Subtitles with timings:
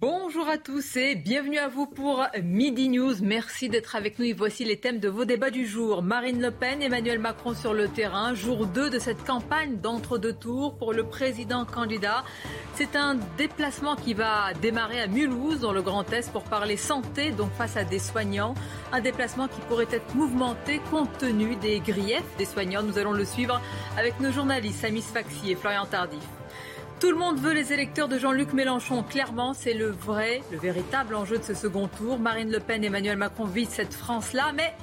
[0.00, 3.16] Bonjour à tous et bienvenue à vous pour Midi News.
[3.20, 6.02] Merci d'être avec nous voici les thèmes de vos débats du jour.
[6.02, 10.78] Marine Le Pen, Emmanuel Macron sur le terrain, jour 2 de cette campagne d'entre-deux tours
[10.78, 12.24] pour le président candidat.
[12.76, 17.30] C'est un déplacement qui va démarrer à Mulhouse dans le Grand Est pour parler santé,
[17.32, 18.54] donc face à des soignants.
[18.92, 22.82] Un déplacement qui pourrait être mouvementé compte tenu des griefs des soignants.
[22.82, 23.60] Nous allons le suivre
[23.98, 26.39] avec nos journalistes Samis Faxi et Florian Tardif.
[27.00, 29.02] Tout le monde veut les électeurs de Jean-Luc Mélenchon.
[29.02, 32.18] Clairement, c'est le vrai, le véritable enjeu de ce second tour.
[32.18, 34.74] Marine Le Pen et Emmanuel Macron visent cette France-là, mais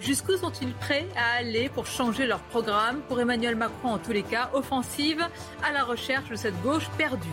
[0.00, 3.02] jusqu'où sont-ils prêts à aller pour changer leur programme?
[3.06, 5.20] Pour Emmanuel Macron, en tous les cas, offensive
[5.62, 7.28] à la recherche de cette gauche perdue.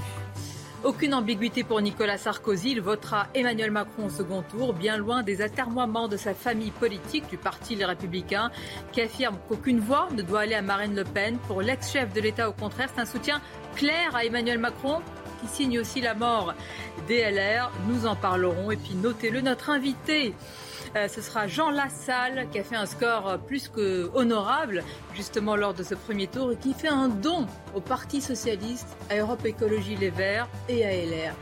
[0.86, 2.73] Aucune ambiguïté pour Nicolas Sarkozy.
[2.73, 7.27] Il votera Emmanuel Macron au second tour, bien loin des atermoiements de sa famille politique
[7.27, 8.52] du Parti Les Républicains,
[8.92, 11.39] qui affirme qu'aucune voix ne doit aller à Marine Le Pen.
[11.47, 13.42] Pour l'ex-chef de l'État, au contraire, c'est un soutien
[13.75, 15.02] clair à Emmanuel Macron
[15.42, 16.53] qui signe aussi la mort
[17.08, 17.72] des LR.
[17.88, 18.70] Nous en parlerons.
[18.70, 20.36] Et puis notez-le, notre invité
[20.95, 25.73] euh, ce sera Jean Lassalle qui a fait un score plus que honorable justement lors
[25.73, 29.95] de ce premier tour et qui fait un don au Parti socialiste, à Europe Écologie
[29.95, 31.33] Les Verts et à LR.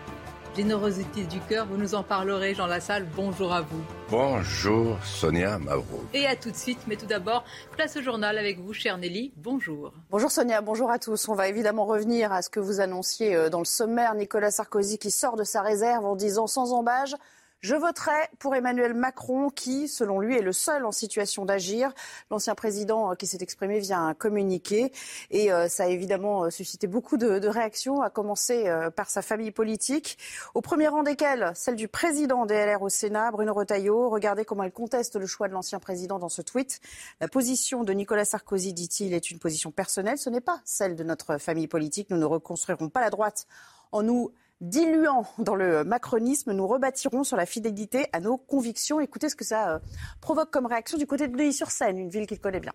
[0.55, 3.07] Générosité du cœur, vous nous en parlerez, Jean Lassalle.
[3.15, 3.81] Bonjour à vous.
[4.11, 6.03] Bonjour, Sonia Mavro.
[6.13, 9.33] Et à tout de suite, mais tout d'abord, place au journal avec vous, chère Nelly.
[9.37, 9.93] Bonjour.
[10.11, 11.27] Bonjour Sonia, bonjour à tous.
[11.27, 14.13] On va évidemment revenir à ce que vous annonciez euh, dans le sommaire.
[14.13, 17.15] Nicolas Sarkozy qui sort de sa réserve en disant sans embâge
[17.63, 21.93] je voterai pour Emmanuel Macron qui, selon lui, est le seul en situation d'agir.
[22.29, 24.91] L'ancien président euh, qui s'est exprimé via un communiqué.
[25.31, 29.51] Et euh, ça a évidemment euh, suscité beaucoup de, réactions, à commencer par sa famille
[29.51, 30.17] politique.
[30.55, 34.09] Au premier rang desquels, celle du président DLR au Sénat, Bruno Retailleau.
[34.09, 36.81] Regardez comment il conteste le choix de l'ancien président dans ce tweet.
[37.21, 40.17] La position de Nicolas Sarkozy, dit-il, est une position personnelle.
[40.17, 42.09] Ce n'est pas celle de notre famille politique.
[42.09, 43.47] Nous ne reconstruirons pas la droite
[43.93, 48.99] en nous diluant dans le macronisme, nous rebâtirons sur la fidélité à nos convictions.
[48.99, 49.79] Écoutez ce que ça euh,
[50.21, 52.71] provoque comme réaction du côté de Neuilly-sur-Seine, une ville qu'il connaît bien.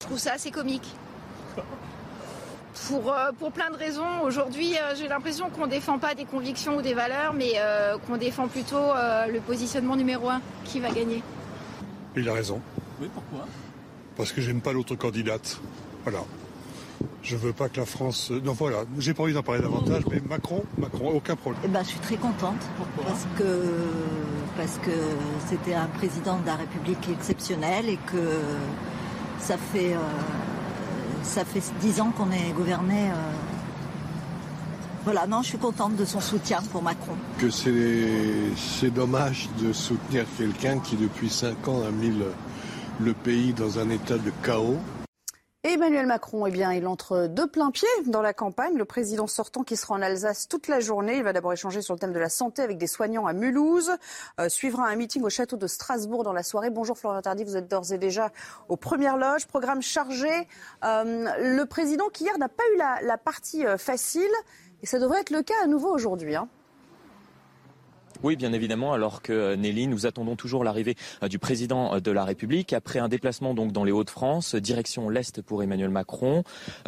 [0.00, 0.94] Je trouve ça assez comique.
[2.88, 4.20] Pour, euh, pour plein de raisons.
[4.22, 7.54] Aujourd'hui, euh, j'ai l'impression qu'on ne défend pas des convictions ou des valeurs, mais
[8.06, 11.22] qu'on défend plutôt le positionnement numéro un qui va gagner?
[12.16, 12.60] Il a raison.
[13.00, 13.46] Oui, pourquoi?
[14.16, 15.58] Parce que j'aime pas l'autre candidate.
[16.04, 16.20] Voilà.
[17.22, 18.30] Je veux pas que la France.
[18.44, 21.60] Non, voilà, j'ai pas envie d'en parler davantage, mais Macron, Macron, aucun problème.
[21.64, 22.60] Eh ben, je suis très contente
[23.04, 23.64] parce que
[24.56, 24.90] parce que
[25.46, 28.40] c'était un président de la République exceptionnel et que
[29.38, 30.00] ça fait euh,
[31.22, 33.10] ça fait dix ans qu'on est gouverné.
[33.10, 33.14] Euh,
[35.04, 37.12] voilà, non, je suis contente de son soutien pour Macron.
[37.38, 42.12] Que c'est dommage de soutenir quelqu'un qui depuis cinq ans a mis
[43.00, 44.78] le pays dans un état de chaos.
[45.64, 48.76] Emmanuel Macron, eh bien, il entre de plein pied dans la campagne.
[48.76, 51.16] Le président sortant qui sera en Alsace toute la journée.
[51.16, 53.90] Il va d'abord échanger sur le thème de la santé avec des soignants à Mulhouse.
[54.38, 56.70] Euh, suivra un meeting au château de Strasbourg dans la soirée.
[56.70, 58.30] Bonjour Florian Tardy, vous êtes d'ores et déjà
[58.68, 59.48] aux premières loges.
[59.48, 60.30] Programme chargé.
[60.84, 64.30] Euh, le président qui hier n'a pas eu la, partie euh, facile.
[64.84, 66.36] Et ça devrait être le cas à nouveau aujourd'hui.
[66.36, 66.48] Hein.
[68.24, 72.00] Oui, bien évidemment, alors que euh, Nelly, nous attendons toujours l'arrivée euh, du président euh,
[72.00, 76.42] de la République après un déplacement donc dans les Hauts-de-France, direction l'Est pour Emmanuel Macron,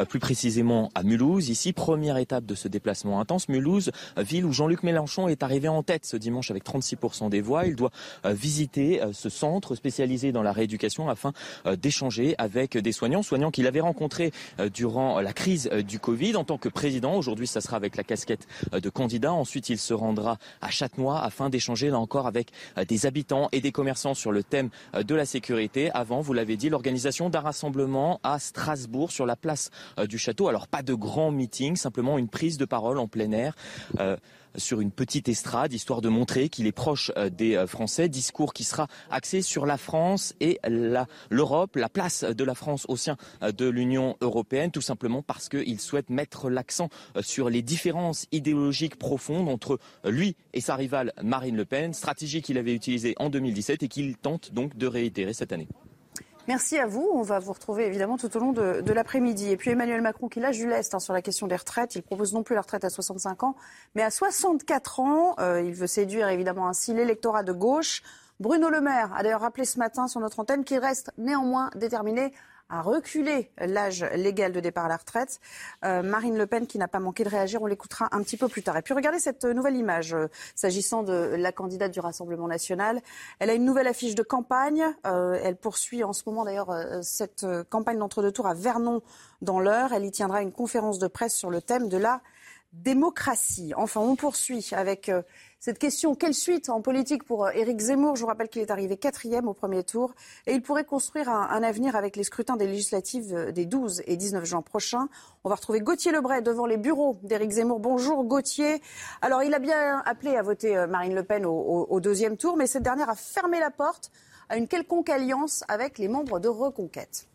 [0.09, 1.47] plus précisément à Mulhouse.
[1.47, 3.47] Ici, première étape de ce déplacement intense.
[3.47, 7.65] Mulhouse, ville où Jean-Luc Mélenchon est arrivé en tête ce dimanche avec 36% des voix.
[7.65, 7.91] Il doit
[8.25, 11.33] visiter ce centre spécialisé dans la rééducation afin
[11.77, 14.31] d'échanger avec des soignants, soignants qu'il avait rencontrés
[14.73, 17.15] durant la crise du Covid en tant que président.
[17.15, 19.33] Aujourd'hui, ça sera avec la casquette de candidat.
[19.33, 23.61] Ensuite, il se rendra à Châtenois afin d'échanger là encore avec euh, des habitants et
[23.61, 25.91] des commerçants sur le thème euh, de la sécurité.
[25.93, 29.69] Avant, vous l'avez dit, l'organisation d'un rassemblement à Strasbourg sur la place
[29.99, 30.47] euh, du château.
[30.47, 33.55] Alors pas de grand meeting, simplement une prise de parole en plein air
[34.55, 38.09] sur une petite estrade, histoire de montrer qu'il est proche euh, des euh, Français.
[38.09, 40.59] Discours qui sera axé sur la France et
[41.29, 45.49] l'Europe, la, place de la France au sein euh, de l'Union européenne, tout simplement parce
[45.49, 46.89] qu'il souhaite mettre l'accent
[47.21, 52.57] sur les différences idéologiques profondes entre lui et sa rivale Marine Le Pen, stratégie qu'il
[52.57, 55.67] avait utilisée en 2017 et qu'il tente donc de réitérer cette année.
[56.51, 57.09] Merci à vous.
[57.13, 59.51] On va vous retrouver évidemment tout au long de, l'après-midi.
[59.51, 61.95] Et puis Emmanuel Macron qui lâche du lest sur la question des retraites.
[61.95, 63.55] Il propose non plus la retraite à 65 ans,
[63.95, 65.35] mais à 64 ans.
[65.39, 68.03] Euh, il veut séduire évidemment ainsi l'électorat de gauche.
[68.41, 72.33] Bruno Le Maire a d'ailleurs rappelé ce matin sur notre antenne qu'il reste néanmoins déterminé
[72.71, 75.39] à reculer l'âge légal de départ à la retraite.
[75.83, 78.47] Euh, Marine Le Pen qui n'a pas manqué de réagir, on l'écoutera un petit peu
[78.47, 78.77] plus tard.
[78.77, 83.01] Et puis regardez cette nouvelle image euh, s'agissant de la candidate du Rassemblement national.
[83.39, 84.85] Elle a une nouvelle affiche de campagne.
[85.05, 86.73] Euh, elle poursuit en ce moment d'ailleurs
[87.03, 89.01] cette campagne d'entre-deux tours à Vernon
[89.41, 89.91] dans l'heure.
[89.91, 92.21] Elle y tiendra une conférence de presse sur le thème de la
[92.71, 93.73] démocratie.
[93.75, 95.11] Enfin, on poursuit avec
[95.63, 98.15] cette question, quelle suite en politique pour euh, Éric Zemmour?
[98.15, 100.15] Je vous rappelle qu'il est arrivé quatrième au premier tour
[100.47, 104.17] et il pourrait construire un, avenir avec les scrutins des législatives euh, des 12 et
[104.17, 105.07] 19 juin prochains.
[105.43, 107.79] On va retrouver Gauthier Lebray devant les bureaux d'Éric Zemmour.
[107.79, 108.81] Bonjour Gauthier.
[109.21, 112.65] Alors, il a bien appelé à voter euh, Marine Le Pen au deuxième tour, mais
[112.65, 114.11] cette dernière a fermé la porte
[114.49, 117.27] à une quelconque alliance avec les membres de Reconquête.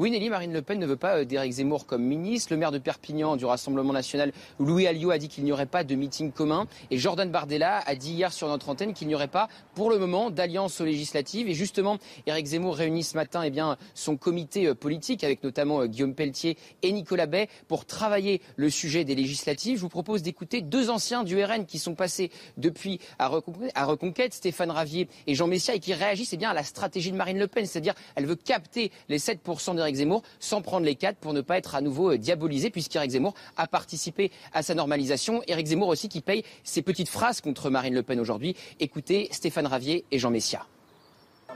[0.00, 2.54] Oui, Nelly, Marine Le Pen ne veut pas euh, d'Éric Zemmour comme ministre.
[2.54, 5.84] Le maire de Perpignan du Rassemblement national, Louis Alliot, a dit qu'il n'y aurait pas
[5.84, 6.66] de meeting commun.
[6.90, 9.98] Et Jordan Bardella a dit hier sur notre antenne qu'il n'y aurait pas, pour le
[9.98, 11.50] moment, d'alliance aux législatives.
[11.50, 15.82] Et justement, Éric Zemmour réunit ce matin eh bien, son comité euh, politique, avec notamment
[15.82, 19.76] euh, Guillaume Pelletier et Nicolas Bay, pour travailler le sujet des législatives.
[19.76, 24.70] Je vous propose d'écouter deux anciens du RN qui sont passés depuis à Reconquête, Stéphane
[24.70, 27.48] Ravier et Jean Messia, et qui réagissent eh bien, à la stratégie de Marine Le
[27.48, 27.66] Pen.
[27.66, 31.58] C'est-à-dire, elle veut capter les 7% d'Éric Zemmour sans prendre les quatre pour ne pas
[31.58, 35.42] être à nouveau euh, diabolisé, puisqu'Éric Zemmour a participé à sa normalisation.
[35.46, 38.56] Éric Zemmour aussi qui paye ses petites phrases contre Marine Le Pen aujourd'hui.
[38.78, 40.66] Écoutez Stéphane Ravier et Jean Messia.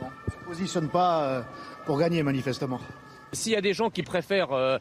[0.01, 1.43] On ne se positionne pas euh,
[1.87, 2.81] pour gagner manifestement.
[3.33, 4.79] S'il y a des gens qui préfèrent euh,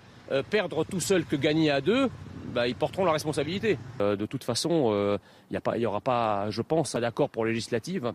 [0.50, 2.10] perdre tout seul que gagner à deux,
[2.54, 3.78] bah, ils porteront la responsabilité.
[4.00, 5.18] de toute façon,
[5.50, 8.14] il n'y aura pas, je pense, d'accord pour législative.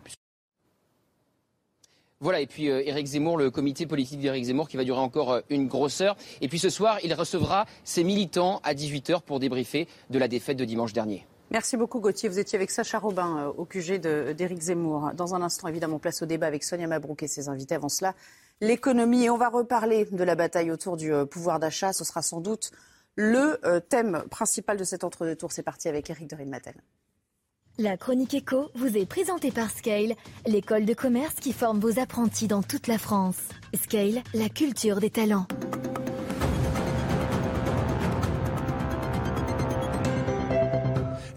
[2.21, 5.31] Voilà, et puis euh, Éric Zemmour, le comité politique d'Éric Zemmour qui va durer encore
[5.31, 6.17] euh, une grosse heure.
[6.41, 10.57] Et puis ce soir, il recevra ses militants à 18h pour débriefer de la défaite
[10.57, 11.25] de dimanche dernier.
[11.49, 12.27] Merci beaucoup Gauthier.
[12.27, 14.01] Vous étiez avec Sacha Robin euh, au QG
[14.35, 15.11] d'Éric Zemmour.
[15.13, 17.75] Dans un instant, évidemment, place au débat avec Sonia Mabrouk et ses invités.
[17.75, 18.13] Avant cela,
[18.59, 19.23] l'économie.
[19.23, 21.93] Et on va reparler de la bataille autour du pouvoir d'achat.
[21.93, 22.71] Ce sera sans doute
[23.15, 25.53] le thème principal de cet entre-deux tours.
[25.53, 26.75] C'est parti avec Éric de Matel.
[27.81, 30.15] La chronique éco vous est présentée par Scale,
[30.45, 33.37] l'école de commerce qui forme vos apprentis dans toute la France.
[33.73, 35.47] Scale, la culture des talents.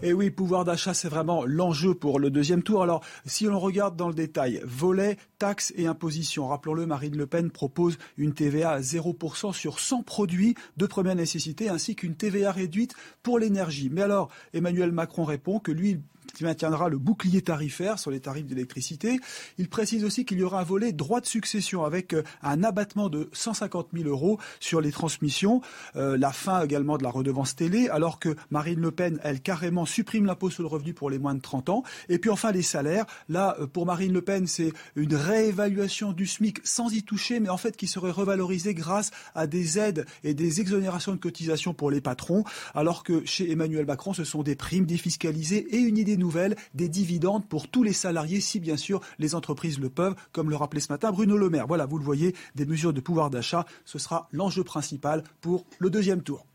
[0.01, 2.83] Et oui, pouvoir d'achat, c'est vraiment l'enjeu pour le deuxième tour.
[2.83, 6.47] Alors, si on regarde dans le détail, volet, taxes et impositions.
[6.47, 11.67] Rappelons-le, Marine Le Pen propose une TVA à 0% sur 100 produits de première nécessité,
[11.67, 12.93] ainsi qu'une TVA réduite
[13.23, 13.89] pour l'énergie.
[13.91, 15.99] Mais alors, Emmanuel Macron répond que lui,
[16.33, 19.19] qui maintiendra le bouclier tarifaire sur les tarifs d'électricité.
[19.57, 23.09] Il précise aussi qu'il y aura un volet droit de succession avec euh, un abattement
[23.09, 25.61] de 150 000 euros sur les transmissions,
[25.95, 29.85] euh, la fin également de la redevance télé, alors que Marine Le Pen, elle, carrément
[29.85, 31.83] supprime l'impôt sur le revenu pour les moins de 30 ans.
[32.09, 33.05] Et puis enfin, les salaires.
[33.29, 37.49] Là, euh, pour Marine Le Pen, c'est une réévaluation du SMIC sans y toucher, mais
[37.49, 41.89] en fait qui serait revalorisée grâce à des aides et des exonérations de cotisations pour
[41.89, 42.43] les patrons,
[42.75, 46.87] alors que chez Emmanuel Macron, ce sont des primes défiscalisées et une idée nouvelles, des
[46.87, 50.81] dividendes pour tous les salariés, si bien sûr les entreprises le peuvent, comme le rappelait
[50.81, 51.65] ce matin Bruno Le Maire.
[51.65, 55.89] Voilà, vous le voyez, des mesures de pouvoir d'achat, ce sera l'enjeu principal pour le
[55.89, 56.45] deuxième tour.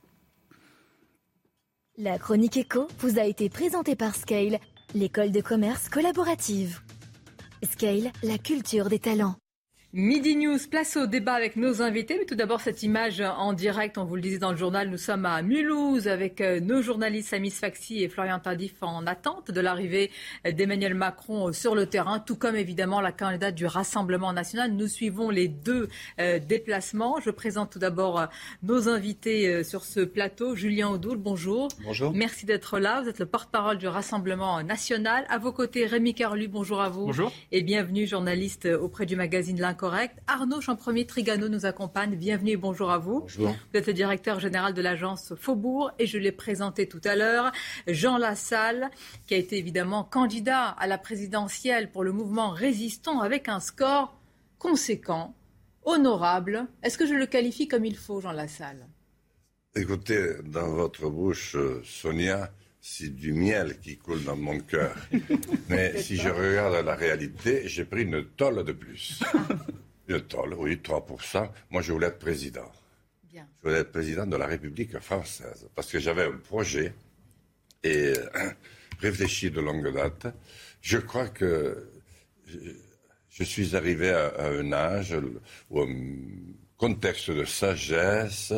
[1.96, 4.61] La chronique éco vous a été présentée par Scale,
[4.94, 6.80] l'école de commerce collaborative.
[7.65, 9.35] Scale, la culture des talents.
[9.95, 12.18] Midi News, place au débat avec nos invités.
[12.18, 14.99] Mais tout d'abord, cette image en direct, on vous le disait dans le journal, nous
[14.99, 19.61] sommes à Mulhouse avec euh, nos journalistes Samis Faxi et Florian Tardif en attente de
[19.62, 20.11] l'arrivée
[20.45, 24.73] d'Emmanuel Macron sur le terrain, tout comme évidemment la candidate du Rassemblement national.
[24.73, 25.88] Nous suivons les deux
[26.21, 27.18] euh, déplacements.
[27.25, 28.26] Je présente tout d'abord euh,
[28.62, 30.54] nos invités sur ce plateau.
[30.54, 31.68] Julien Audoul, bonjour.
[31.83, 32.12] Bonjour.
[32.12, 33.00] Merci d'être là.
[33.00, 35.25] Vous êtes le porte-parole du Rassemblement national.
[35.30, 37.07] À vos côtés, Rémi Carlu, bonjour à vous.
[37.07, 37.33] Bonjour.
[37.52, 40.18] Et bienvenue, journaliste auprès du magazine L'Inc correct.
[40.26, 42.16] Arnaud Champremier Trigano nous accompagne.
[42.16, 43.20] Bienvenue et bonjour à vous.
[43.20, 43.49] Bonjour.
[43.49, 47.52] Vous êtes le directeur général de l'agence Faubourg et je l'ai présenté tout à l'heure.
[47.87, 48.90] Jean Lassalle,
[49.26, 54.14] qui a été évidemment candidat à la présidentielle pour le mouvement Résistons avec un score
[54.58, 55.35] conséquent,
[55.85, 56.66] honorable.
[56.82, 58.87] Est-ce que je le qualifie comme il faut, Jean Lassalle?
[59.76, 62.50] Écoutez, dans votre bouche, euh, Sonia,
[62.90, 64.97] c'est du miel qui coule dans mon cœur.
[65.68, 69.23] Mais si je regarde la réalité, j'ai pris une tolle de plus.
[70.09, 71.50] Une tolle, oui, 3%.
[71.68, 72.73] Moi, je voulais être président.
[73.30, 75.68] Je voulais être président de la République française.
[75.75, 76.95] Parce que j'avais un projet
[77.85, 78.50] et euh,
[79.00, 80.28] réfléchi de longue date.
[80.80, 81.90] Je crois que
[83.28, 85.14] je suis arrivé à, un âge
[85.68, 85.95] où un
[86.78, 88.54] contexte de sagesse,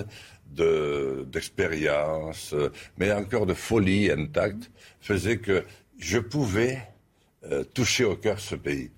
[0.50, 2.54] d'expérience,
[2.99, 5.64] mais encore de folie intacte, faisait que
[5.99, 6.83] je pouvais
[7.45, 8.90] euh, toucher au cœur ce pays.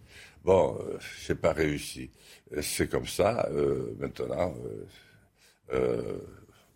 [0.45, 2.11] Bon, euh, je n'ai pas réussi.
[2.61, 3.49] C'est comme ça.
[3.53, 4.55] Euh, maintenant,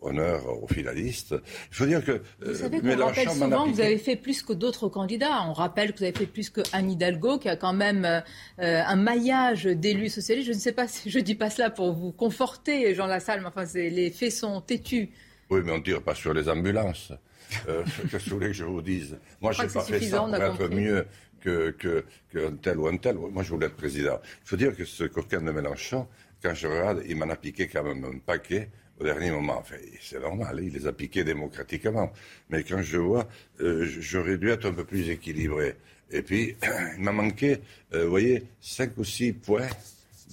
[0.01, 1.35] honneur aux finalistes.
[1.71, 4.53] Il faut dire que vous savez qu'on rappelle souvent que vous avez fait plus que
[4.53, 5.43] d'autres candidats.
[5.47, 8.23] On rappelle que vous avez fait plus que Anne Hidalgo, qui a quand même
[8.57, 10.47] un maillage d'élus socialistes.
[10.47, 13.47] Je ne sais pas si je dis pas cela pour vous conforter, Jean Lassalle, mais
[13.47, 15.09] enfin, les faits sont têtus.
[15.49, 17.13] Oui, mais on ne tire pas sur les ambulances.
[17.49, 20.35] Qu'est-ce que vous voulez que je vous dise Moi, je n'ai pas fait ça pour
[20.35, 21.05] être mieux
[21.41, 23.15] qu'un que, que tel ou un tel.
[23.15, 24.19] Moi, je voulais être président.
[24.43, 26.07] Il faut dire que ce coquin de Mélenchon,
[26.41, 29.57] quand je regarde, il m'en a piqué quand même un paquet au dernier moment.
[29.59, 32.11] Enfin, c'est normal, il les a piqués démocratiquement.
[32.49, 33.27] Mais quand je vois,
[33.61, 35.75] euh, j'aurais dû être un peu plus équilibré.
[36.11, 36.55] Et puis,
[36.97, 37.57] il m'a manqué,
[37.93, 39.69] euh, vous voyez, cinq ou six points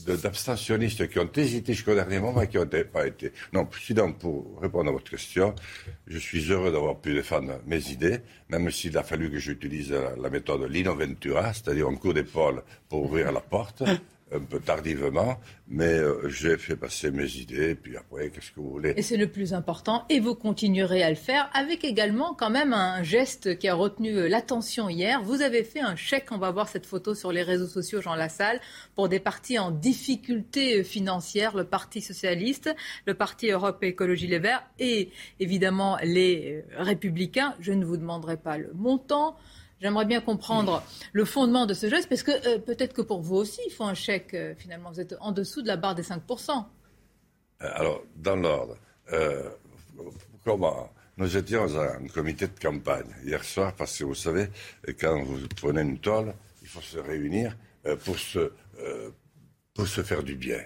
[0.07, 3.33] d'abstentionnistes qui ont hésité jusqu'au dernier moment et qui n'ont pas été.
[3.53, 5.55] Non, Président, pour répondre à votre question,
[6.07, 8.19] je suis heureux d'avoir pu défendre mes idées,
[8.49, 13.05] même s'il a fallu que j'utilise la, méthode Lino Ventura, c'est-à-dire un coup d'épaule pour
[13.05, 13.85] ouvrir la porte
[14.33, 15.39] un peu tardivement,
[15.69, 18.95] mais euh, j'ai fait passer mes idées, et puis après, qu'est-ce que vous voulez?
[18.97, 22.73] Et c'est le plus important, et vous continuerez à le faire, avec également quand même
[22.73, 25.23] un geste qui a retenu euh, l'attention hier.
[25.23, 28.15] Vous avez fait un chèque, on va voir cette photo sur les réseaux sociaux, Jean
[28.15, 28.61] Lassalle,
[28.95, 32.75] pour des partis en difficulté euh, financière, le Parti socialiste,
[33.07, 37.55] le Parti Europe Écologie Les Verts, et évidemment les Républicains.
[37.61, 39.37] Je ne vous demanderai pas le montant.
[39.81, 43.37] J'aimerais bien comprendre le fondement de ce geste, parce que euh, peut-être que pour vous
[43.37, 44.91] aussi, il faut un chèque, euh, finalement.
[44.91, 46.51] Vous êtes en dessous de la barre des 5%.
[46.51, 46.63] Euh,
[47.61, 48.77] alors, dans l'ordre,
[50.45, 54.49] comment Nous étions un comité de campagne hier soir, parce que vous savez,
[54.99, 57.57] quand vous prenez une toile, il faut se réunir
[58.05, 58.51] pour se,
[59.75, 60.61] pour se faire du bien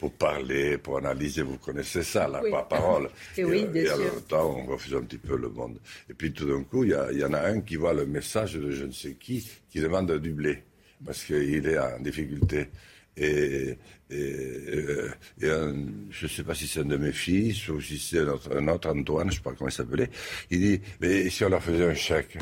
[0.00, 1.42] pour parler, pour analyser.
[1.42, 3.10] Vous connaissez ça, la parole.
[3.36, 5.78] et, oui, bien et, temps, on refuse un petit peu le monde.
[6.08, 8.70] Et puis tout d'un coup, il y, en a un qui voit le message de
[8.70, 10.62] je ne sais qui qui demande du blé
[11.04, 12.68] parce qu'il est en difficulté.
[13.14, 13.76] Et,
[14.10, 18.68] euh, je ne sais pas si c'est un de mes fils ou si c'est un
[18.68, 20.08] autre, Antoine, je ne sais pas comment il s'appelait.
[20.50, 22.38] Il dit, mais si on leur faisait un chèque?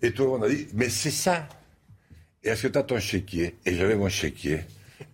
[0.00, 1.46] Et tout le monde a dit, mais c'est ça.
[2.42, 3.56] Et est-ce que tu as ton chéquier?
[3.66, 4.60] Et j'avais mon chéquier.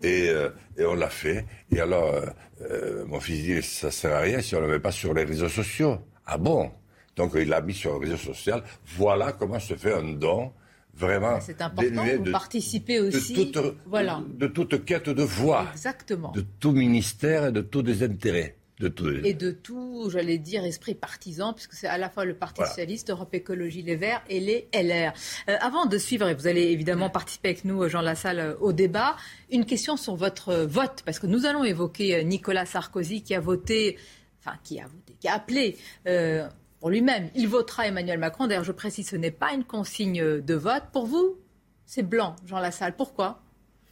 [0.05, 1.45] Euh, et, on l'a fait.
[1.71, 2.27] Et alors, euh,
[2.63, 5.15] euh, mon fils dit, ça sert à rien si on ne le met pas sur
[5.15, 5.99] les réseaux sociaux.
[6.27, 6.71] Ah bon?
[7.17, 8.57] Donc il l'a mis sur les réseaux sociaux.
[8.97, 10.53] Voilà comment se fait un don
[10.95, 14.23] vraiment C'est important, vous de, participez aussi de toute, voilà.
[14.29, 15.67] de toute quête de voix.
[15.73, 16.33] Exactement.
[16.33, 17.61] De tout ministère et de
[18.85, 19.09] tout.
[19.09, 23.11] Et de tout, j'allais dire, esprit partisan, puisque c'est à la fois le Parti Socialiste,
[23.11, 25.13] Europe Écologie Les Verts et les LR.
[25.49, 28.73] Euh, avant de suivre, et vous allez évidemment participer avec nous, Jean Lassalle, euh, au
[28.73, 29.17] débat,
[29.51, 33.41] une question sur votre vote, parce que nous allons évoquer euh, Nicolas Sarkozy qui a
[33.41, 33.97] voté,
[34.41, 35.77] enfin qui a voté, qui a appelé.
[36.81, 38.47] pour lui-même, il votera Emmanuel Macron.
[38.47, 40.85] D'ailleurs, je précise, ce n'est pas une consigne de vote.
[40.93, 41.39] Pour vous,
[41.87, 42.95] c'est blanc, Jean Lassalle.
[42.95, 43.43] Pourquoi?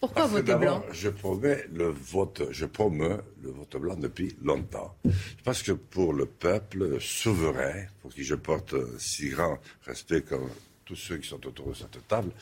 [0.00, 4.96] Pourquoi voter blanc Je promets le vote, je promets le vote blanc depuis longtemps.
[5.44, 10.50] Parce que pour le peuple souverain, pour qui je porte si grand respect comme
[10.84, 12.32] tous ceux qui sont autour de cette table,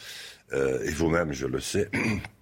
[0.52, 1.88] euh, et vous-même, je le sais,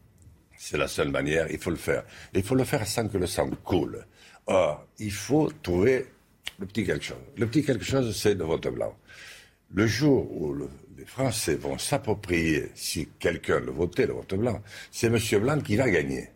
[0.57, 2.05] c'est la seule manière, il faut le faire.
[2.35, 4.05] il faut le faire sans que le sang coule.
[4.47, 6.07] Or, il faut trouver
[6.59, 7.19] le petit quelque chose.
[7.37, 8.97] Le petit quelque chose, c'est le vote blanc.
[9.73, 10.69] Le jour où le,
[11.01, 15.19] les Français vont s'approprier, si quelqu'un le votait, le vote blanc, c'est M.
[15.41, 16.29] Blanc qui va gagner.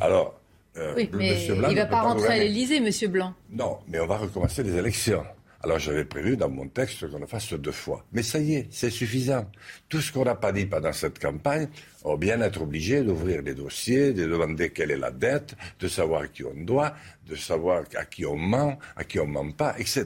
[0.00, 0.40] Alors,
[0.76, 3.10] euh, oui, mais il ne va pas rentrer à l'Élysée, M.
[3.10, 3.34] Blanc.
[3.50, 5.24] Non, mais on va recommencer les élections.
[5.64, 8.04] Alors j'avais prévu dans mon texte qu'on le fasse deux fois.
[8.12, 9.50] Mais ça y est, c'est suffisant.
[9.88, 11.68] Tout ce qu'on n'a pas dit pendant cette campagne,
[12.04, 15.88] on va bien être obligé d'ouvrir les dossiers, de demander quelle est la dette, de
[15.88, 16.94] savoir à qui on doit,
[17.26, 20.04] de savoir à qui on ment, à qui on ment pas, etc.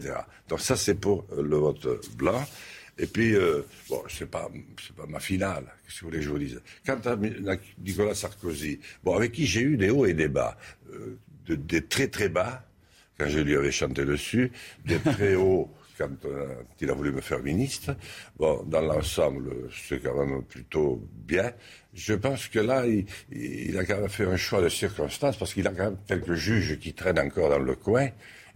[0.48, 2.46] Donc ça c'est pour le vote blanc.
[2.98, 4.50] Et puis, euh, bon, c'est pas,
[4.84, 6.60] c'est pas ma finale, qu'est-ce que vous voulez que je vous dise?
[6.84, 7.16] Quant à
[7.78, 10.56] Nicolas Sarkozy, bon, avec qui j'ai eu des hauts et des bas,
[10.92, 12.64] euh, des très très bas,
[13.16, 14.50] quand je lui avais chanté dessus,
[14.84, 17.96] des très hauts quand euh, il a voulu me faire ministre.
[18.36, 21.52] Bon, dans l'ensemble, c'est quand même plutôt bien.
[21.92, 25.52] Je pense que là, il, il, a quand même fait un choix de circonstance parce
[25.54, 28.08] qu'il a quand même quelques juges qui traînent encore dans le coin.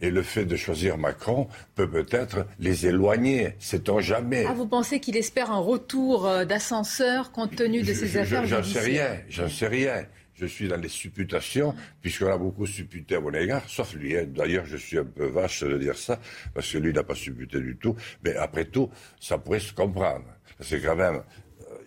[0.02, 4.44] Et le fait de choisir Macron peut peut-être les éloigner, sait-on jamais.
[4.48, 8.64] Ah, vous pensez qu'il espère un retour euh, d'ascenseur compte tenu de ses affaires J'en
[8.64, 10.04] sais rien, j'en sais rien.
[10.34, 14.16] Je suis dans les supputations, puisqu'on a beaucoup supputé à mon égard, sauf lui.
[14.16, 14.24] Hein.
[14.26, 16.18] D'ailleurs, je suis un peu vache de dire ça,
[16.52, 17.94] parce que lui n'a pas supputé du tout.
[18.24, 18.90] Mais après tout,
[19.20, 20.24] ça pourrait se comprendre.
[20.58, 21.22] Parce que quand même,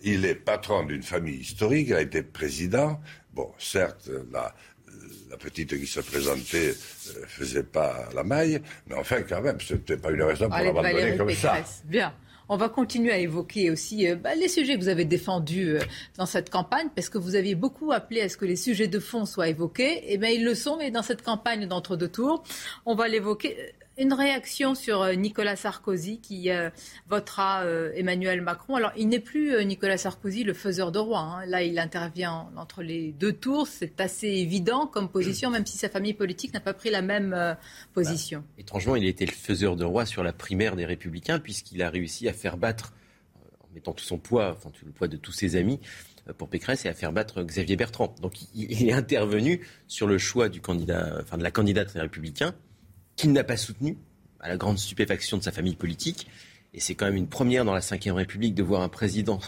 [0.02, 2.98] il est patron d'une famille historique, il a été président.
[3.34, 4.54] Bon, certes, la,
[5.30, 9.60] la petite qui se présentait ne euh, faisait pas la maille, mais enfin, quand même,
[9.60, 11.56] ce n'était pas une raison pour l'abandonner comme ça.
[11.84, 12.12] Bien.
[12.48, 15.80] On va continuer à évoquer aussi euh, bah, les sujets que vous avez défendus euh,
[16.16, 19.00] dans cette campagne, parce que vous aviez beaucoup appelé à ce que les sujets de
[19.00, 20.04] fond soient évoqués.
[20.06, 22.44] Eh bien, ils le sont, mais dans cette campagne d'entre-deux tours,
[22.84, 23.56] on va l'évoquer.
[23.98, 26.68] Une réaction sur euh, Nicolas Sarkozy qui euh,
[27.08, 28.76] votera euh, Emmanuel Macron.
[28.76, 31.20] Alors, il n'est plus Nicolas Sarkozy le faiseur de roi.
[31.20, 31.46] Hein.
[31.46, 33.66] Là, il intervient entre les deux tours.
[33.66, 37.56] C'est assez évident comme position, même si sa famille politique n'a pas pris la même
[37.94, 38.40] position.
[38.40, 41.88] Bah, étrangement, il était le faiseur de roi sur la primaire des Républicains, puisqu'il a
[41.88, 42.92] réussi à faire battre,
[43.62, 45.80] en mettant tout son poids, enfin tout le poids de tous ses amis,
[46.36, 48.14] pour Pécresse et à faire battre Xavier Bertrand.
[48.20, 52.54] Donc il est intervenu sur le choix du candidat, de la candidate des Républicains
[53.16, 53.96] qu'il n'a pas soutenu,
[54.40, 56.28] à la grande stupéfaction de sa famille politique.
[56.74, 59.40] Et c'est quand même une première dans la Ve République de voir un président,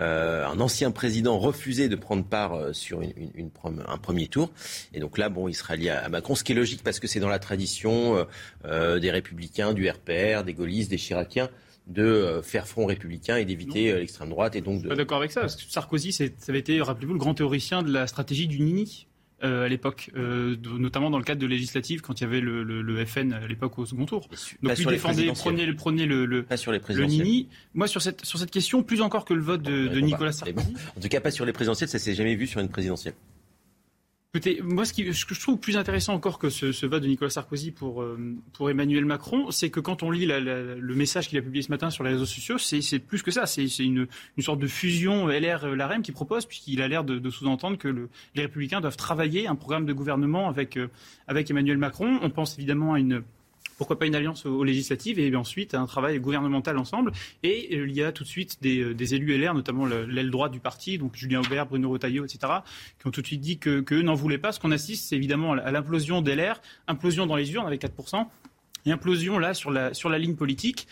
[0.00, 3.50] euh, un ancien président refuser de prendre part euh, sur une,
[3.86, 4.50] un premier tour.
[4.94, 7.06] Et donc là, bon, il sera lié à, Macron, ce qui est logique parce que
[7.06, 8.26] c'est dans la tradition
[8.64, 11.50] euh, des républicains, du RPR, des gaullistes, des chiraciens
[11.88, 14.56] de faire front républicain et d'éviter l'extrême droite.
[14.56, 14.88] Et donc de...
[14.88, 17.92] Pas d'accord avec ça, parce que Sarkozy, ça avait été, rappelez-vous, le grand théoricien de
[17.92, 19.08] la stratégie du Nini.
[19.44, 23.04] Euh, à l'époque, euh, notamment dans le cadre de législatives, quand il y avait le,
[23.04, 24.28] FN à l'époque au second tour.
[24.62, 27.48] Donc lui défendait, prenait, prenait le, le, pas sur les le Nini.
[27.74, 30.74] Moi, sur cette, sur cette question, plus encore que le vote de, de Nicolas Sarkozy.
[30.96, 33.14] En tout cas, pas sur les présidentielles, ça s'est jamais vu sur une présidentielle.
[34.62, 38.00] Moi, ce, que je trouve plus intéressant encore que ce, vote de Nicolas Sarkozy pour,
[38.00, 38.18] euh,
[38.54, 41.90] pour Emmanuel Macron, c'est que quand on lit le message qu'il a publié ce matin
[41.90, 43.44] sur les réseaux sociaux, c'est plus que ça.
[43.44, 44.06] C'est une,
[44.38, 48.80] sorte de fusion LR-LRM qu'il propose, puisqu'il a l'air de, sous-entendre que le, les Républicains
[48.80, 50.88] doivent travailler un programme de gouvernement avec, euh,
[51.28, 52.18] avec Emmanuel Macron.
[52.22, 53.22] On pense évidemment à une
[53.76, 57.12] pourquoi pas une alliance aux, législatives et ensuite un travail gouvernemental ensemble.
[57.42, 60.60] Et il y a tout de suite des, euh, élus LR, notamment l'aile droite du
[60.60, 62.52] parti, donc Julien Aubert, Bruno Retailleau, etc.,
[63.00, 64.52] qui ont tout de suite dit qu'eux que n'en voulaient pas.
[64.52, 68.26] Ce qu'on assiste, c'est évidemment à l'implosion d'LR, implosion dans les urnes avec 4%,
[68.84, 70.88] et implosion là sur la ligne politique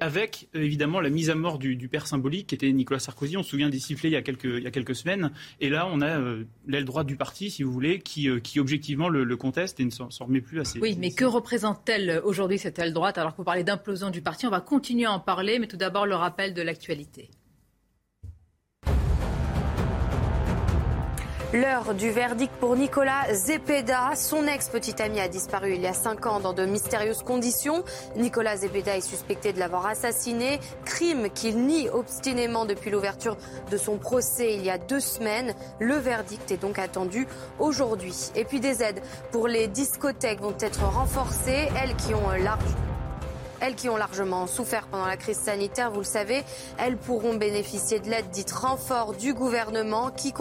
[0.00, 3.36] avec euh, évidemment la mise à mort du, père symbolique qui était Nicolas Sarkozy.
[3.36, 5.30] On se souvient des sifflets il y a quelques, il y a quelques semaines.
[5.60, 8.60] Et là, on a euh, l'aile droite du parti, si vous voulez, qui, euh, qui
[8.60, 10.80] objectivement le, conteste et ne s'en remet plus assez.
[10.80, 13.18] Oui, mais que représente-t-elle aujourd'hui cette aile droite?
[13.18, 15.76] Alors que vous parlez d'implosion du parti, on va continuer à en parler, mais tout
[15.76, 17.30] d'abord le rappel de l'actualité.
[21.54, 24.14] L'heure du verdict pour Nicolas Zepeda.
[24.16, 27.84] Son ex-petit ami a disparu il y a cinq ans dans de mystérieuses conditions.
[28.16, 33.38] Nicolas Zepeda est suspecté de l'avoir assassiné, crime qu'il nie obstinément depuis l'ouverture
[33.70, 35.54] de son procès il y a deux semaines.
[35.80, 37.26] Le verdict est donc attendu
[37.58, 38.30] aujourd'hui.
[38.34, 39.00] Et puis des aides
[39.32, 42.87] pour les discothèques vont être renforcées, elles qui ont large
[43.60, 46.44] elles qui ont largement souffert pendant la crise sanitaire, vous le savez,
[46.78, 50.32] elles pourront bénéficier de l'aide dite renfort du gouvernement qui,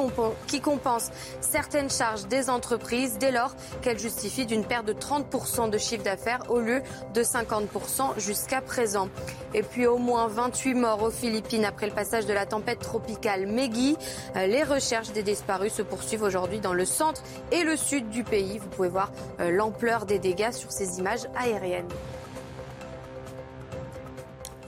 [0.62, 6.03] compense certaines charges des entreprises dès lors qu'elles justifient d'une perte de 30% de chiffre
[6.03, 6.82] d'affaires au lieu
[7.13, 9.10] de 50% jusqu'à présent.
[9.53, 13.47] Et puis au moins 28 morts aux Philippines après le passage de la tempête tropicale
[13.47, 13.97] Meggy.
[14.36, 18.23] Euh, les recherches des disparus se poursuivent aujourd'hui dans le centre et le sud du
[18.23, 18.58] pays.
[18.58, 21.88] Vous pouvez voir euh, l'ampleur des dégâts sur ces images aériennes.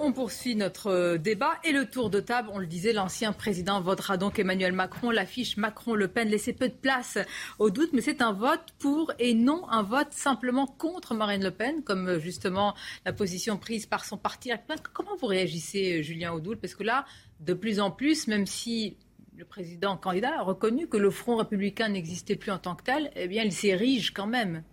[0.01, 2.49] On poursuit notre euh, débat et le tour de table.
[2.53, 5.12] On le disait, l'ancien président votera donc Emmanuel Macron.
[5.12, 7.17] L'affiche Macron-Le Pen laissait peu de place
[7.59, 11.51] au doute, mais c'est un vote pour et non un vote simplement contre Marine Le
[11.51, 14.51] Pen, comme euh, justement la position prise par son parti.
[14.93, 17.03] Comment vous réagissez, euh, Julien Audoul Parce que là,
[17.41, 18.95] de plus en plus, même si
[19.35, 23.12] le président candidat a reconnu que le Front républicain n'existait plus en tant que tel,
[23.17, 24.63] eh bien, il s'érige quand même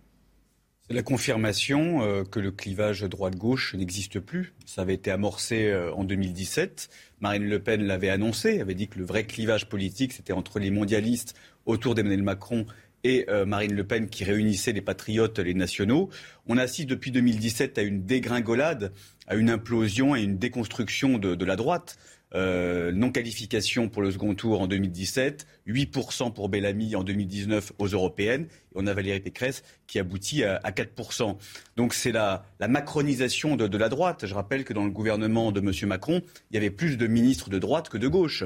[0.89, 4.53] la confirmation euh, que le clivage droite-gauche n'existe plus.
[4.65, 6.89] Ça avait été amorcé euh, en 2017.
[7.19, 10.71] Marine Le Pen l'avait annoncé, avait dit que le vrai clivage politique, c'était entre les
[10.71, 12.65] mondialistes autour d'Emmanuel Macron
[13.03, 16.09] et euh, Marine Le Pen qui réunissait les patriotes, les nationaux.
[16.47, 18.93] On assiste depuis 2017 à une dégringolade,
[19.27, 21.97] à une implosion et une déconstruction de la droite.
[22.37, 28.43] Euh, non-qualification pour le second tour en 2017, 8% pour Bellamy en 2019 aux européennes.
[28.43, 31.35] Et on a Valérie Pécresse qui aboutit à, 4%.
[31.77, 34.27] Donc c'est la, macronisation de, la droite.
[34.27, 35.71] Je rappelle que dans le gouvernement de M.
[35.87, 36.21] Macron,
[36.51, 38.43] il y avait plus de ministres de droite que de gauche.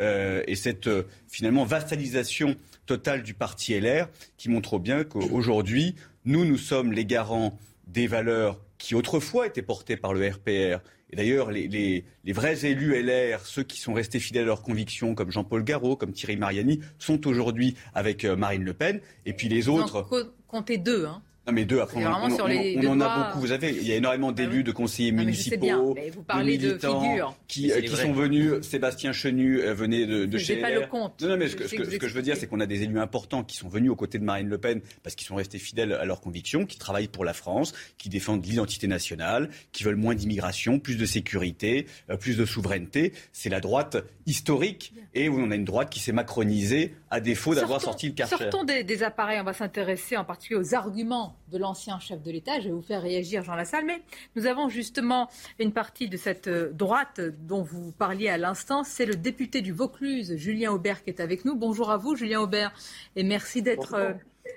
[0.00, 6.46] Euh, et cette euh, finalement vassalisation totale du parti LR qui montre bien qu'aujourd'hui, nous,
[6.46, 10.80] nous sommes les garants des valeurs qui autrefois étaient portées par le RPR
[11.14, 15.30] et d'ailleurs, les, vrais élus LR, ceux qui sont restés fidèles à leurs convictions, comme
[15.30, 19.00] Jean-Paul Garot, comme Thierry Mariani, sont aujourd'hui avec euh, Marine Le Pen.
[19.24, 20.08] Et puis les autres.
[20.48, 23.40] Comptez deux, hein Non, mais deux, après, on, en a beaucoup.
[23.40, 27.36] Vous savez, il y a énormément ah d'élus, de conseillers municipaux, vous parlez de, militants
[27.48, 28.62] qui, euh, qui sont venus.
[28.62, 31.20] Sébastien Chenu euh, venait de, de chez pas le compte.
[31.20, 32.98] Non, non mais ce que, ce que, je veux dire, c'est qu'on a des élus
[32.98, 35.92] importants qui sont venus aux côtés de Marine Le Pen parce qu'ils sont restés fidèles
[35.92, 40.14] à leurs convictions, qui travaillent pour la France, qui défendent l'identité nationale, qui veulent moins
[40.14, 43.12] d'immigration, plus de sécurité, euh, plus de souveraineté.
[43.32, 47.54] C'est la droite historique et où on a une droite qui s'est macronisée à défaut
[47.54, 48.36] d'avoir sorti le Karcher.
[48.38, 49.40] Sortons des, des appareils.
[49.40, 52.60] On va s'intéresser en particulier aux arguments de l'ancien chef de l'État.
[52.60, 53.84] Je vais vous faire réagir, Jean Lassalle.
[53.84, 54.02] Mais
[54.36, 58.84] nous avons justement une partie de cette euh, droite dont vous parliez à l'instant.
[58.84, 61.54] C'est le député du Vaucluse, Julien Aubert, qui est avec nous.
[61.54, 62.72] Bonjour à vous, Julien Aubert.
[63.16, 64.12] Et merci d'être euh,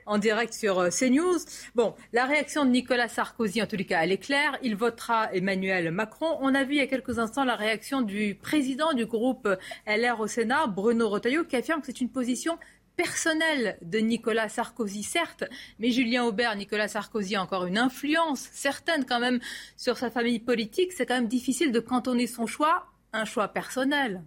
[0.05, 1.39] en direct sur euh, CNews.
[1.75, 4.57] Bon, la réaction de Nicolas Sarkozy, en tous les cas, elle est claire.
[4.63, 6.37] Il votera Emmanuel Macron.
[6.41, 9.47] On a vu il y a quelques instants la réaction du président du groupe
[9.85, 12.57] LR au Sénat, Bruno Retailleau, qui affirme que c'est une position
[12.97, 15.45] personnel de Nicolas Sarkozy, certes,
[15.79, 19.39] mais Julien Aubert, Nicolas Sarkozy a encore une influence certaine quand même
[19.77, 20.91] sur sa famille politique.
[20.91, 24.23] C'est quand même difficile de cantonner son choix un choix personnel.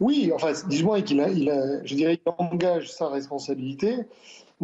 [0.00, 1.28] Oui, enfin, dis-moi qu'il a,
[2.38, 3.96] engage sa responsabilité.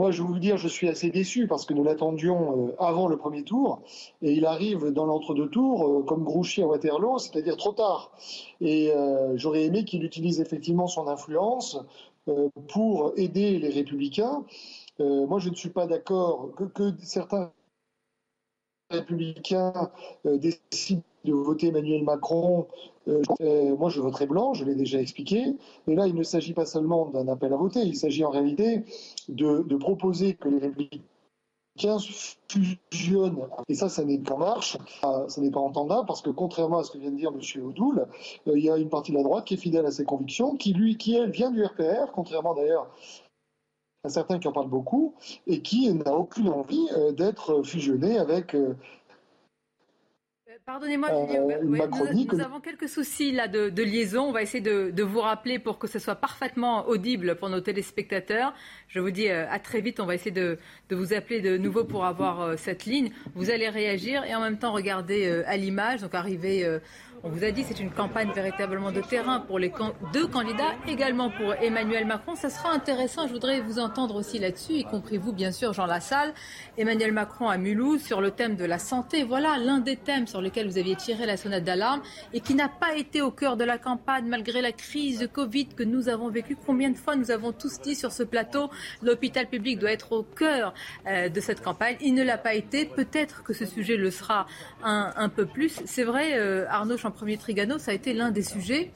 [0.01, 3.07] Moi, je vais vous dire, je suis assez déçu parce que nous l'attendions euh, avant
[3.07, 3.83] le premier tour
[4.23, 8.11] et il arrive dans l'entre-deux tours euh, comme Grouchy à Waterloo, c'est-à-dire trop tard.
[8.63, 11.79] Et euh, j'aurais aimé qu'il utilise effectivement son influence
[12.69, 14.43] pour aider les républicains.
[14.99, 17.53] moi, je ne suis pas d'accord que, que certains
[18.89, 19.91] républicains
[20.25, 22.67] décident de voter Emmanuel Macron,
[23.09, 25.57] euh, euh, moi je voterai blanc, je l'ai déjà expliqué.
[25.87, 28.85] Mais là, il ne s'agit pas seulement d'un appel à voter, il s'agit en réalité
[29.29, 31.01] de, proposer que les républicains
[32.91, 33.49] fusionnent.
[33.69, 36.91] Et ça, ça n'est qu'en marche, ça n'est pas entendable, parce que contrairement à ce
[36.91, 37.65] que vient de dire M.
[37.65, 38.07] Oudoul,
[38.47, 40.57] euh, il y a une partie de la droite qui est fidèle à ses convictions,
[40.57, 42.89] qui, lui, qui elle, vient du RPR, contrairement d'ailleurs
[44.03, 45.15] à certains qui en parlent beaucoup,
[45.47, 48.57] et qui n'a aucune envie d'être fusionné avec
[50.67, 54.25] Pardonnez-moi, euh, nous, avons quelques soucis là de, liaison.
[54.25, 58.55] On va essayer de, vous rappeler pour que ce soit parfaitement audible pour nos téléspectateurs.
[58.89, 60.01] Je vous dis euh, à très vite.
[60.01, 60.59] On va essayer de,
[60.91, 63.11] vous appeler de nouveau pour avoir euh, cette ligne.
[63.35, 66.03] Vous allez réagir et en même temps regarder à l'image.
[66.03, 66.79] Donc arriver
[67.23, 69.73] on vous a dit c'est une campagne véritablement de terrain pour les
[70.13, 72.35] deux candidats, également pour Emmanuel Macron.
[72.35, 75.87] Ça sera intéressant, je voudrais vous entendre aussi là-dessus, y compris vous bien sûr Jean
[75.87, 76.33] Lassalle.
[76.79, 79.23] Emmanuel Macron à Mulhouse sur le thème de la santé.
[79.25, 82.01] Voilà l'un des thèmes sur lesquels vous aviez tiré la sonnette d'alarme
[82.33, 85.83] et qui n'a pas été au cœur de la campagne malgré la crise Covid que
[85.83, 86.57] nous avons vécue.
[86.67, 88.71] Combien de fois nous avons tous dit sur ce plateau
[89.03, 90.73] l'hôpital public doit être au cœur
[91.07, 91.97] euh, de cette campagne.
[92.01, 92.87] Il ne l'a pas été.
[92.87, 94.47] Peut-être que ce sujet le sera
[94.83, 95.81] un, peu plus.
[95.85, 98.91] C'est vrai, euh, Arnaud premier Trigano, ça a été l'un des sujets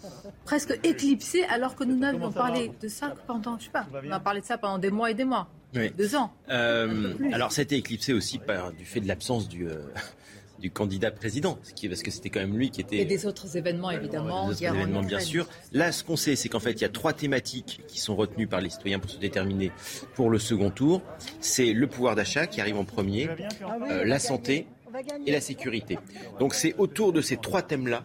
[0.44, 4.20] presque éclipsés, alors que nous n'avions parlé de ça pendant, je sais pas, on a
[4.20, 5.48] parlé de ça pendant des mois et des mois.
[5.98, 6.32] Deux ans.
[6.50, 9.68] Euh, alors, ça a été éclipsé aussi par, du fait de l'absence du.
[9.68, 9.82] Euh,
[10.60, 11.58] du candidat président,
[11.90, 12.96] parce que c'était quand même lui qui était.
[12.96, 14.48] Et des autres événements, évidemment.
[14.48, 15.46] Des autres événements, bien sûr.
[15.72, 18.46] Là, ce qu'on sait, c'est qu'en fait, il y a trois thématiques qui sont retenues
[18.46, 19.72] par les citoyens pour se déterminer
[20.14, 21.02] pour le second tour.
[21.40, 23.28] C'est le pouvoir d'achat qui arrive en premier,
[23.90, 24.66] euh, la santé
[25.26, 25.98] et la sécurité.
[26.38, 28.04] Donc, c'est autour de ces trois thèmes-là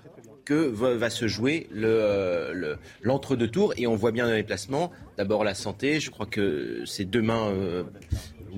[0.50, 3.74] que va, se jouer euh, l'entre-deux tours.
[3.78, 7.50] Et on voit bien dans les placements, d'abord la santé, je crois que c'est demain
[7.50, 7.84] euh,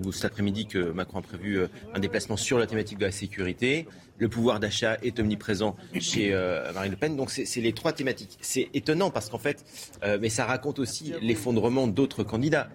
[0.01, 3.11] ou cet après-midi que Macron a prévu euh, un déplacement sur la thématique de la
[3.11, 3.89] sécurité.
[4.19, 6.31] Le pouvoir d'achat est omniprésent chez
[6.75, 7.17] Marine Le Pen.
[7.17, 8.37] Donc c'est les trois thématiques.
[8.39, 9.65] C'est étonnant parce qu'en fait,
[10.19, 12.69] mais ça raconte aussi l'effondrement d'autres candidats.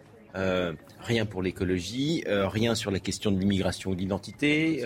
[1.00, 4.84] Rien pour l'écologie, rien sur la question de l'immigration ou de l'identité.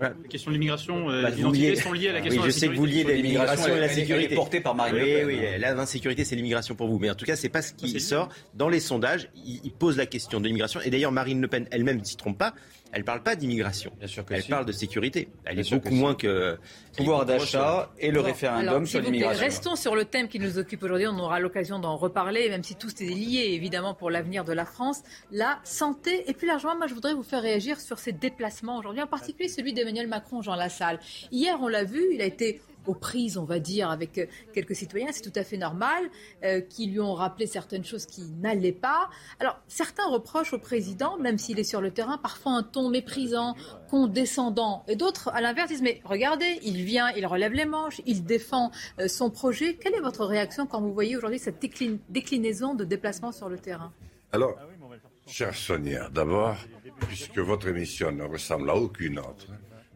[0.00, 2.52] La question de l'immigration, euh, bah, l'identité sont liées à la question oui, de la
[2.52, 2.52] sécurité.
[2.52, 4.34] je sais que vous liez l'immigration et la sécurité.
[4.34, 5.26] portée par Marine oui, Le Pen.
[5.26, 6.98] Oui, l'insécurité, c'est l'immigration pour vous.
[6.98, 8.28] Mais en tout cas, c'est pas ce qui sort.
[8.54, 10.80] Dans les sondages, il, pose la question de l'immigration.
[10.80, 12.54] Et d'ailleurs, Marine Le Pen elle-même ne s'y trompe pas.
[12.92, 13.92] Elle ne parle pas d'immigration.
[13.98, 15.28] Bien sûr que Elle parle de sécurité.
[15.44, 16.58] Elle est beaucoup moins que.
[16.96, 19.44] Pouvoir d'achat et le référendum sur l'immigration.
[19.44, 21.06] Restons sur le thème qui nous occupe aujourd'hui.
[21.06, 24.64] On aura l'occasion d'en reparler, même si tout est lié évidemment pour l'avenir de la
[24.64, 25.02] France.
[25.30, 29.02] La santé et plus largement, moi je voudrais vous faire réagir sur ces déplacements aujourd'hui,
[29.02, 30.98] en particulier celui d'Emmanuel Macron, Jean Lassalle.
[31.30, 34.74] Hier, on l'a vu, il a été aux prises, on va dire, avec euh, quelques
[34.74, 36.10] citoyens, c'est tout à fait normal,
[36.42, 39.08] euh, qui lui ont rappelé certaines choses qui n'allaient pas.
[39.38, 43.54] Alors, certains reprochent au président, même s'il est sur le terrain, parfois un ton méprisant,
[43.90, 48.24] condescendant, et d'autres, à l'inverse, disent, mais regardez, il vient, il relève les manches, il
[48.24, 49.74] défend euh, son projet.
[49.74, 51.60] Quelle est votre réaction quand vous voyez aujourd'hui cette
[52.08, 53.92] déclinaison de déplacement sur le terrain?
[54.32, 54.54] Alors,
[55.26, 56.56] chère Sonia, d'abord,
[57.06, 59.46] puisque votre émission ne ressemble à aucune autre,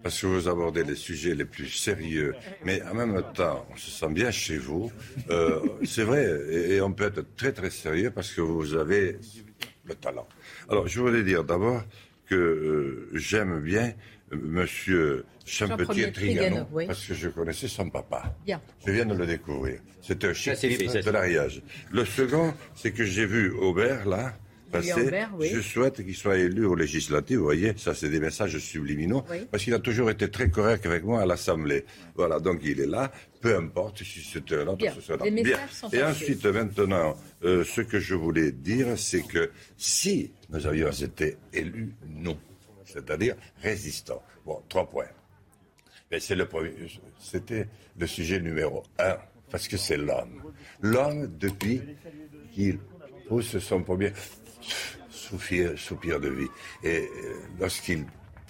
[0.03, 2.35] parce que vous abordez les sujets les plus sérieux,
[2.65, 4.91] mais en même temps, on se sent bien chez vous.
[5.31, 9.19] Euh, c'est vrai, et, on peut être très très sérieux parce que vous avez
[9.85, 10.27] le talent.
[10.69, 11.83] Alors, je voulais dire d'abord
[12.27, 13.93] que euh, j'aime bien
[14.33, 18.35] euh, Monsieur Champetier Trigano, parce que je connaissais son papa.
[18.45, 18.61] Bien.
[18.87, 19.81] Je viens de le découvrir.
[20.01, 21.63] C'était un chef de l'ariage.
[21.91, 24.35] Le second, c'est que j'ai vu Aubert, là,
[25.39, 25.51] oui.
[25.53, 29.47] Je souhaite qu'il soit élu aux législatives, vous voyez, ça c'est des messages subliminaux, Oui.
[29.51, 31.85] parce qu'il a toujours été très correct avec moi à l'Assemblée.
[32.15, 34.95] Voilà, donc il est là, peu importe si c'était un autre, Bien.
[34.95, 35.19] ce sera.
[35.19, 35.59] Bien.
[35.71, 40.91] sont Et ensuite, maintenant, euh, ce que je voulais dire, c'est que si nous avions
[40.91, 42.37] été élus, nous,
[42.85, 44.23] c'est-à-dire résistants.
[44.45, 45.07] Bon, trois points.
[46.11, 46.73] Mais c'est le premier,
[47.19, 49.17] c'était le sujet numéro un,
[49.51, 50.43] parce que c'est l'homme.
[50.83, 51.81] L'homme, depuis
[52.53, 52.79] qu'il
[53.29, 54.13] pousse son premier
[55.11, 56.49] soupir, soupir de vie,
[56.83, 58.05] et euh, lorsqu'il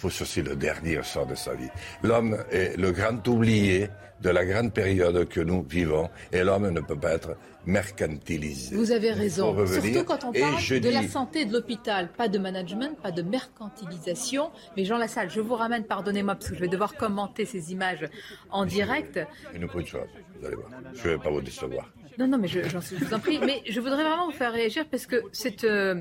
[0.05, 1.69] aussi le dernier sort de sa vie,
[2.03, 3.89] l'homme est le grand oublié
[4.21, 8.75] de la grande période que nous vivons, et l'homme ne peut pas être mercantilisé.
[8.75, 9.67] Vous avez raison.
[9.67, 12.09] Surtout quand on parle de la santé de l'hôpital.
[12.13, 14.51] Pas de management, pas de mercantilisation.
[14.77, 18.09] Mais Jean Lassalle, je vous ramène, pardonnez-moi, parce que je vais devoir commenter ces images
[18.51, 19.21] en direct.
[19.55, 20.01] Une petite chose,
[20.39, 20.69] vous allez voir.
[20.95, 21.89] Je ne vais pas vous décevoir.
[22.19, 23.39] Non, non, mais je, j'en suis- je vous en prie.
[23.45, 26.01] Mais je voudrais vraiment vous faire réagir parce que cette euh,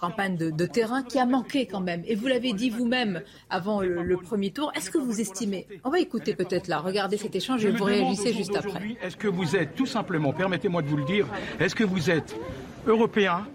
[0.00, 2.02] campagne de, de terrain qui a manqué quand même.
[2.06, 4.72] Et vous l'avez dit vous-même avant le, le premier tour.
[4.74, 6.78] Est-ce que vous estimez On va écouter peut-être là.
[6.80, 8.96] Regardez cet échange et vous réagissez juste après.
[9.02, 11.26] Est-ce que vous êtes tout simplement, permettez-moi de vous le dire,
[11.60, 12.34] est-ce que vous êtes
[12.86, 13.46] européen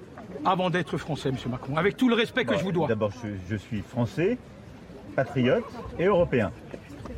[0.46, 1.36] avant d'être français, M.
[1.52, 2.88] Macron Avec tout le respect que Bon, je vous dois.
[2.88, 4.38] D'abord, je, je suis français,
[5.16, 5.66] patriote
[6.00, 6.52] et européen.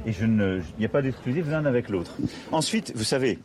[0.05, 2.17] Et je ne- il n'y a pas d'exclusif l'un avec l'autre.
[2.51, 3.39] Ensuite, vous savez,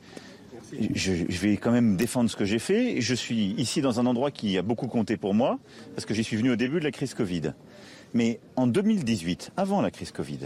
[0.94, 3.00] je, vais quand même défendre ce que j'ai fait.
[3.00, 5.58] Je suis ici dans un endroit qui a beaucoup compté pour moi,
[5.94, 7.52] parce que j'y suis venu au début de la crise Covid.
[8.14, 10.38] Mais en 2018, avant la crise Covid,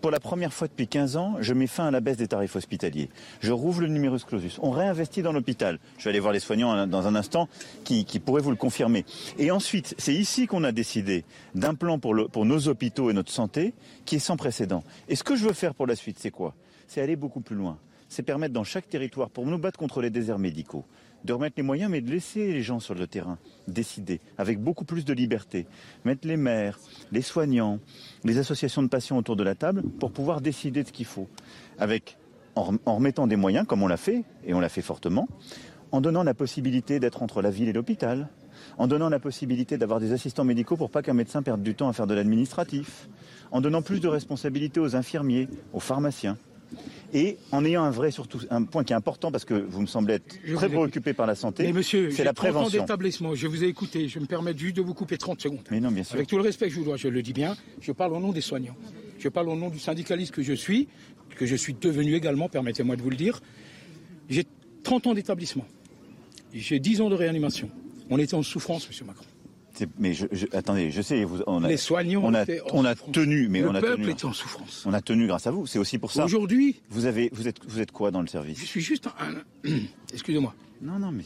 [0.00, 2.56] pour la première fois depuis 15 ans, je mets fin à la baisse des tarifs
[2.56, 3.08] hospitaliers.
[3.40, 4.58] Je rouvre le numerus clausus.
[4.62, 5.78] On réinvestit dans l'hôpital.
[5.98, 7.48] Je vais aller voir les soignants hein, dans un instant
[7.84, 9.04] qui, pourraient vous le confirmer.
[9.38, 13.74] Et ensuite, c'est ici qu'on a décidé d'un plan pour nos hôpitaux et notre santé
[14.04, 14.82] qui est sans précédent.
[15.08, 16.54] Et ce que je veux faire pour la suite, c'est quoi?
[16.88, 17.78] C'est aller beaucoup plus loin.
[18.08, 20.84] C'est permettre dans chaque territoire, pour nous battre contre les déserts médicaux,
[21.24, 24.84] de remettre les moyens, mais de laisser les gens sur le terrain décider avec beaucoup
[24.84, 25.66] plus de liberté.
[26.04, 26.78] Mettre les maires,
[27.10, 27.80] les soignants,
[28.24, 31.28] les associations de patients autour de la table pour pouvoir décider de ce qu'il faut.
[32.54, 35.28] En remettant des moyens, comme on l'a fait, et on l'a fait fortement,
[35.92, 38.28] en donnant la possibilité d'être entre la ville et l'hôpital,
[38.78, 41.88] en donnant la possibilité d'avoir des assistants médicaux pour pas qu'un médecin perde du temps
[41.88, 43.08] à faire de l'administratif,
[43.50, 46.38] en donnant plus de responsabilités aux infirmiers, aux pharmaciens.
[47.14, 49.86] Et en ayant un vrai, surtout, un point qui est important parce que vous me
[49.86, 52.52] semblez être Je très préoccupé par la santé, Mais monsieur, c'est j'ai la 30 ans
[52.52, 52.80] prévention.
[52.80, 55.60] d'établissement, je vous ai écouté, je me permets juste de vous couper 30 secondes.
[55.70, 56.16] Mais non, bien sûr.
[56.16, 58.20] Avec tout le respect que je vous dois, je le dis bien, je parle au
[58.20, 58.76] nom des soignants.
[59.18, 60.88] Je parle au nom du syndicaliste que je suis,
[61.36, 63.40] que je suis devenu également, permettez-moi de vous le dire.
[64.28, 64.44] J'ai
[64.82, 65.64] 30 ans d'établissement.
[66.52, 67.70] J'ai 10 ans de réanimation.
[68.10, 69.24] On était en souffrance, monsieur Macron.
[69.76, 72.84] C'est- Mais je, je- attendez, je sais, vous, on a, Les soignants on a, on
[72.84, 74.10] a tenu, mais Le on a peuple tenu.
[74.12, 74.84] était en souffrance.
[74.86, 75.66] On a tenu grâce à vous.
[75.66, 76.24] C'est aussi pour ça.
[76.24, 78.58] Aujourd'hui, vous avez, vous êtes, vous êtes quoi dans le service?
[78.58, 79.70] je suis juste un,
[80.12, 81.24] excusez-moi, Non, non, mais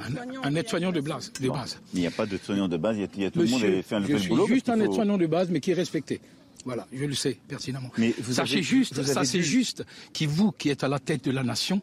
[0.00, 1.32] un, un aide-soignant de base.
[1.40, 1.80] De base.
[1.94, 2.96] il n'y a pas de soignant de base.
[2.96, 4.18] Il y a, il y a- tout le monde a fait un je fait le
[4.18, 4.46] suis boulot.
[4.48, 6.20] juste un faut- aide-soignant de base, mais qui est respecté.
[6.64, 7.90] Voilà, je le sais pertinemment.
[7.98, 10.82] Mais vous Sachez avez- juste, vous ça avez c'est dû- juste, qui vous qui êtes
[10.82, 11.80] à la tête de la nation,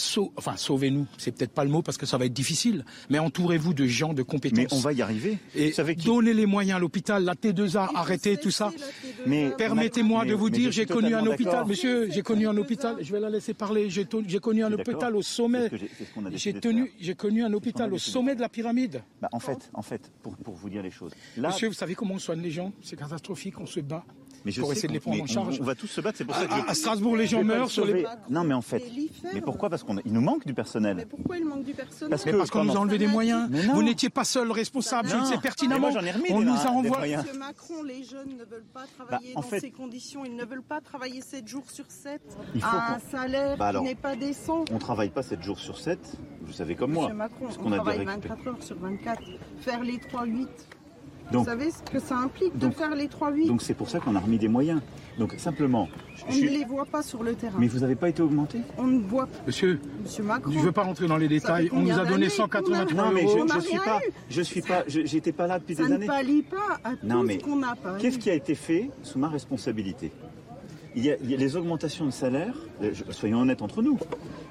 [0.00, 3.18] sau- enfin sauvez-nous, c'est peut-être pas le mot parce que ça va être difficile, mais
[3.18, 4.56] entourez-vous de gens de compétences.
[4.58, 5.38] Mais on va y arriver.
[5.54, 8.72] Et Vous savez qui- donnez les moyens à l'hôpital, la T2A, arrêtez tout ça.
[9.26, 12.96] Mais- Permettez-moi de vous mais dire, j'ai connu un hôpital, monsieur, j'ai connu un hôpital,
[13.00, 14.06] je vais la laisser parler, j'ai
[14.40, 15.68] connu un hôpital au sommet,
[16.34, 19.02] j'ai- tenu, connu un hôpital au sommet de la pyramide.
[19.20, 21.12] Bah, en fait, en fait, pour, pour vous dire les choses.
[21.36, 22.72] Là, Monsieur, vous savez comment on soigne les gens?
[22.82, 24.04] C'est catastrophique, on se bat
[24.44, 25.58] mais je pour sais essayer de les prendre en mais charge.
[25.58, 26.18] On, on va tous se battre.
[26.18, 28.06] C'est pour ça que À- je- à Strasbourg, les gens meurent sur les-.
[28.30, 28.82] Non, mais en fait.
[29.34, 29.70] Mais pourquoi?
[29.70, 31.06] Parce qu'il nous manque du personnel.
[31.08, 32.10] Pourquoi il manque du personnel?
[32.10, 33.48] Parce Mais que parce qu'on nous a enlevé des moyens.
[33.50, 33.62] Mais.
[33.66, 35.88] Vous n'étiez pas seul responsable, je le sais pertinemment.
[35.88, 37.16] Mais moi, j'en ai remis on des- nous a envoyé.
[37.16, 40.24] Monsieur Macron, les jeunes ne veulent pas travailler en dans fait- ces conditions.
[40.24, 42.20] Ils ne veulent pas travailler 7 jours sur 7
[42.54, 44.64] Il faut à un salaire Bah alors, qui n'est pas décent.
[44.72, 45.98] On travaille pas 7 jours sur 7,
[46.42, 47.04] vous savez comme moi.
[47.04, 49.22] Monsieur Macron, Parce on qu'on a des travaille récupé- 24 heures sur 24.
[49.60, 50.48] Faire les 3-8.
[51.32, 53.88] Donc- Vous savez ce que ça implique donc- de faire les 3-8 Donc c'est pour
[53.90, 54.80] ça qu'on a remis des moyens.
[55.18, 57.56] Donc simplement, je On ne les voit pas sur le terrain.
[57.58, 58.60] mais vous n'avez pas été augmenté?
[58.78, 59.38] On ne voit pas.
[59.46, 60.50] Monsieur, Monsieur Macron.
[60.52, 61.68] je ne veux pas rentrer dans les détails.
[61.72, 63.38] On nous a donné d'années 183 Non mais euros.
[63.40, 64.12] Je, n'a je suis pas, eu.
[64.30, 66.06] je suis pas, je- j'étais pas là depuis Ça des ne années.
[66.06, 67.96] pallie pas à Non tout mais ce qu'on n'a pas.
[67.98, 70.10] qu'est-ce qui a été fait sous ma responsabilité?
[70.98, 73.98] Il y, a, il y a les augmentations de salaire, euh, soyons honnêtes entre nous.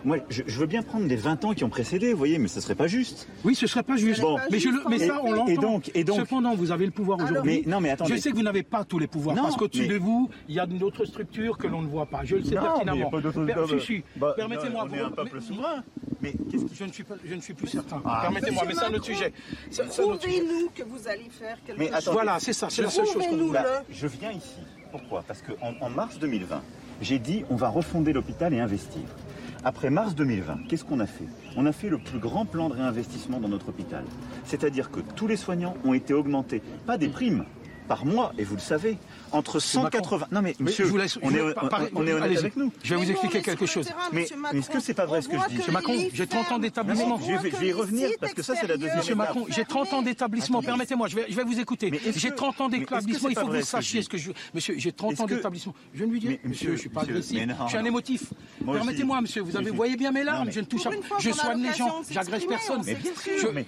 [0.05, 2.47] Moi, je, je veux bien prendre les 20 ans qui ont précédé, vous voyez, mais
[2.47, 3.27] ce serait pas juste.
[3.43, 4.21] Oui, ce serait pas juste.
[4.21, 4.37] Bon.
[4.49, 5.61] mais, je le- mais Et- ça, on et l'entend.
[5.61, 7.63] donc- et donc- Cependant, vous avez le pouvoir aujourd'hui.
[7.65, 8.15] Mais- non, mais attendez.
[8.15, 10.29] Je sais que vous n'avez pas tous les pouvoirs, Non, parce qu'au-dessus mais- de vous,
[10.47, 12.21] il y a une autre structure que l'on ne voit pas.
[12.23, 13.67] Je le sais Non, mais il y a pertinemment.
[13.67, 14.03] pas si, si.
[14.15, 14.87] Bah, Permettez-moi.
[14.89, 15.83] on est vous- un peuple mais- souverain.
[16.21, 18.01] Mais qu'est-ce que je ne suis pas, je ne suis plus certain.
[18.05, 18.19] Ah.
[18.23, 19.33] Permettez-moi, mais c'est un autre sujet.
[19.97, 21.95] Prouvez-nous que vous allez faire quelque Mais chose.
[21.95, 24.55] attendez, Voilà, c'est ça, c'est la seule chose qu'on Bah, je viens ici.
[24.91, 25.23] Pourquoi?
[25.27, 26.61] Parce qu'en en mars 2020,
[27.01, 29.01] j'ai dit on va refonder l'hôpital et investir.
[29.63, 31.25] Après mars 2020, qu'est-ce qu'on a fait?
[31.55, 34.03] On a fait le plus grand plan de réinvestissement dans notre hôpital.
[34.45, 37.45] C'est-à-dire que tous les soignants ont été augmentés, pas des primes,
[37.87, 38.97] par mois, et vous le savez,
[39.31, 40.17] entre Monsieur 180.
[40.17, 40.35] Macron.
[40.35, 42.13] Non mais Mais monsieur, je vous laisse- on je est, vais- par- par- on est
[42.13, 42.71] honnête avec nous.
[42.83, 43.89] Je vais vous expliquer quelque chose.
[44.11, 45.57] Mais, mais est-ce que c'est pas vrai ce que je dis?
[45.57, 47.19] Monsieur Macron, j'ai 30 ans d'établissement.
[47.19, 49.15] Je vais, je vais y revenir parce que ça c'est la deuxième Monsieur.
[49.15, 50.61] Macron, j'ai 30 ans d'établissement.
[50.61, 51.91] Permettez-moi, je vais, je vais vous écouter.
[52.15, 53.29] J'ai que- 30 ans d'établissement.
[53.29, 54.05] Il faut que vous sachiez dis?
[54.05, 54.31] ce que je.
[54.53, 55.73] Monsieur, j'ai 30 Est-ce ans d'établissement.
[55.93, 57.39] Je de lui Mais, monsieur, je suis pas agressif.
[57.63, 58.33] Je suis un émotif.
[58.65, 60.51] Permettez-moi, monsieur, vous avez, voyez bien mes larmes.
[60.51, 60.87] Je ne touche
[61.19, 62.01] Je soigne les gens.
[62.09, 62.81] J'agresse personne.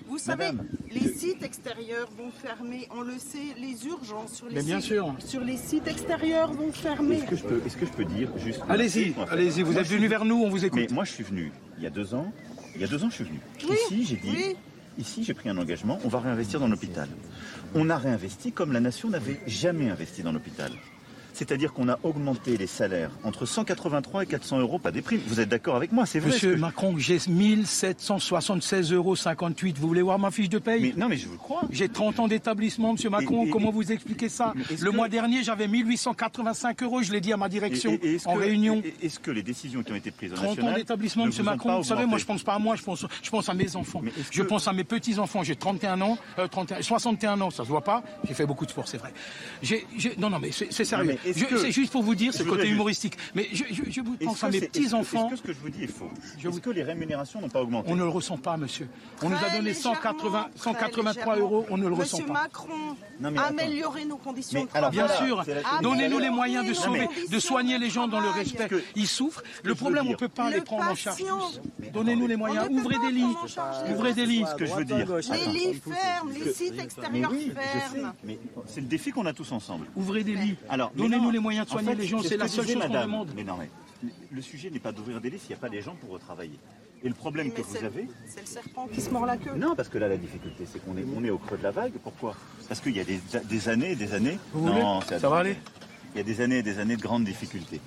[0.08, 0.52] Vous savez,
[0.92, 4.90] les sites extérieurs vont fermer, on le sait, les urgences sur les Mais bien sites,
[4.90, 5.16] sûr.
[5.20, 7.16] sur les sites extérieurs vont fermer.
[7.18, 9.88] Est-ce que je peux, est-ce que je peux dire juste Allez-y, allez-y, vous Moi, êtes
[9.88, 10.80] venu suis- vers nous, on vous écoute.
[10.80, 12.32] Mais moi, je suis venu il y a deux ans.
[12.76, 13.40] Il y a deux ans, je suis venu.
[13.70, 14.30] Oui, Ici, j'ai dit.
[14.36, 14.56] oui.
[14.98, 15.98] Ici, j'ai pris un engagement.
[16.04, 17.08] On va réinvestir dans l'hôpital.
[17.74, 20.72] On a réinvesti comme la nation n'avait jamais investi dans l'hôpital.
[21.40, 25.22] C'est-à-dire qu'on a augmenté les salaires entre 183 et 400 euros, pas des primes.
[25.26, 26.32] Vous êtes d'accord avec moi, c'est vrai.
[26.32, 29.16] Monsieur que- Macron, j'ai 1776,58 euros.
[29.80, 31.62] Vous voulez voir ma fiche de paye Mais, non, mais je vous le crois.
[31.72, 33.46] J'ai 30 ans d'établissement, monsieur Macron.
[33.46, 37.02] Et- et- Comment vous expliquez ça Le que- mois dernier, j'avais 1885 euros.
[37.04, 38.84] Je l'ai dit à ma direction Et- en que- réunion.
[39.02, 41.78] Est-ce que les décisions qui ont été prises au 30 ans d'établissement, monsieur Macron.
[41.78, 44.02] Vous savez, moi, je pense pas à moi, je pense, je pense à mes enfants.
[44.30, 45.42] Je pense à mes petits-enfants.
[45.44, 48.04] J'ai 31 ans, euh, 31, 61 ans, ça se voit pas.
[48.28, 49.14] J'ai fait beaucoup de sport, c'est vrai.
[50.18, 51.18] Non, non, mais c'est c'est sérieux.
[51.24, 53.16] mais Je- C'est juste pour vous dire, c'est Je le côté humoristique.
[53.36, 55.26] Mais je, je, je vous pense que à mes c'est- est-ce que- petits-enfants.
[55.28, 56.10] Est-ce que ce que je vous dis est faux?
[56.44, 57.92] Est-ce que les rémunérations n'ont pas augmenté?
[57.92, 58.88] On ne le ressent pas, monsieur.
[59.22, 61.36] On nous a donné légèrement, 180, très 183 légèrement.
[61.56, 62.42] euros, on ne le ressent Monsieur pas.
[62.44, 62.70] Macron,
[63.20, 63.48] Non, mais attends.
[63.50, 65.10] améliorer nos conditions Mais de alors, travail.
[65.10, 65.44] Bien sûr,
[65.82, 68.68] donnez-nous les moyens de sauver, de soigner les gens dans le respect.
[68.96, 69.44] Ils souffrent.
[69.64, 71.22] Le je problème, on ne peut pas Le les prendre en charge.
[71.94, 72.68] Donnez-nous les moyens.
[72.72, 73.36] Ouvrez des lits.
[73.94, 74.46] Ouvrez des lits.
[74.50, 75.08] Ce que je veux dire.
[75.32, 79.52] Les lits ferment, les sites Mais extérieurs je mais c'est le défi qu'on a tous
[79.52, 79.88] ensemble.
[79.96, 80.56] Ouvrez des lits.
[80.70, 82.22] Alors, mais Donnez-nous non, les moyens de en soigner fait, les gens.
[82.22, 83.04] ce C'est la seule chose qu'on madame.
[83.04, 83.30] demande.
[83.36, 83.70] Mais non, mais
[84.32, 86.60] le sujet n'est pas d'ouvrir des lits s'il n'y a pas des gens pour retravailler.
[87.04, 89.54] Et le problème que vous c'est- avez, C'est le serpent qui se mord la queue.
[89.56, 91.72] Non, parce que là, la difficulté, c'est qu'on est, on est au creux de la
[91.72, 91.94] vague.
[92.04, 92.36] Pourquoi?
[92.68, 94.38] Parce qu'il y a des, des années et des années.
[94.54, 95.56] Vous non, Ça va aller?
[96.14, 97.80] Il y a des années et des années de grandes difficultés.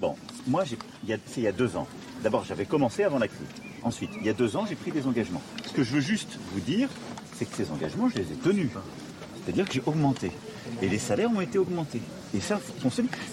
[0.00, 0.16] Bon,
[0.46, 1.86] moi, j'ai- il y a- c'est il y a deux ans.
[2.22, 3.40] D'abord, j'avais commencé avant la crise.
[3.82, 5.42] Ensuite, il y a deux ans, j'ai pris des engagements.
[5.66, 6.88] Ce que je veux juste vous dire,
[7.34, 8.70] c'est que ces engagements, je les ai tenus.
[9.44, 10.30] C'est-à-dire que j'ai augmenté.
[10.80, 12.00] Et les salaires ont été augmentés.
[12.34, 12.60] Et ça,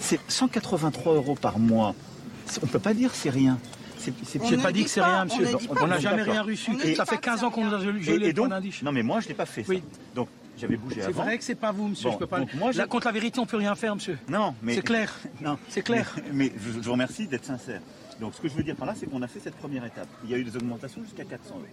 [0.00, 1.94] c'est 183 euros par mois.
[2.62, 3.58] On ne peut pas dire c'est rien.
[3.98, 5.44] C'est- c'est- J'ai ne pas dit que c'est rien, on monsieur.
[5.56, 5.80] ne.
[5.80, 6.72] On n'a jamais rien reçu.
[6.72, 8.50] Ne Ça fait que 15 c'est ans qu'on nous a gelé et donc,
[8.82, 9.64] non mais moi je l'ai pas fait.
[9.68, 9.82] Oui.
[10.14, 11.22] Donc j'avais bougé C'est avant.
[11.22, 12.08] vrai que c'est pas vous, monsieur.
[12.08, 12.40] Bon, je peux pas.
[12.54, 14.18] moi, Là, contre la vérité, on peut rien faire, monsieur.
[14.28, 15.12] Non, mais C'est clair.
[15.40, 16.14] Non, C'est clair.
[16.16, 17.80] Mais, mais je, je vous remercie d'être sincère.
[18.20, 20.08] Donc ce que je veux dire par là, c'est qu'on a fait cette première étape.
[20.24, 21.66] Il y a eu des augmentations jusqu'à 400 euros.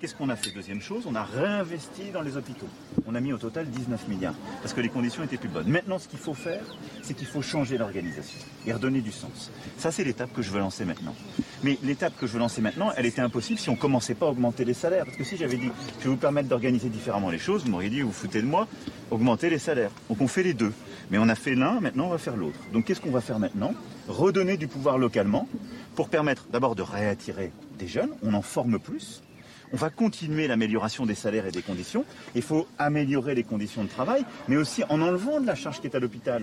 [0.00, 0.50] Qu'est-ce qu'on a fait?
[0.50, 2.68] Deuxième chose, on a réinvesti dans les hôpitaux.
[3.06, 5.68] On a mis au total 19 milliards parce que les conditions étaient plus bonnes.
[5.68, 6.62] Maintenant, ce qu'il faut faire,
[7.02, 9.50] c'est qu'il faut changer l'organisation et redonner du sens.
[9.76, 11.14] Ça, c'est l'étape que je veux lancer maintenant.
[11.62, 14.30] Mais l'étape que je veux lancer maintenant, elle était impossible si on commençait pas à
[14.30, 15.04] augmenter les salaires.
[15.04, 17.90] Parce que si j'avais dit, je vais vous permettre d'organiser différemment les choses, vous m'auriez
[17.90, 18.68] dit, vous foutez de moi,
[19.10, 19.90] augmenter les salaires.
[20.08, 20.72] Donc on fait les deux.
[21.10, 22.58] Mais on a fait l'un, maintenant on va faire l'autre.
[22.72, 23.74] Donc qu'est-ce qu'on va faire maintenant?
[24.08, 25.46] Redonner du pouvoir localement
[25.94, 29.22] pour permettre d'abord de réattirer des jeunes, on en forme plus.
[29.72, 32.04] On va continuer l'amélioration des salaires et des conditions.
[32.34, 35.86] Il faut améliorer les conditions de travail, mais aussi en enlevant de la charge qui
[35.86, 36.42] est à l'hôpital.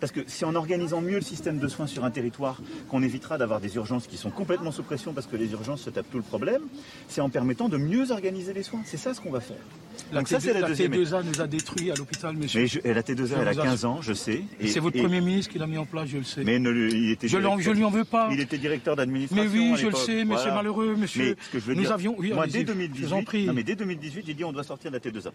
[0.00, 3.38] Parce que c'est en organisant mieux le système de soins sur un territoire qu'on évitera
[3.38, 6.18] d'avoir des urgences qui sont complètement sous pression parce que les urgences se tapent tout
[6.18, 6.62] le problème.
[7.08, 8.82] C'est en permettant de mieux organiser les soins.
[8.84, 9.56] C'est ça ce qu'on va faire.
[10.12, 12.60] La, Donc ça, c'est T2, la la deuxième T2A nous a détruits à l'hôpital, monsieur.
[12.60, 14.42] Mais je- la T2A, Je elle a vous 15 ans, je sais.
[14.60, 16.44] Et c'est votre et- Premier ministre qui l'a mis en place, je le sais.
[16.44, 18.28] Mais ne il était Je directeur- je lui en veux pas.
[18.30, 19.50] Il était directeur d'administration.
[19.50, 21.30] Mais oui, à je le sais, mais c'est malheureux, monsieur.
[21.30, 23.22] Mais ce que je veux Nous dire, avions- oui, moi, dès je 2018, vous en
[23.22, 23.46] prie.
[23.46, 25.32] non, mais dès 2018, j'ai dit on doit sortir de la T2A.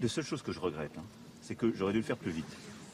[0.00, 1.02] La seule chose que je regrette, hein,
[1.42, 2.46] c'est que j'aurais dû le faire plus vite.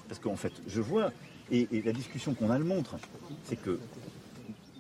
[0.09, 1.13] Parce qu'en fait, je vois,
[1.51, 2.97] et, la discussion qu'on a le montre,
[3.45, 3.79] c'est que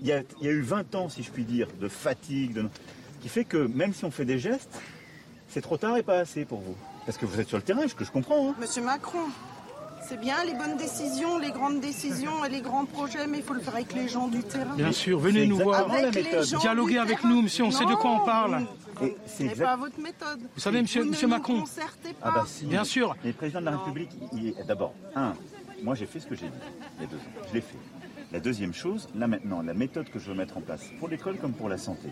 [0.00, 2.64] il y, a, eu 20 ans, si je puis dire, de fatigue,
[3.20, 4.80] qui fait que même si on fait des gestes,
[5.48, 6.76] c'est trop tard et pas assez pour vous.
[7.04, 8.50] Parce que vous êtes sur le terrain, ce que je comprends.
[8.50, 8.54] hein.
[8.60, 9.26] Monsieur Macron,
[10.08, 13.54] c'est bien les bonnes décisions, les grandes décisions et les grands projets, mais il faut
[13.54, 14.74] le faire avec les gens du terrain.
[14.76, 15.90] Bien sûr, venez nous voir.
[15.92, 16.18] Avec
[16.60, 17.28] Dialoguer avec terrain.
[17.34, 18.66] nous, monsieur, on sait de quoi on parle.
[19.00, 20.40] c'est Ce n'est exact- pas votre méthode.
[20.54, 21.54] Vous savez, monsieur, Vous monsieur ne Macron.
[21.54, 22.18] nous concertez pas.
[22.22, 22.64] Ah bah si.
[22.66, 23.14] Bien sûr.
[23.22, 25.34] Mais le président de la République, il est d'abord, un,
[25.82, 26.52] moi j'ai fait ce que j'ai dit
[26.98, 27.20] il y a deux ans.
[27.48, 27.76] Je l'ai fait.
[28.32, 31.36] La deuxième chose, là maintenant, la méthode que je veux mettre en place, pour l'école
[31.38, 32.08] comme pour la santé,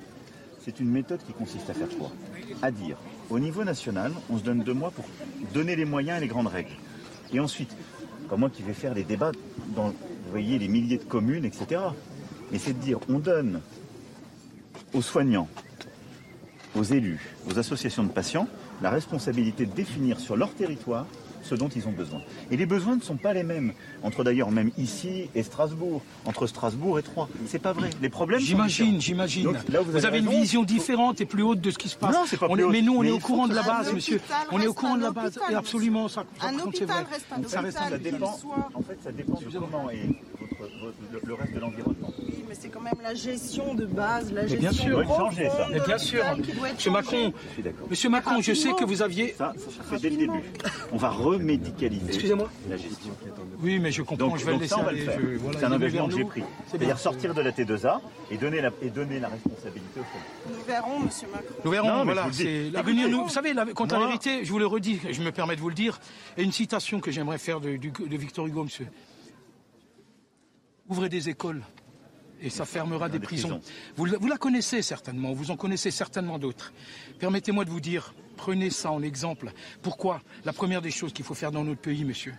[0.65, 2.11] c'est une méthode qui consiste à faire quoi?
[2.63, 2.97] À dire,
[3.31, 5.05] au niveau national, on se donne deux mois pour
[5.53, 6.71] donner les moyens et les grandes règles.
[7.33, 7.75] Et ensuite,
[8.29, 9.33] pas moi qui vais faire les débats
[9.75, 9.93] dans,
[10.35, 11.81] les milliers de communes, etc.
[12.53, 13.61] Mais c'est de dire, on donne
[14.93, 15.49] aux soignants
[16.77, 18.49] aux élus, aux associations de patients,
[18.83, 21.07] la responsabilité de définir sur leur territoire
[21.47, 22.21] ce dont ils ont besoin.
[22.51, 23.73] Et les besoins ne sont pas les mêmes
[24.03, 27.29] entre d'ailleurs même ici et Strasbourg, entre Strasbourg et Troyes.
[27.47, 27.91] C'est pas vrai.
[28.03, 28.41] Les problèmes.
[28.41, 29.45] sont J'imagine, j'imagine.
[29.45, 30.41] Donc, là, Vous, avez avez une raison.
[30.41, 32.15] vision différente et plus haute de ce qui se passe.
[32.15, 32.73] Non, c'est pas On plus est- haute.
[32.73, 34.21] mais nous, on Mais est au courant de la base, monsieur.
[34.53, 35.29] On est au courant de la base.
[35.37, 37.13] hôpital, Et absolument, ça, ça Un compte, c'est hôpital vrai.
[37.13, 38.11] reste un Ça reste un hôpital, hôpital.
[38.11, 38.69] Ça dépend.
[38.79, 39.97] En fait, ça dépend de comment est
[40.41, 42.13] votre- votre- le, le reste de l'environnement.
[42.49, 45.33] Mais c'est quand même la gestion de base, la Mais gestion bien sûr, profonde
[45.73, 46.25] Mais bien de sûr.
[46.25, 47.33] l'hôpital qui doit être Monsieur Macron, changée.
[47.49, 47.87] Je suis d'accord.
[47.91, 49.35] Monsieur Macron, je sais que vous aviez.
[49.37, 49.53] Ça,
[49.91, 50.41] c'est dès le début.
[50.93, 53.11] On va remédicaliser Excusez-moi la gestion.
[53.61, 55.07] Oui, mais je comprends, Donc, je vais donc le ça, laisser on va le aller.
[55.07, 55.21] faire.
[55.21, 56.43] je- voilà, c'est un engagement que j'ai pris.
[56.69, 60.57] C'est-à-dire sortir de la T2A et donner la, et donner la responsabilité au Sénat.
[60.59, 61.55] Nous verrons, monsieur Macron.
[61.65, 62.29] Nous verrons, Non, mais voilà.
[62.29, 65.57] vous Écoutez, nous, savez, la, quand la vérité, je vous le redis, je me permets
[65.57, 65.99] de vous le dire,
[66.37, 67.71] et une citation que j'aimerais faire de
[68.17, 68.87] Victor Hugo, monsieur.
[70.89, 71.63] Ouvrez des écoles
[72.43, 73.49] et ça fermera des, des prisons.
[73.59, 73.63] prisons.
[73.97, 76.73] Vous, la- vous la connaissez certainement, vous en connaissez certainement d'autres.
[77.19, 79.53] Permettez-moi de vous dire, prenez ça en exemple.
[79.83, 80.21] Pourquoi?
[80.45, 82.35] La première des choses qu'il faut faire dans notre pays, monsieur,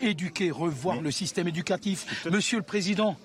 [0.00, 2.24] éduquer, revoir le système éducatif.
[2.30, 3.16] Monsieur le Président,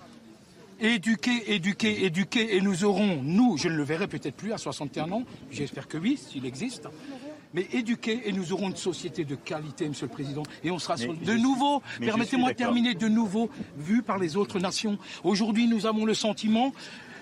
[0.80, 5.11] éduquer, éduquer, éduquer, et nous aurons, nous, je ne le verrai peut-être plus à 61
[5.11, 6.88] ans, j'espère que oui, s'il existe,
[7.57, 10.93] mais éduquer, et nous aurons une société de qualité, Monsieur le Président, et on sera
[10.95, 14.99] Mais sur, de nouveau, permettez-moi de terminer, de nouveau, vu par les autres nations.
[15.23, 16.71] Aujourd'hui, nous avons le sentiment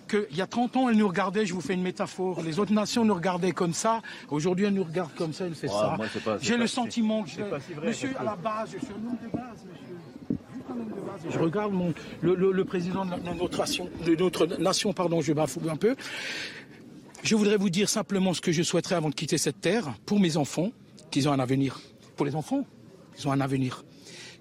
[0.10, 2.74] qu'il y a 30 ans, elles nous regardaient, je vous fais une métaphore, les autres
[2.74, 6.38] nations nous regardaient comme ça, aujourd'hui elles nous regardent comme ça, elles font Ah, ça.
[6.42, 9.64] J'ai le sentiment que vrai, Monsieur, à la base, je suis un homme de base,
[9.66, 11.32] monsieur.
[11.32, 15.32] Je regarde mon- le, le- le président de notre nation, de notre nation, pardon, je
[15.32, 15.96] bafoue un peu.
[17.26, 20.20] Je voudrais vous dire simplement ce que je souhaiterais avant de quitter cette terre, pour
[20.20, 20.72] mes enfants,
[21.10, 21.80] qu'ils ont un avenir.
[22.16, 22.66] Pour les enfants,
[23.18, 23.84] ils ont un avenir.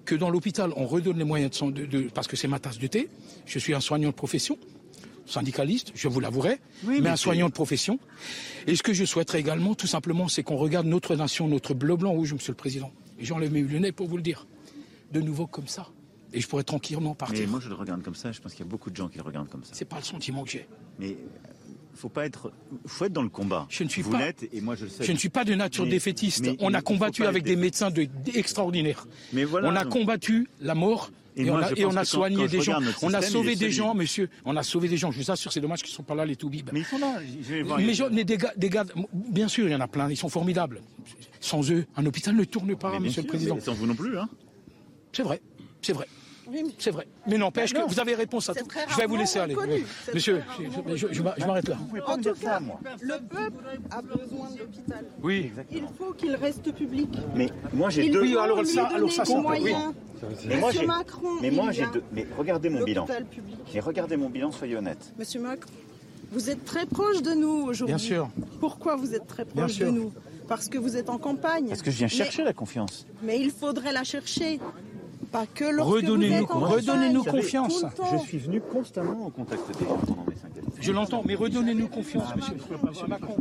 [0.05, 2.59] Que dans l'hôpital, on redonne les moyens de, son- de- de- parce que c'est ma
[2.59, 3.09] tasse de thé.
[3.47, 4.59] Je suis un soignant de profession,
[5.25, 7.97] syndicaliste, je vous l'avouerai, mais, mais un soignant de profession.
[8.67, 11.95] Et ce que je souhaiterais également, tout simplement, c'est qu'on regarde notre nation, notre bleu,
[11.95, 12.91] blanc, rouge, Monsieur le Président.
[13.17, 14.45] Et j'enlève mes lunettes pour vous le dire.
[15.11, 15.87] De nouveau comme ça.
[16.33, 17.39] Et je pourrais tranquillement partir.
[17.39, 18.31] Mais moi, je le regarde comme ça.
[18.31, 19.71] Je pense qu'il y a beaucoup de gens qui le regardent comme ça.
[19.73, 20.67] C'est pas le sentiment que j'ai.
[20.99, 21.15] Mais
[21.95, 22.51] faut pas être,
[22.85, 23.65] faut être dans le combat.
[23.69, 24.19] Je ne suis Vous pas-
[24.53, 25.03] et moi je le sais.
[25.03, 26.41] Je ne suis pas de nature Mais- défaitiste.
[26.45, 29.07] mais on a combattu avec des médecins de, extraordinaires.
[29.33, 31.11] Mais voilà, on a donc- combattu la mort.
[31.37, 32.61] Et Et, moi, on a, je et pense on a que quand- soigné quand des
[32.61, 32.79] gens.
[33.01, 34.29] On a sauvé des gens, monsieur.
[34.45, 35.11] On a sauvé des gens.
[35.11, 36.69] Je vous assure, c'est dommage qu'ils ne sont pas là, les toubibs.
[36.71, 37.19] Mais ils sont là.
[37.21, 37.77] Je vais les voir.
[37.77, 40.09] Mais, gens- gars- bien sûr, il y en a plein.
[40.09, 40.79] Ils sont formidables.
[41.41, 43.59] Sans eux, un hôpital ne tourne pas, monsieur sûr, le Président.
[43.59, 44.29] Sans vous non plus, hein.
[45.11, 45.41] C'est vrai.
[45.81, 46.07] C'est vrai.
[46.47, 47.07] Oui, mais- C'est vrai.
[47.27, 48.65] Mais n'empêche Bah que vous avez réponse à tout.
[48.89, 49.55] Je vais vous laisser aller.
[50.13, 50.43] Monsieur,
[51.11, 51.77] je, m'arrête là.
[52.07, 52.59] En tout cas,
[53.01, 55.05] le peuple a besoin de l'hôpital.
[55.23, 55.51] Oui.
[55.71, 57.09] Il faut qu'il reste public.
[57.35, 58.21] Mais moi j'ai deux.
[58.21, 59.23] Oui, alors ça- alors ça.
[60.47, 60.87] Mais moi Monsieur j'ai.
[60.87, 62.03] Macron, Mais moi j'ai deux.
[62.13, 63.05] Mais regardez mon bilan.
[63.73, 65.13] Mais regardez mon bilan, soyez honnête.
[65.19, 65.69] Monsieur Macron,
[66.31, 67.95] vous êtes très proche de nous aujourd'hui.
[67.95, 68.29] Bien sûr.
[68.59, 69.87] Pourquoi vous êtes très Bien proche sûr.
[69.87, 70.13] de nous?
[70.47, 71.67] Parce que vous êtes en campagne.
[71.69, 73.05] Parce que je viens Mais- chercher la confiance.
[73.23, 74.59] Mais il faudrait la chercher.
[75.35, 77.81] Pas que lorsque Redonnez-nous- vous êtes en redonnez-nous campagne, confiance.
[77.81, 78.05] temps.
[78.13, 80.67] Je suis venu constamment au contact des gens pendant mes cinq années.
[80.79, 82.53] Je l'entends, mais redonnez-nous confiance, monsieur,
[82.87, 83.35] monsieur Macron.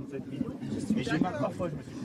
[0.97, 2.04] Mais j'ai parfois je me suis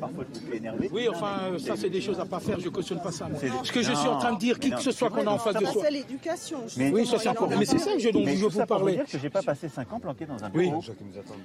[0.00, 0.90] parfois je énervé.
[0.92, 2.58] Oui, enfin, euh, ça, c'est des choses à pas faire.
[2.60, 3.28] Je cautionne pas ça.
[3.28, 3.38] moi.
[3.64, 5.38] Ce que je suis en train de dire, qui que ce soit qu'on a en
[5.38, 5.82] face de soi.
[5.84, 6.58] c'est l'éducation.
[6.92, 7.58] Oui, ça, c'est important.
[7.58, 8.94] Mais c'est ça que je, je vous parlais.
[8.94, 10.68] dire que j'ai pas passé 5 ans planqué dans un Oui.
[10.68, 10.82] bureau.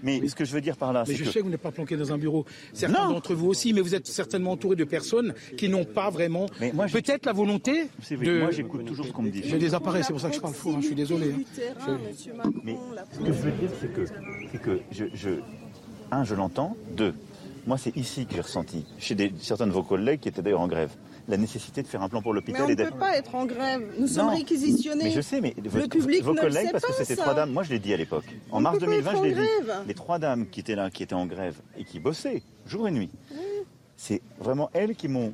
[0.03, 1.61] Mais ce que je veux dire par là, Mais c'est je sais que vous n'êtes
[1.61, 2.45] pas planqué dans un bureau.
[2.73, 6.45] Certains d'entre vous aussi, mais vous êtes certainement entouré de personnes qui n'ont pas vraiment
[6.91, 7.89] peut-être la volonté
[8.39, 9.41] moi j'écoute toujours ce qu'on me dit.
[9.45, 11.33] J'ai des appareils, c'est pour ça que je parle faux, hein, je suis désolé.
[11.33, 11.63] hein.
[11.87, 11.91] Je-
[12.63, 12.77] Mais
[13.13, 14.05] ce que je veux dire, c'est que,
[14.51, 15.29] c'est que je, je-
[16.11, 16.75] un, je l'entends.
[16.95, 17.13] Deux,
[17.67, 20.61] moi, c'est ici que j'ai ressenti, chez des- certains de vos collègues qui étaient d'ailleurs
[20.61, 20.91] en grève,
[21.27, 23.33] la nécessité de faire un plan pour Mais l'hôpital on et ne peut pas être
[23.33, 23.81] en grève.
[23.99, 24.35] Nous sommes Non.
[24.35, 25.05] réquisitionnés.
[25.05, 27.33] Mais je sais, mais le public vos ne le collègues, sait parce que c'était trois
[27.33, 28.25] dames, moi je l'ai dit à l'époque.
[28.51, 29.71] En On mars peut pas 2020, être je l'ai dit.
[29.87, 32.91] Les trois dames qui étaient là, qui étaient en grève et qui bossaient jour et
[32.91, 33.09] nuit,
[33.97, 35.33] c'est vraiment elles qui m'ont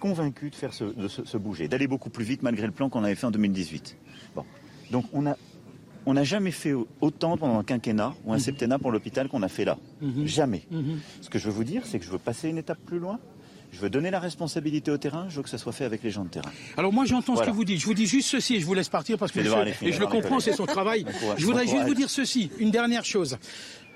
[0.00, 2.88] convaincu de faire ce, de se, se bouger, d'aller beaucoup plus vite malgré le plan
[2.88, 3.96] qu'on avait fait en 2018.
[4.34, 4.44] Bon.
[4.90, 5.36] Donc on a.
[6.10, 9.48] On n'a jamais fait autant pendant un quinquennat ou un septennat pour l'hôpital qu'on a
[9.48, 9.76] fait là.
[10.00, 10.26] Mhm.
[10.26, 10.62] Jamais.
[10.70, 11.00] Mhm.
[11.20, 13.18] Ce que je veux vous dire, c'est que je veux passer une étape plus loin.
[13.72, 15.26] Je veux donner la responsabilité au terrain.
[15.28, 16.50] Je veux que ça soit fait avec les gens de terrain.
[16.78, 17.78] Alors moi j'entends ce que vous dites.
[17.80, 19.50] Je vous dis juste ceci et je vous laisse partir parce que Je
[19.84, 21.04] et je le comprends, c'est son travail.
[21.36, 23.36] Je voudrais juste vous dire ceci, une dernière chose.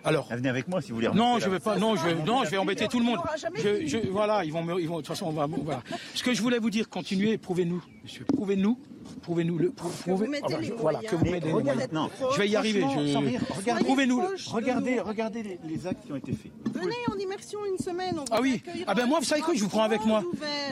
[0.05, 1.09] Alors, Venez avec moi si vous voulez.
[1.15, 1.53] non, je là.
[1.53, 1.79] vais pas.
[1.79, 3.19] Non, je vais, non, je vais embêter tout le monde.
[3.55, 4.97] Je, je- voilà, ils vont, me- ils vont.
[4.97, 5.47] De toute façon, on va.
[5.47, 5.81] Voilà.
[6.15, 8.77] Ce que je voulais vous dire, continuez, prouvez-nous, monsieur, prouvez-nous,
[9.23, 9.73] prouvez-nous le.
[10.07, 11.93] vous les je- voilà, que vous mettez les regardez- moyens.
[11.93, 12.81] non, Je vais y arriver.
[12.81, 14.21] franchement, je- sans rire, regardez- Prouvez-nous.
[14.21, 16.53] le- Regardez, regardez les, les actes qui ont été faits.
[16.75, 18.19] Venez en immersion une semaine.
[18.19, 18.63] on Ah oui.
[18.87, 20.23] Ah ben moi, vous savez quoi, je vous prends avec moi.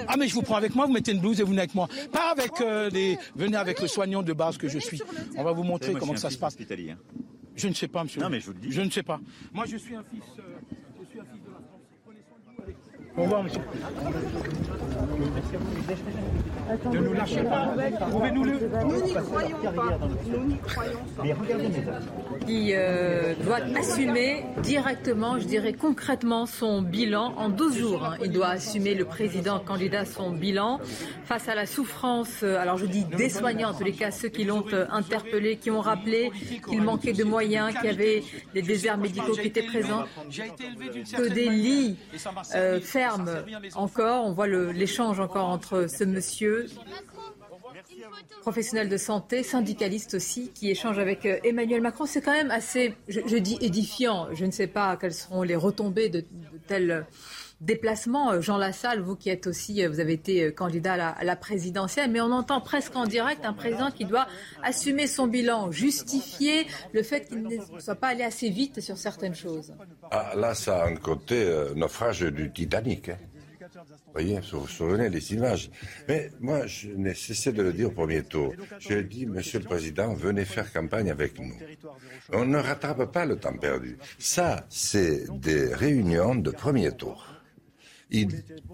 [0.08, 1.74] Ah mais je vous prends avec moi, vous mettez une blouse et vous venez avec
[1.74, 1.88] moi.
[2.12, 3.18] Pas avec euh, des.
[3.36, 5.00] Venez avec le soignant de base que je suis.
[5.36, 6.54] On va vous montrer Moi, comment ça se passe.
[6.54, 6.98] hospitalier, hein.
[7.56, 8.20] Je ne sais pas, monsieur.
[8.22, 8.70] Non, mais je vous le dis.
[8.72, 9.20] Je ne sais pas.
[9.52, 10.42] Moi, je suis un fils, euh,
[11.02, 11.80] je suis un fils de la France.
[12.04, 12.62] Prenez soin de vous.
[12.62, 12.74] Allez.
[13.20, 13.60] Au revoir, monsieur.
[16.92, 17.74] Ne nous lâchez pas.
[17.76, 18.84] Le.
[18.84, 19.98] Nous n'y croyons pas.
[20.26, 22.46] Nous n'y croyons pas.
[22.46, 28.04] qui euh, doit assumer directement, je dirais concrètement, son bilan en 12 jours.
[28.04, 28.16] hein.
[28.24, 30.80] Il doit assumer, le président candidat, son bilan
[31.24, 34.28] face à la souffrance, euh, alors je dis des soignants, en tous les cas ceux
[34.28, 36.30] qui l'ont euh, interpellé, qui ont rappelé
[36.68, 38.22] qu'il manquait de moyens, qu'il y avait
[38.54, 40.04] des déserts médicaux qui étaient présents,
[41.16, 41.96] que des lits
[42.54, 42.80] euh,
[43.74, 44.24] encore.
[44.24, 46.66] On voit l'échange encore entre ce monsieur
[48.40, 52.06] professionnel de santé, syndicaliste aussi, qui échange avec euh, Emmanuel Macron.
[52.06, 54.28] C'est quand même assez, je, dis édifiant.
[54.32, 57.06] Je ne sais pas quelles seront les retombées de, de tels
[57.60, 58.32] déplacements.
[58.32, 61.36] Euh, Jean Lassalle, vous qui êtes aussi, euh, vous avez été euh, candidat à la,
[61.36, 64.26] présidentielle, mais on entend presque en direct un président qui doit
[64.62, 69.34] assumer son bilan, justifier le fait qu'il ne soit pas allé assez vite sur certaines
[69.34, 69.72] choses.
[70.10, 73.08] Ah, là, ça a un côté naufrage du Titanic.
[73.08, 73.16] hein.
[74.06, 75.70] Vous voyez, vous vous souvenez des images.
[76.08, 78.52] Mais moi, je n'ai cessé de le dire au premier tour.
[78.78, 81.54] J'ai dit, Monsieur le Président, venez faire campagne avec nous.
[82.32, 83.98] On ne rattrape pas le temps perdu.
[84.18, 87.39] Ça, c'est des réunions de premier tour.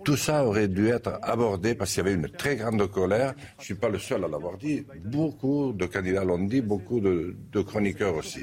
[0.04, 3.34] Tout ça aurait dû être abordé parce qu'il y avait une très grande colère.
[3.58, 4.84] Je ne suis pas le seul à l'avoir dit.
[5.04, 8.40] Beaucoup de candidats l'ont dit, beaucoup de, chroniqueurs aussi.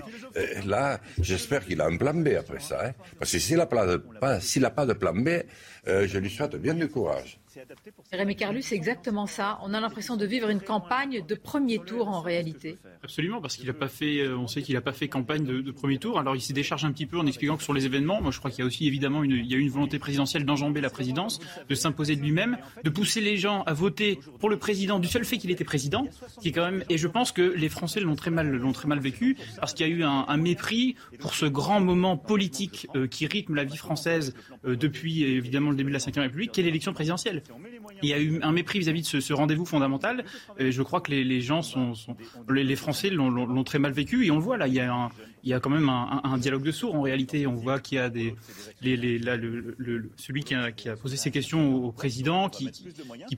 [0.66, 2.88] Là, j'espère qu'il a un plan B après ça.
[2.88, 2.91] hein.
[3.20, 5.30] Parce que s'il n'a pas, pas- s'il n'a pas de plan B,
[5.88, 7.39] euh, je lui souhaite bien du courage.
[8.12, 9.60] Rémi Carlus, c'est exactement ça.
[9.64, 12.78] On a l'impression de vivre une campagne de premier tour en réalité.
[13.04, 15.62] Absolument, parce qu'il a pas fait, euh, on sait qu'il n'a pas fait campagne de,
[15.62, 16.20] de premier tour.
[16.20, 18.39] Alors il s'est déchargé un petit peu en expliquant que sur les événements, moi je
[18.39, 20.89] crois qu'il y a aussi évidemment une, il y a une volonté présidentielle d'enjamber la
[20.89, 25.08] présidence, de s'imposer de lui-même, de pousser les gens à voter pour le président du
[25.08, 26.08] seul fait qu'il était président,
[26.41, 26.84] qui est quand même.
[26.89, 29.88] Et je pense que les Français l'ont très mal, l'ont très mal vécu, parce qu'il
[29.88, 33.64] y a eu un, un mépris pour ce grand moment politique euh, qui rythme la
[33.64, 34.34] vie française
[34.66, 37.43] euh, depuis évidemment le début de la Ve République, qui est l'élection présidentielle.
[38.02, 40.26] Il y a eu un mépris vis-à-vis de ce, rendez-vous fondamental.
[40.60, 41.94] Je crois que les, gens sont,
[42.50, 44.68] les, Français l'ont- très mal vécu et on le voit là.
[44.68, 47.48] Il y a, quand même un, dialogue de sourds en réalité.
[47.48, 48.10] On voit qu'il y a
[50.18, 52.70] celui qui a, posé ces questions au, président, qui,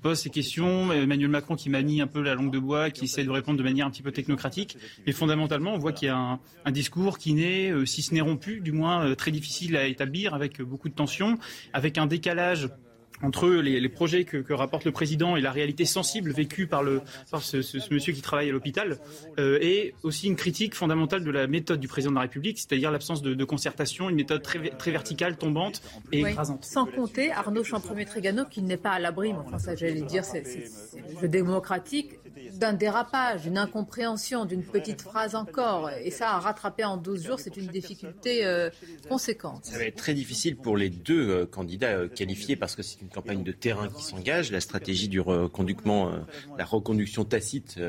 [0.02, 3.24] pose ces questions, Emmanuel Macron qui manie un peu la langue de bois, qui essaie
[3.24, 4.78] de répondre de manière un petit peu technocratique.
[5.06, 8.14] Mais fondamentalement, on voit qu'il y a un, un discours qui n'est, euh, si ce
[8.14, 11.38] n'est rompu, du moins euh, très difficile à établir, avec beaucoup de tensions,
[11.74, 12.70] avec un décalage
[13.24, 16.84] entre les, les projets que, que rapporte le président et la réalité sensible vécue par,
[16.84, 17.02] le,
[17.32, 18.98] par ce, ce- ce monsieur qui travaille à l'hôpital,
[19.40, 22.92] euh, et aussi une critique fondamentale de la méthode du président de la République, c'est-à-dire
[22.92, 26.32] l'absence de, de concertation, une méthode très, très verticale, tombante et Oui.
[26.32, 26.66] écrasante.
[26.66, 30.44] Sans compter Arnaud Champremier-Trégano qui n'est pas à l'abri, mais enfin ça j'allais dire, c'est
[31.22, 32.20] le démocratique,
[32.58, 35.90] d'un dérapage, d'une incompréhension, d'une petite phrase encore.
[36.04, 38.70] Et ça, à rattraper en 12 jours, c'est une difficulté euh,
[39.10, 39.66] conséquente.
[39.66, 43.02] Ça va être très difficile pour les deux euh, candidats euh, qualifiés parce que c'est
[43.02, 44.52] une campagne de terrain qui s'engage.
[44.52, 46.12] La stratégie du reconductement,
[46.58, 47.80] la reconduction tacite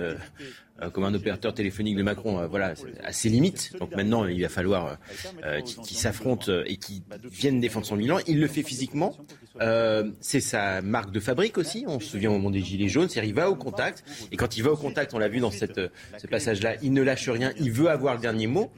[0.92, 3.72] comme un opérateur téléphonique de Macron, voilà, à ses limites.
[3.78, 4.98] Donc maintenant, il va falloir
[5.44, 5.60] euh,
[5.96, 8.18] s'affrontent euh, et qu'ils viennent défendre son bilan.
[8.26, 9.16] Il le fait physiquement.
[9.60, 11.84] Euh, c'est sa marque de fabrique aussi.
[11.86, 14.04] On se souvient au moment des Gilets jaunes, c'est-à-dire il va au contact.
[14.32, 15.88] Et quand il va au contact, on l'a vu dans cette, euh,
[16.18, 17.52] ce passage-là, il ne lâche rien.
[17.58, 18.70] Il veut avoir le dernier mot.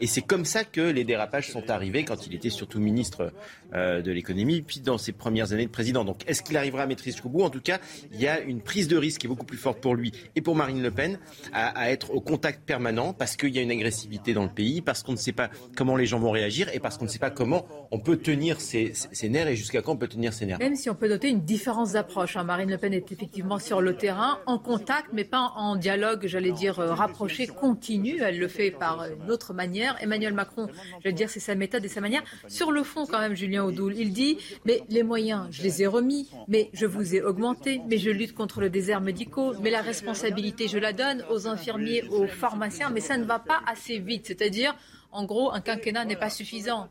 [0.00, 3.32] Et c'est comme ça que les dérapages sont arrivés quand il était surtout ministre
[3.74, 6.04] euh, de l'économie, puis dans ses premières années de président.
[6.04, 7.42] Donc est-ce qu'il arrivera à maîtriser jusqu'au bout?
[7.42, 7.78] En tout cas,
[8.12, 10.40] il y a une prise de risque qui est beaucoup plus forte pour lui et
[10.40, 11.18] pour Marine Le Pen
[11.52, 15.02] à, être au contact permanent parce qu'il y a une agressivité dans le pays, parce
[15.02, 17.30] qu'on ne sait pas comment les gens vont réagir et parce qu'on ne sait pas
[17.30, 20.15] comment on peut tenir ses, ses nerfs et jusqu'à quand on peut tenir
[20.58, 22.36] Même si on peut noter une différence d'approche.
[22.36, 22.44] hein.
[22.44, 26.52] Marine Le Pen est effectivement sur le terrain, en contact, mais pas en dialogue, j'allais
[26.52, 28.20] dire, euh, rapproché, continu.
[28.22, 29.96] Elle le fait par une autre manière.
[30.00, 30.68] Emmanuel Macron,
[31.02, 32.22] j'allais dire, c'est sa méthode et sa manière.
[32.48, 35.86] Sur le fond, quand même, Julien Audoul, il dit, mais les moyens, je les ai
[35.86, 39.82] remis, mais je vous ai augmenté, mais je lutte contre le désert médicaux, mais la
[39.82, 44.26] responsabilité, je la donne aux infirmiers, aux pharmaciens, mais ça ne va pas assez vite.
[44.26, 44.74] C'est-à-dire,
[45.12, 46.88] en gros, un quinquennat n'est pas suffisant.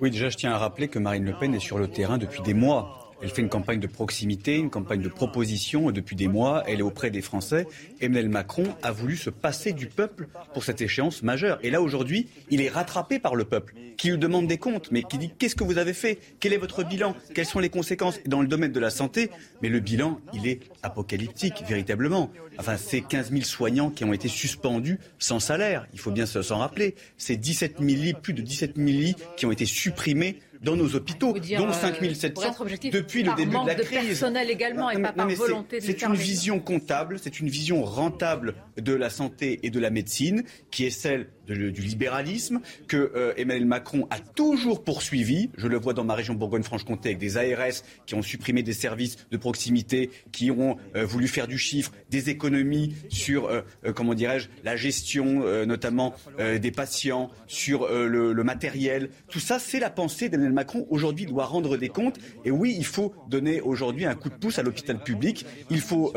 [0.00, 2.40] Oui, déjà, je tiens à rappeler que Marine Le Pen est sur le terrain depuis
[2.42, 3.07] des mois.
[3.20, 6.62] Elle fait une campagne de proximité, une campagne de proposition depuis des mois.
[6.66, 7.66] Elle est auprès des Français.
[8.00, 11.58] Emmanuel Macron a voulu se passer du peuple pour cette échéance majeure.
[11.62, 15.02] Et là, aujourd'hui, il est rattrapé par le peuple, qui lui demande des comptes, mais
[15.02, 16.18] qui dit qu'est-ce que vous avez fait?
[16.38, 17.16] Quel est votre bilan?
[17.34, 18.20] Quelles sont les conséquences?
[18.26, 19.30] Dans le domaine de la santé,
[19.62, 22.30] mais le bilan, il est apocalyptique, véritablement.
[22.58, 25.86] Enfin, c'est 15 000 soignants qui ont été suspendus sans salaire.
[25.92, 26.94] Il faut bien se- s'en rappeler.
[27.16, 30.94] C'est 17 000 lits, plus de 17 000 lits qui ont été supprimés dans nos
[30.96, 33.82] hôpitaux, dire, dont euh, 5 pour 700 être objectif, depuis le début de la de
[33.82, 34.06] crise.
[34.08, 36.60] personnel également et Non, pas mais- par non, mais c'est- volonté de C'est une vision
[36.60, 41.28] comptable, c'est une vision rentable de la santé et de la médecine qui est celle
[41.54, 45.50] du libéralisme, que euh, Emmanuel Macron a toujours poursuivi.
[45.56, 49.16] Je le vois dans ma région Bourgogne-Franche-Comté avec des ARS qui ont supprimé des services
[49.30, 53.62] de proximité, qui ont euh, voulu faire du chiffre, des économies sur, euh,
[53.94, 55.18] comment dirais-je, la gestion
[55.66, 59.10] notamment des patients, sur le, le, matériel.
[59.28, 60.86] Tout ça, c'est la pensée d'Emmanuel Macron.
[60.90, 62.18] Aujourd'hui, il doit rendre des comptes.
[62.44, 65.44] Et oui, il faut donner aujourd'hui un coup de pouce à l'hôpital public.
[65.70, 66.12] Il faut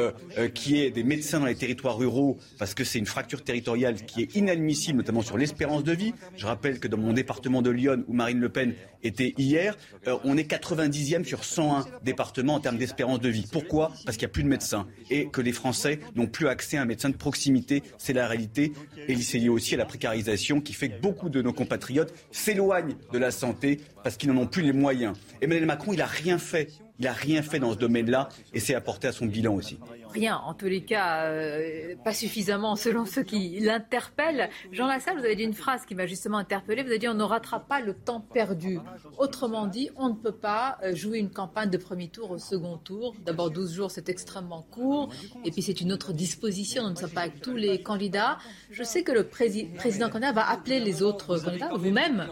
[0.54, 3.96] qu'il y ait des médecins dans les territoires ruraux parce que c'est une fracture territoriale
[4.06, 6.14] qui est inadmissible, notamment sur l'espérance de vie.
[6.36, 10.18] Je rappelle que dans mon département de Lyon, où Marine Le Pen était hier, euh,
[10.24, 13.48] on est 90e sur 101 départements en termes d'espérance de vie.
[13.52, 13.92] Pourquoi?
[14.06, 16.82] Parce qu'il n'y a plus de médecins et que les Français n'ont plus accès à
[16.82, 17.84] un médecin de proximité.
[17.98, 18.74] C'est la réalité.
[19.08, 22.96] Et c'est lié aussi à la précarisation qui fait que beaucoup de nos compatriotes s'éloignent
[23.12, 25.16] de la santé parce qu'ils n'en ont plus les moyens.
[25.42, 26.70] Emmanuel Macron, il n'a rien fait.
[27.00, 29.80] Il n'a rien fait dans ce domaine-là et c'est apporté à son bilan aussi
[30.12, 34.50] rien, en tous les cas, euh, pas suffisamment selon ceux qui l'interpellent.
[34.72, 36.84] Jean Lassalle, vous avez dit une phrase qui m'a justement interpellé.
[36.84, 38.80] Vous avez dit on ne rattrape pas le temps perdu.
[39.18, 42.78] Autrement dit, on ne peut pas euh, jouer une campagne de premier tour au second
[42.78, 43.16] tour.
[43.26, 45.10] D'abord, 12 jours, c'est extrêmement court.
[45.46, 46.84] Et puis, c'est une autre disposition.
[46.84, 48.38] On ne sait pas avec tous les candidats.
[48.70, 52.28] Je sais que le président candidat va appeler les autres candidats, vous-même,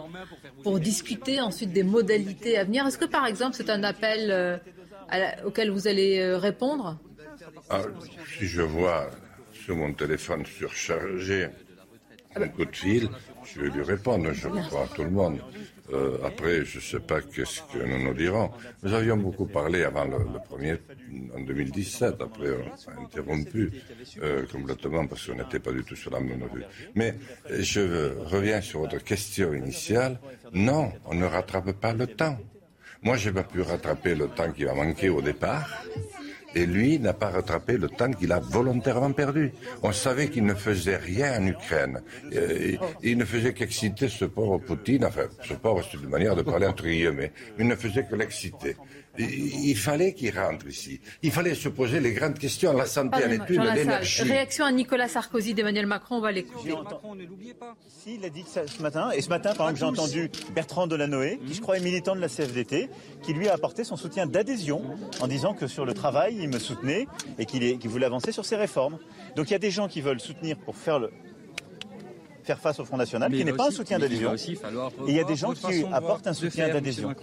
[0.64, 2.86] pour discuter ensuite des modalités à venir.
[2.86, 4.58] Est-ce que, par exemple, c'est un appel euh,
[5.46, 6.98] auquel vous allez répondre?
[7.70, 7.82] Ah,
[8.38, 9.10] si je vois
[9.52, 11.48] sur mon téléphone surchargé
[12.36, 13.10] un coup de fil,
[13.44, 15.40] je vais lui répondre, je crois à tout le monde.
[15.92, 18.52] Euh, après, je ne sais pas qu'est-ce que nous nous dirons.
[18.84, 20.76] Nous avions beaucoup parlé avant le, premier,
[21.36, 22.22] en 2017.
[22.22, 23.72] Après, on a interrompu
[24.22, 26.48] euh, complètement parce qu'on n'était pas du tout sur la même.
[26.94, 27.16] Mais
[27.50, 30.20] je reviens sur votre question initiale.
[30.54, 32.38] Non, on ne rattrape pas le temps.
[33.02, 35.84] Moi, je n'ai pas pu rattraper le temps qui va manquer au départ.
[36.56, 39.52] Et lui n'a pas rattrapé le temps qu'il a volontairement perdu.
[39.84, 42.02] On savait qu'il ne faisait rien en Ukraine.
[42.34, 45.06] Euh, il ne faisait qu'exciter ce pauvre Poutine.
[45.06, 47.32] Enfin, ce pauvre, c'est une manière de parler entre guillemets.
[47.60, 48.76] Il ne faisait que l'exciter.
[49.18, 51.02] Il fallait qu'il rentre ici.
[51.24, 54.24] Il fallait se poser les grandes questions, la santé, l'étude, l'énergie.
[54.24, 56.74] Réaction à Nicolas Sarkozy d'Emmanuel Macron, on va l'écouter.
[58.02, 59.12] Si, il a dit ça ce matin.
[59.12, 62.22] Et ce matin, par exemple, j'ai entendu Bertrand Delanoë, qui je crois est militant de
[62.22, 62.90] la CFDT,
[63.22, 64.84] qui lui a apporté son soutien d'adhésion
[65.20, 68.56] en disant que sur le travail, il me soutenait et qu'il voulait avancer sur ses
[68.56, 68.98] réformes.
[69.36, 71.12] Donc il y a des gens qui veulent soutenir pour faire le,
[72.50, 74.34] faire face au Front National, qui n'est pas un soutien d'adhésion.
[74.34, 77.14] Et il y a des gens qui apportent un soutien d'adhésion.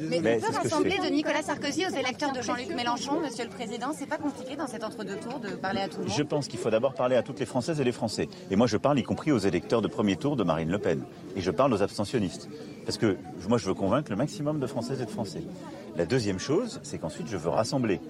[0.00, 3.92] Mais, mais peut rassembler de Nicolas Sarkozy aux électeurs de Jean-Luc Mélenchon, Monsieur le Président,
[3.92, 6.46] c'est pas compliqué dans cet entre-deux tours de parler à tout le monde Je pense
[6.46, 8.28] qu'il faut d'abord parler à toutes les Françaises et les Français.
[8.50, 11.02] Et moi, je parle y compris aux électeurs de premier tour de Marine Le Pen.
[11.34, 12.48] Et je parle aux abstentionnistes.
[12.84, 13.16] Parce que
[13.48, 15.42] moi, je veux convaincre le maximum de Françaises et de Français.
[15.96, 18.00] La deuxième chose, c'est qu'ensuite, je veux rassembler.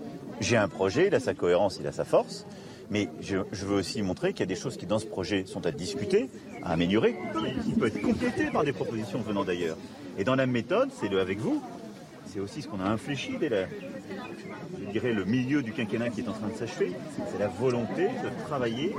[0.41, 2.47] J'ai un projet, il a sa cohérence, il a sa force.
[2.91, 5.67] Mais je, veux aussi montrer qu'il y a des choses qui, dans ce projet, sont
[5.67, 6.29] à discuter,
[6.63, 7.17] à améliorer,
[7.65, 9.77] qui, peuvent être complétées par des propositions venant d'ailleurs.
[10.19, 11.61] Et dans la méthode, c'est le avec vous.
[12.33, 16.21] C'est aussi ce qu'on a infléchi dès la, je dirais, le milieu du quinquennat qui
[16.21, 16.93] est en train de s'achever.
[17.31, 18.95] C'est la volonté de travailler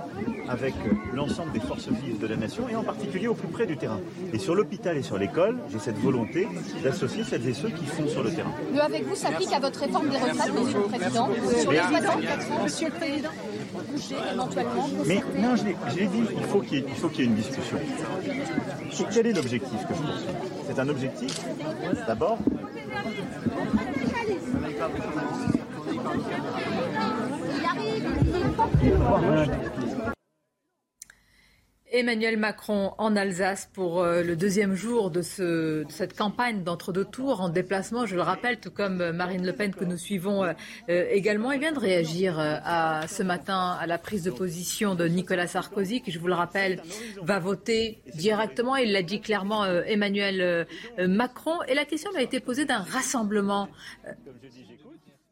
[0.47, 0.73] avec
[1.13, 3.99] l'ensemble des forces vives de la nation et en particulier au plus près du terrain.
[4.33, 6.47] Et sur l'hôpital et sur l'école, j'ai cette volonté
[6.83, 8.53] d'associer celles et ceux qui font sur le terrain.
[8.73, 12.51] Le avec vous s'applique à votre réforme des retraites, Monsieur le Président, sur les 64
[12.51, 13.29] ans, Monsieur le Président
[15.05, 15.65] mais non, je
[15.99, 17.77] l'ai dit, il faut qu'il y, ait une discussion.
[19.13, 21.39] Quel est l'objectif que je pense C'est un objectif,
[22.05, 22.37] d'abord,
[31.91, 37.47] Emmanuel Macron en Alsace pour euh, le deuxième jour de, cette campagne d'entre-deux tours en
[37.47, 40.53] déplacement, je le rappelle, tout comme euh, Marine Le Pen que nous suivons euh,
[41.09, 41.53] également.
[41.53, 46.01] Il vient de réagir à, ce matin à la prise de position de Nicolas Sarkozy,
[46.01, 46.81] qui, je vous le rappelle,
[47.21, 48.75] va voter directement.
[48.75, 50.67] Il l'a dit clairement Emmanuel
[50.99, 51.61] Macron.
[51.67, 53.69] Et la question lui a été posée d'un rassemblement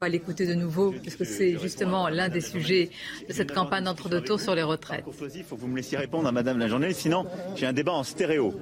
[0.06, 2.92] va l'écouter de nouveau, parce que c'est justement l'un des sujets
[3.28, 5.04] de cette campagne d'entre-deux tours sur les retraites.
[5.36, 7.26] Il faut que vous me laissiez répondre à Madame la journaliste, sinon
[7.56, 8.54] j'ai un débat en stéréo.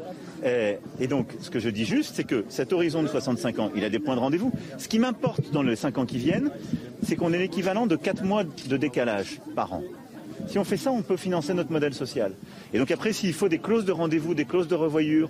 [0.45, 3.83] Et, donc, ce que je dis juste, c'est que cet horizon de 65 ans, il
[3.83, 4.53] a des points de rendez-vous.
[4.77, 6.49] Ce qui m'importe dans les 5 ans qui viennent,
[7.03, 9.83] c'est qu'on ait l'équivalent de 4 mois de décalage par an.
[10.47, 12.33] Si on fait ça, on peut financer notre modèle social.
[12.73, 15.29] Et donc après, s'il faut des clauses de rendez-vous, des clauses de revoyure,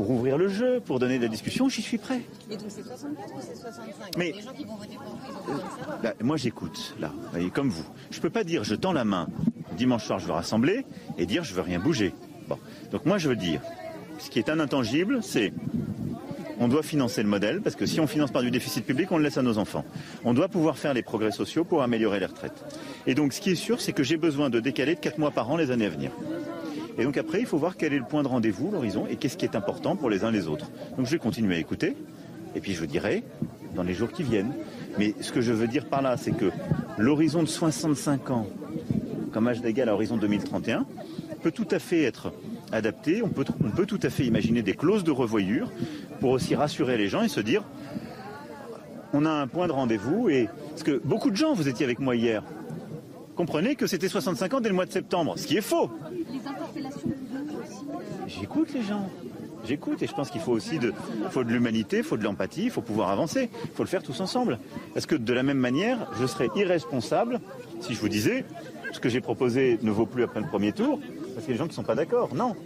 [0.00, 2.22] pour ouvrir le jeu, pour donner de la discussion, j'y suis prêt.
[2.50, 5.60] Et donc c'est 64 ou c'est 65 Mais les gens qui vont voter pour vous,
[5.60, 7.12] ils bah, Moi j'écoute, là,
[7.52, 7.84] comme vous.
[8.10, 9.28] Je ne peux pas dire je tends la main,
[9.76, 10.86] dimanche soir je veux rassembler,
[11.18, 12.14] et dire je veux rien bouger.
[12.48, 12.58] Bon.
[12.90, 13.60] Donc moi je veux dire,
[14.18, 15.52] ce qui est un intangible, c'est
[16.58, 19.18] on doit financer le modèle, parce que si on finance par du déficit public, on
[19.18, 19.84] le laisse à nos enfants.
[20.24, 22.64] On doit pouvoir faire les progrès sociaux pour améliorer les retraites.
[23.06, 25.30] Et donc ce qui est sûr, c'est que j'ai besoin de décaler de 4 mois
[25.30, 26.10] par an les années à venir.
[27.00, 29.38] Et donc après, il faut voir quel est le point de rendez-vous, l'horizon, et qu'est-ce
[29.38, 30.70] qui est important pour les uns les autres.
[30.98, 31.96] Donc je vais continuer à écouter,
[32.54, 33.24] et puis je vous dirai
[33.74, 34.52] dans les jours qui viennent.
[34.98, 36.50] Mais ce que je veux dire par là, c'est que
[36.98, 38.46] l'horizon de 65 ans,
[39.32, 40.84] comme âge d'égal à horizon 2031,
[41.42, 42.34] peut tout à fait être
[42.70, 43.22] adapté.
[43.22, 45.72] On peut, on peut tout à fait imaginer des clauses de revoyure
[46.20, 47.64] pour aussi rassurer les gens et se dire
[49.14, 50.28] on a un point de rendez-vous.
[50.28, 52.42] Et parce que beaucoup de gens, vous étiez avec moi hier,
[53.36, 55.90] comprenez que c'était 65 ans dès le mois de septembre, ce qui est faux.
[58.38, 59.10] J'écoute les gens.
[59.66, 60.92] J'écoute et je pense qu'il faut aussi de,
[61.30, 64.02] faut de l'humanité, il faut de l'empathie, il faut pouvoir avancer, il faut le faire
[64.02, 64.58] tous ensemble.
[64.94, 67.40] Parce que de la même manière, je serais irresponsable
[67.80, 68.44] si je vous disais
[68.92, 70.98] ce que j'ai proposé ne vaut plus après le premier tour,
[71.34, 72.34] parce qu'il y a des gens qui ne sont pas d'accord.
[72.34, 72.56] Non.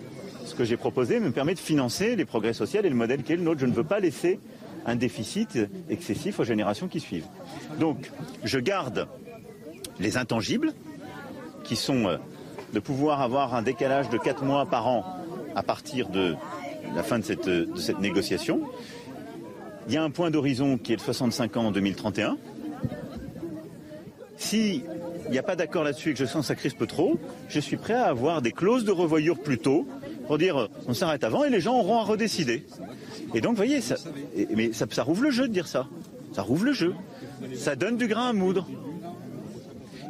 [0.45, 3.33] Ce que j'ai proposé me permet de financer les progrès sociaux et le modèle qui
[3.33, 3.61] est le nôtre.
[3.61, 4.39] Je ne veux pas laisser
[4.87, 5.59] un déficit
[5.89, 7.27] excessif aux générations qui suivent.
[7.81, 8.11] Donc,
[8.45, 9.09] je garde
[9.99, 10.75] les intangibles,
[11.65, 12.19] qui sont euh,
[12.75, 15.24] de pouvoir avoir un décalage de 4 mois par an
[15.55, 16.35] à partir de
[16.95, 18.63] la fin de cette, négociation.
[19.89, 22.37] Il y a un point d'horizon qui est de 65 ans en 2031.
[24.37, 24.83] S'il
[25.31, 27.77] n'y a pas d'accord là-dessus et que je sens que ça crispe trop, je suis
[27.77, 29.87] prêt à avoir des clauses de revoyure plus tôt
[30.27, 32.65] pour dire euh, on s'arrête avant et les gens auront à redécider.
[33.35, 33.97] Et donc, vous voyez, ça,
[34.55, 35.87] mais ça rouvre le jeu de dire ça.
[36.33, 36.95] Ça rouvre le jeu.
[37.55, 38.67] Ça donne du grain à moudre.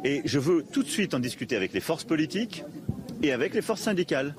[0.03, 2.63] Et je veux tout de suite en discuter avec les forces politiques
[3.23, 4.35] et avec les forces syndicales.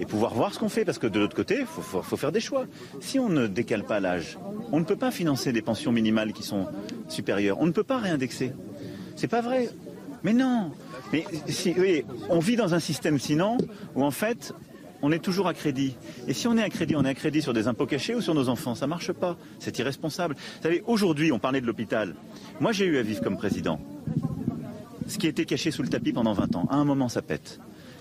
[0.00, 2.32] Et pouvoir voir ce qu'on fait, parce que de l'autre côté, il faut, faut, faire
[2.32, 2.64] des choix.
[3.00, 4.38] Si on ne décale pas l'âge,
[4.72, 6.66] on ne peut pas financer des pensions minimales qui sont
[7.08, 7.60] supérieures.
[7.60, 8.52] On ne peut pas réindexer.
[9.14, 9.68] C'est pas vrai.
[10.22, 10.72] Mais non.
[11.12, 13.58] Mais si, voyez, on vit dans un système sinon
[13.94, 14.54] où en fait,
[15.02, 15.96] on est toujours à crédit.
[16.28, 18.20] Et si on est à crédit, on est à crédit sur des impôts cachés ou
[18.20, 18.74] sur nos enfants.
[18.74, 19.36] Ça marche pas.
[19.58, 20.34] C'est irresponsable.
[20.34, 22.14] Vous savez, aujourd'hui, on parlait de l'hôpital.
[22.60, 23.80] Moi, j'ai eu à vivre comme président.
[25.06, 27.60] Ce qui était caché sous le tapis pendant 20 ans, à un moment, ça pète.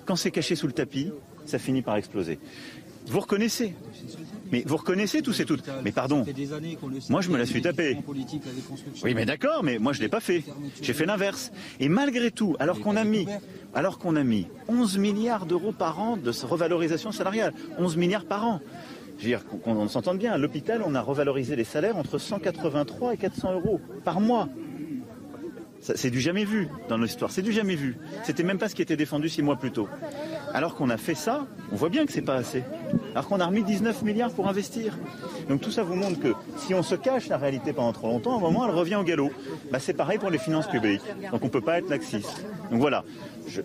[0.10, 1.12] Quand c'est caché sous le tapis,
[1.45, 2.39] ça finit par exploser.
[3.05, 3.76] Vous reconnaissez
[4.51, 5.64] mais vous reconnaissez tous et toutes.
[5.84, 6.26] Mais pardon,
[7.10, 7.95] moi je me la suis tapée.
[9.03, 10.43] Oui, mais d'accord, mais moi je ne l'ai pas fait.
[10.82, 11.51] J'ai fait l'inverse.
[11.80, 13.28] Et malgré tout, alors qu'on a mis,
[13.76, 18.47] alors qu'on a mis 11 milliards d'euros par an de revalorisation salariale, 11 milliards par
[18.47, 18.62] an.
[19.20, 20.32] Je veux dire qu'on s'entende bien.
[20.32, 24.49] À l'hôpital, on a revalorisé les salaires entre 183 et 400 euros par mois.
[25.82, 27.97] C'est du jamais vu dans l'histoire, c'est du jamais vu.
[28.23, 29.88] C'était même pas ce qui était défendu six mois plus tôt.
[30.53, 32.63] Alors qu'on a fait ça, on voit bien que c'est pas assez.
[33.11, 34.97] Alors qu'on a remis 19 milliards pour investir.
[35.47, 38.34] Donc tout ça vous montre que si on se cache la réalité pendant trop longtemps,
[38.34, 39.32] à un moment elle revient au galop.
[39.71, 41.01] Bah, c'est pareil pour les finances publiques.
[41.32, 42.45] Donc on peut pas être laxiste.
[42.71, 43.05] Donc voilà,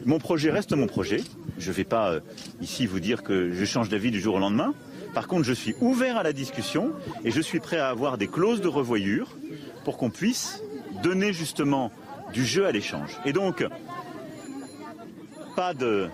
[0.07, 1.21] mon projet reste mon projet.
[1.59, 2.21] Je vais pas euh,
[2.61, 4.75] ici vous dire que je change d'avis du jour au lendemain.
[5.15, 6.93] Par contre, je suis ouvert à la discussion
[7.25, 9.37] et je suis prêt à avoir des clauses de revoyure
[9.85, 10.63] pour qu'on puisse
[11.03, 11.93] donner justement
[12.33, 13.19] du jeu à l'échange.
[13.25, 13.65] Et donc,
[15.57, 16.09] pas de,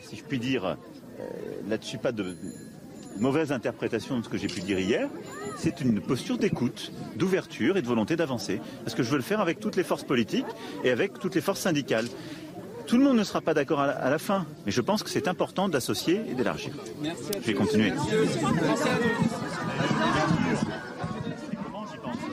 [0.00, 0.76] si je puis dire,
[1.18, 1.24] euh,
[1.68, 2.36] là-dessus, pas de
[3.18, 5.08] mauvaise interprétation de ce que j'ai pu dire hier.
[5.56, 8.60] C'est une posture d'écoute, d'ouverture et de volonté d'avancer.
[8.84, 10.46] Parce que je veux le faire avec toutes les forces politiques
[10.84, 12.06] et avec toutes les forces syndicales.
[12.86, 15.28] Tout le monde ne sera pas d'accord à la fin, mais je pense que c'est
[15.28, 16.72] important d'associer et d'élargir.
[17.40, 17.92] Je vais continuer.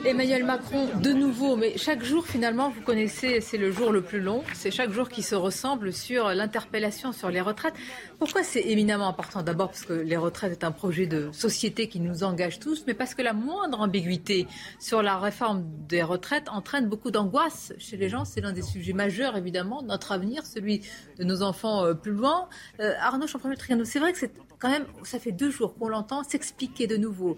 [0.04, 4.20] Emmanuel Macron, de nouveau, mais chaque jour finalement, vous connaissez, c'est le jour le plus
[4.20, 7.74] long, c'est chaque jour qui se ressemble sur l'interpellation sur les retraites.
[8.18, 9.42] Pourquoi c'est éminemment important?
[9.42, 12.94] D'abord parce que les retraites est un projet de société qui nous engage tous, mais
[12.94, 14.46] parce que la moindre ambiguïté
[14.78, 18.24] sur la réforme des retraites entraîne beaucoup d'angoisse chez les gens.
[18.24, 20.82] C'est l'un des sujets majeurs, évidemment, de notre avenir, celui
[21.18, 22.48] de nos enfants euh, plus loin.
[22.80, 26.24] Euh, Arnaud Champré-Triano, c'est vrai que c'est quand même, ça fait deux jours qu'on l'entend
[26.24, 27.36] s'expliquer de nouveau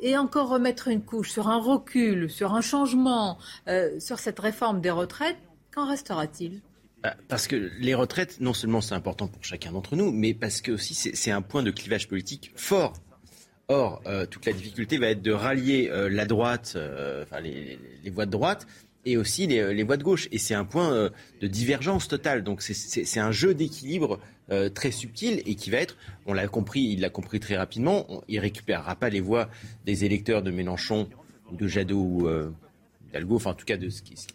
[0.00, 3.38] et encore remettre une couche sur un recul, sur un changement,
[3.68, 5.38] euh, sur cette réforme des retraites,
[5.74, 6.60] qu'en restera-t-il?
[7.28, 10.72] Parce que les retraites, non seulement c'est important pour chacun d'entre nous, mais parce que
[10.72, 12.94] aussi c'est un point de clivage politique fort.
[13.68, 16.76] Or, euh, toute la difficulté va être de rallier euh, la droite,
[17.22, 18.66] enfin les, les, voix de droite,
[19.04, 20.26] et aussi les, les voix de gauche.
[20.32, 22.42] Et c'est un point de divergence totale.
[22.42, 24.18] Donc c'est un jeu d'équilibre
[24.50, 28.06] euh, très subtil et qui va être, on l'a compris, il l'a compris très rapidement,
[28.08, 29.48] on, il récupérera pas les voix
[29.84, 31.08] des électeurs de Mélenchon
[31.52, 32.50] de Jadot ou euh,
[33.12, 33.88] d'Algo, enfin en tout cas de,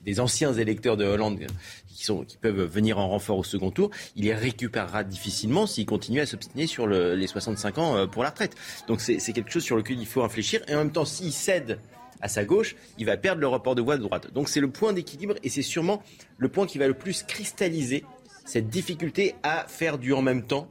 [0.03, 1.39] des anciens électeurs de Hollande
[1.87, 5.85] qui, sont, qui peuvent venir en renfort au second tour, il les récupérera difficilement s'il
[5.85, 8.55] continue à s'obstiner sur le, les 65 ans euh, pour la retraite.
[8.87, 11.79] Donc c'est quelque chose sur lequel il faut réfléchir et en même temps s'il cède
[12.21, 14.31] à sa gauche, il va perdre le report de voix de droite.
[14.33, 16.03] Donc c'est le point d'équilibre et c'est sûrement
[16.37, 18.03] le point qui va le plus cristalliser
[18.51, 20.67] cette difficulté à faire du en même temps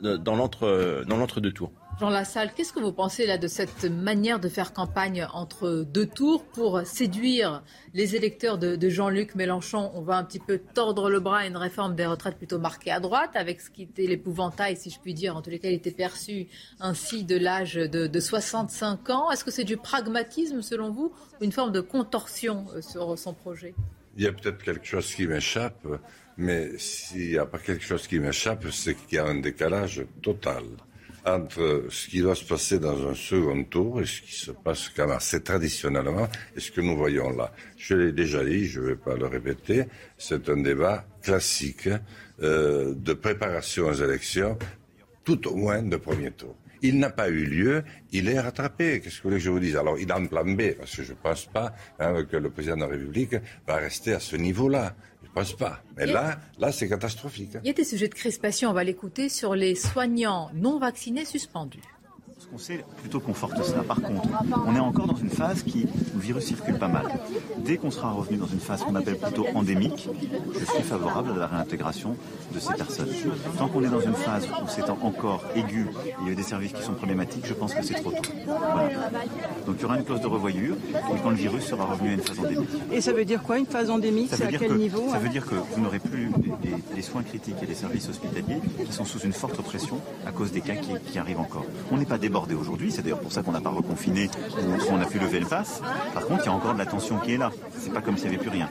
[0.00, 1.70] dans l'entre-deux tours.
[2.00, 6.06] Jean Lassalle, qu'est-ce que vous pensez là de cette manière de faire campagne entre deux
[6.06, 7.62] tours pour séduire
[7.92, 9.92] les électeurs de, Jean-Luc Mélenchon?
[9.94, 12.90] On va un petit peu tordre le bras à une réforme des retraites plutôt marquée
[12.90, 15.68] à droite, avec ce qui était l'épouvantail, si je puis dire, en tous les cas,
[15.68, 16.48] il était perçu
[16.80, 19.30] ainsi de l'âge de, de 65 ans.
[19.30, 23.34] Est-ce que c'est du pragmatisme selon vous ou une forme de contorsion euh, sur son
[23.34, 23.74] projet?
[24.16, 25.86] Il y a peut-être quelque chose qui m'échappe,
[26.40, 30.02] mais s'il n'y a pas quelque chose qui m'échappe, c'est qu'il y a un décalage
[30.22, 30.64] total
[31.26, 34.88] entre ce qui doit se passer dans un second tour et ce qui se passe
[34.88, 37.52] quand même assez traditionnellement et ce que nous voyons là.
[37.76, 39.84] Je l'ai déjà dit, je ne vais pas le répéter,
[40.16, 41.90] c'est un débat classique
[42.42, 44.56] euh, de préparation aux élections,
[45.22, 46.56] tout au moins de premier tour.
[46.82, 49.00] Il n'a pas eu lieu, il est rattrapé.
[49.00, 49.76] Qu'est-ce que vous voulez que je vous dise?
[49.76, 52.48] Alors, il a un plan B, parce que je ne pense pas hein, que le
[52.48, 53.36] président de la République
[53.66, 54.96] va rester à ce niveau-là.
[55.30, 55.80] Je pense pas.
[55.96, 57.52] Mais là, là c'est catastrophique.
[57.62, 61.24] Il y a des sujets de crispation, on va l'écouter, sur les soignants non vaccinés
[61.24, 61.82] suspendus
[62.50, 63.82] qu'on sait plutôt conforte ça.
[63.82, 64.28] Par contre,
[64.66, 65.84] on est encore dans une phase qui,
[66.14, 67.06] où le virus circule pas mal.
[67.58, 70.08] Dès qu'on sera revenu dans une phase qu'on appelle plutôt endémique,
[70.58, 72.16] je suis favorable à la réintégration
[72.52, 73.08] de ces personnes.
[73.58, 75.86] Tant qu'on est dans une phase où c'est encore aigu,
[76.22, 78.32] il y a des services qui sont problématiques, je pense que c'est trop tôt.
[79.66, 80.76] Donc il y aura une clause de revoyure
[81.22, 82.70] quand le virus sera revenu à une phase endémique.
[82.92, 84.30] Et ça veut dire quoi une phase endémique?
[84.32, 86.30] C'est à quel niveau Ça veut dire que vous n'aurez plus
[86.94, 90.52] des, soins critiques et des services hospitaliers qui sont sous une forte pression à cause
[90.52, 91.64] des cas qui, qui arrivent encore.
[91.90, 92.90] On n'est pas débordé aujourd'hui.
[92.90, 95.80] C'est d'ailleurs pour ça qu'on n'a pas reconfiné ou qu'on a pu lever le pass.
[96.14, 97.50] Par contre, il y a encore de la tension qui est là.
[97.78, 98.68] C'est pas comme s'il n'y avait plus rien.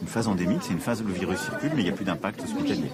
[0.00, 2.04] Une phase endémique, c'est une phase où le virus circule, mais il n'y a plus
[2.04, 2.90] d'impact hospitalier.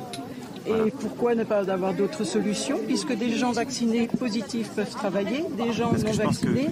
[0.66, 5.72] Et pourquoi ne pas avoir d'autres solutions Puisque des gens vaccinés positifs peuvent travailler, des
[5.72, 6.70] gens non vaccinés,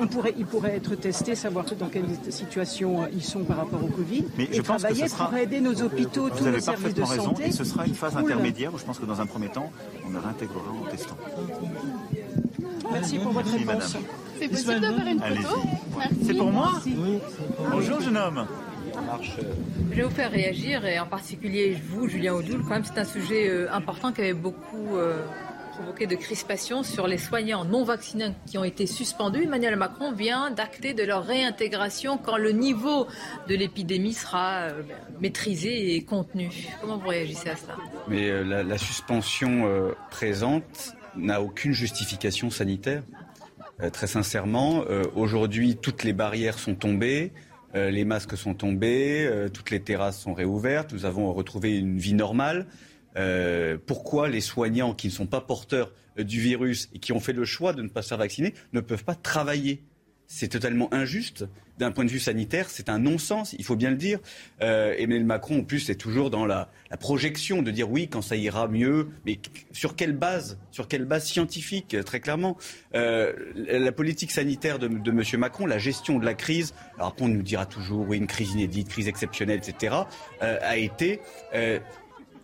[0.00, 3.88] on pourrait, ils pourraient être testés, savoir dans quelle situation ils sont par rapport au
[3.88, 7.24] Covid, Mais et je travailler pense pour aider nos hôpitaux, tous les services de raison,
[7.24, 7.48] santé.
[7.48, 9.70] Et ce sera une phase intermédiaire où je pense que dans un premier temps,
[10.06, 11.16] on réintégrera en testant.
[12.90, 13.96] Merci pour votre réponse.
[14.38, 15.62] C'est possible de faire une photo
[16.24, 16.72] C'est pour moi
[17.70, 18.46] Bonjour jeune homme.
[19.90, 22.62] Je vais vous faire réagir, et en particulier vous, Julien Audoul.
[22.62, 25.24] Quand même, c'est un sujet euh, important qui avait beaucoup euh,
[25.74, 29.44] provoqué de crispation sur les soignants non vaccinés qui ont été suspendus.
[29.44, 33.06] Emmanuel Macron vient d'acter de leur réintégration quand le niveau
[33.48, 34.82] de l'épidémie sera euh,
[35.20, 36.50] maîtrisé et contenu.
[36.80, 37.76] Comment vous réagissez à cela?
[38.08, 39.68] Mais la, la, suspension
[40.10, 43.02] présente n'a aucune justification sanitaire.
[43.80, 47.32] Euh, très sincèrement, euh, aujourd'hui, toutes les barrières sont tombées.
[47.74, 52.14] Euh, les masques sont tombés, toutes les terrasses sont réouvertes, nous avons retrouvé une vie
[52.14, 52.66] normale.
[53.86, 57.46] pourquoi les soignants qui ne sont pas porteurs du virus et qui ont fait le
[57.46, 59.82] choix de ne pas se faire vacciner ne peuvent pas travailler
[60.34, 61.44] c'est totalement injuste.
[61.78, 64.18] D'un point de vue sanitaire, c'est un non-sens, il faut bien le dire.
[64.62, 66.68] Euh, Emmanuel Macron, en plus, c'est toujours dans la,
[67.00, 69.38] projection de dire oui, quand ça ira mieux, mais
[69.72, 72.56] sur quelle base Sur quelle base scientifique, très clairement
[72.94, 75.22] euh, La politique sanitaire de, M.
[75.38, 78.88] Macron, la gestion de la crise, alors on nous dira toujours oui, une crise inédite,
[78.88, 79.96] crise exceptionnelle, etc.,
[80.42, 81.20] euh, a été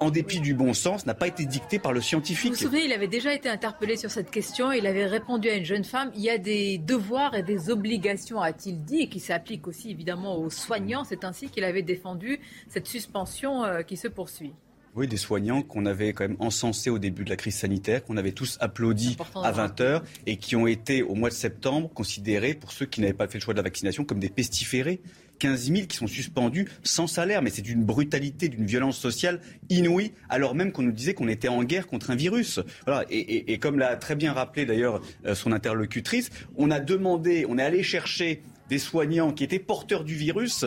[0.00, 2.52] en dépit du bon sens, n'a pas été dicté par le scientifique.
[2.52, 4.72] Vous vous souvenez, il avait déjà été interpellé sur cette question.
[4.72, 8.40] Il avait répondu à une jeune femme il y a des devoirs et des obligations,
[8.40, 11.04] a-t-il dit, et qui s'appliquent aussi évidemment aux soignants.
[11.04, 14.52] C'est ainsi qu'il avait défendu cette suspension euh, qui se poursuit.
[14.94, 18.16] Oui, des soignants qu'on avait quand même encensés au début de la crise sanitaire, qu'on
[18.16, 22.54] avait tous applaudi à 20 heures et qui ont été au mois de septembre considérés,
[22.54, 25.00] pour ceux qui n'avaient pas fait le choix de la vaccination, comme des pestiférés.
[25.38, 27.42] 15 000 qui sont suspendus sans salaire.
[27.42, 31.48] Mais c'est d'une brutalité, d'une violence sociale inouïe, alors même qu'on nous disait qu'on était
[31.48, 32.60] en guerre contre un virus.
[32.86, 33.04] Voilà.
[33.10, 37.62] Et, comme l'a très bien rappelé d'ailleurs euh, son interlocutrice, on a demandé, on est
[37.62, 40.66] allé chercher des soignants qui étaient porteurs du virus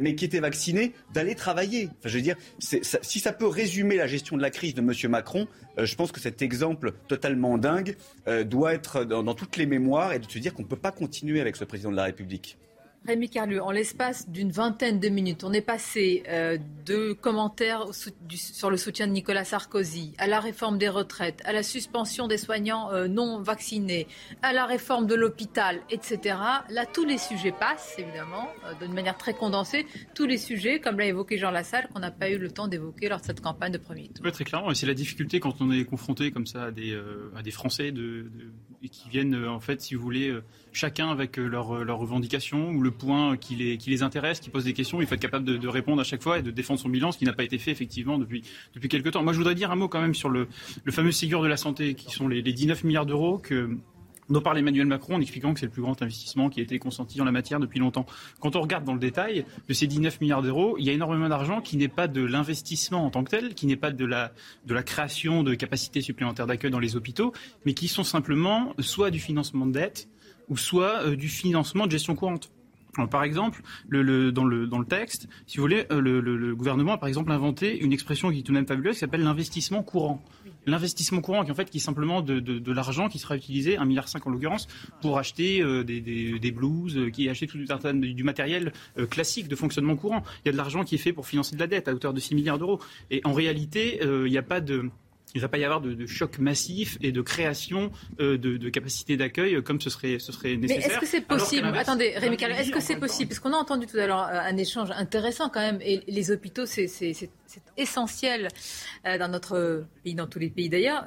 [0.00, 1.88] mais qui étaient vaccinés, d'aller travailler.
[1.98, 4.92] Enfin, je veux dire, si ça peut résumer la gestion de la crise de M.
[5.10, 5.46] Macron,
[5.78, 7.96] euh, je pense que cet exemple totalement dingue
[8.28, 10.92] euh, doit être dans, toutes les mémoires et de se dire qu'on ne peut pas
[10.92, 12.58] continuer avec ce président de la République.
[13.06, 18.68] Rémi Carlu, en l'espace d'une vingtaine de minutes, on est passé euh, de commentaires sur
[18.68, 22.92] le soutien de Nicolas Sarkozy, à la réforme des retraites, à la suspension des soignants
[22.92, 24.08] euh, non vaccinés,
[24.42, 26.36] à la réforme de l'hôpital, etc.
[26.68, 29.86] Là, tous les sujets passent, évidemment, euh, d'une manière très condensée.
[30.16, 33.08] Tous les sujets, comme l'a évoqué Jean Lassalle, qu'on n'a pas eu le temps d'évoquer
[33.08, 34.24] lors de cette campagne de premier tour.
[34.24, 34.72] Oui, très clairement.
[34.72, 37.00] Et c'est la difficulté quand on est confronté comme ça à des,
[37.44, 37.92] des Français
[38.90, 40.34] qui viennent, en fait, si vous voulez,
[40.76, 45.00] chacun avec leurs leur revendications ou le point qui les, intéresse, qui pose des questions.
[45.00, 47.18] Il faut être capable de, répondre à chaque fois et de défendre son bilan, ce
[47.18, 48.42] qui n'a pas été fait effectivement depuis,
[48.74, 49.22] depuis quelques temps.
[49.22, 50.48] Moi, je voudrais dire un mot quand même sur le,
[50.90, 53.76] fameux Ségur de la santé, qui sont les, les 19 milliards d'euros que
[54.28, 56.78] dont parle Emmanuel Macron en expliquant que c'est le plus grand investissement qui a été
[56.78, 58.06] consenti en la matière depuis longtemps.
[58.40, 61.28] Quand on regarde dans le détail, de ces 19 milliards d'euros, il y a énormément
[61.28, 64.32] d'argent qui n'est pas de l'investissement en tant que tel, qui n'est pas de la,
[64.66, 67.32] de la création de capacités supplémentaires d'accueil dans les hôpitaux,
[67.64, 70.08] mais qui sont simplement soit du financement de dette,
[70.48, 72.50] ou soit euh, du financement de gestion courante
[73.10, 77.30] par exemple, le, dans, le, texte, si vous voulez, euh, le, gouvernement a par exemple
[77.30, 80.24] inventé une expression qui est tout de même fabuleuse qui s'appelle l'investissement courant.
[80.64, 84.06] L'investissement courant, qui en fait qui est simplement de, l'argent qui sera utilisé, 1,5 milliard
[84.24, 84.66] en l'occurrence,
[85.02, 88.72] pour acheter euh, des, blouses, qui acheter tout un du matériel
[89.10, 90.22] classique de fonctionnement courant.
[90.44, 92.14] Il y a de l'argent qui est fait pour financer de la dette à hauteur
[92.14, 92.80] de 6 milliards d'euros.
[93.10, 94.90] Et en réalité, il n'y a pas de
[95.34, 99.16] il ne va pas y avoir de, choc massif et de création euh, de, capacités
[99.16, 100.86] d'accueil comme ce serait, ce serait nécessaire.
[100.88, 101.66] Mais est-ce que c'est possible?
[101.76, 103.28] Attendez, Rémi est-ce que c'est possible?
[103.28, 105.78] Parce qu'on a entendu tout à l'heure euh, un échange intéressant quand même.
[105.82, 106.88] Et les hôpitaux, c'est
[107.76, 108.48] essentiel
[109.06, 111.06] euh, dans notre pays, dans tous les pays d'ailleurs.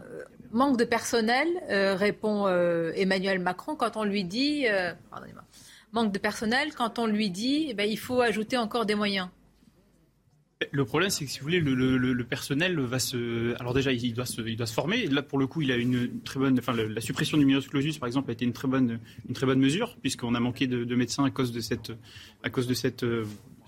[0.51, 2.47] Manque de personnel, répond
[2.95, 4.65] Emmanuel Macron quand on lui dit.
[5.11, 5.43] pardonnez-moi.
[5.91, 9.30] Manque de personnel quand on lui dit eh ben, il faut ajouter encore des moyens.
[10.74, 13.57] Le problème, c'est que si vous voulez, le, personnel va se.
[13.62, 15.07] Alors déjà, il doit se, il doit se former.
[15.07, 16.60] Là, pour le coup, il a une très bonne.
[16.60, 18.99] Enfin, la, suppression du minus par exemple, a été une très bonne,
[19.30, 21.93] une très bonne mesure, puisqu'on a manqué de, médecins à cause de cette,
[22.43, 23.59] à cause de cette, euh, cette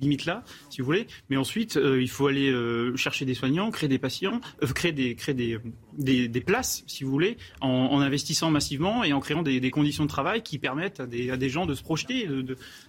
[0.00, 1.06] limite-là, si vous voulez.
[1.28, 4.92] Mais ensuite, euh, il faut aller euh, chercher des soignants, créer des patients, euh, créer,
[4.92, 10.04] des, créer des, places, si vous voulez, en, investissant massivement et en créant des, conditions
[10.04, 12.28] de travail qui permettent à des, à des gens de se projeter,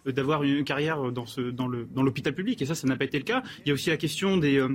[0.05, 2.61] d'avoir une carrière dans, dans l'hôpital public.
[2.61, 3.43] Et ça, ça n'a pas été le cas.
[3.65, 4.65] Il y a aussi la question des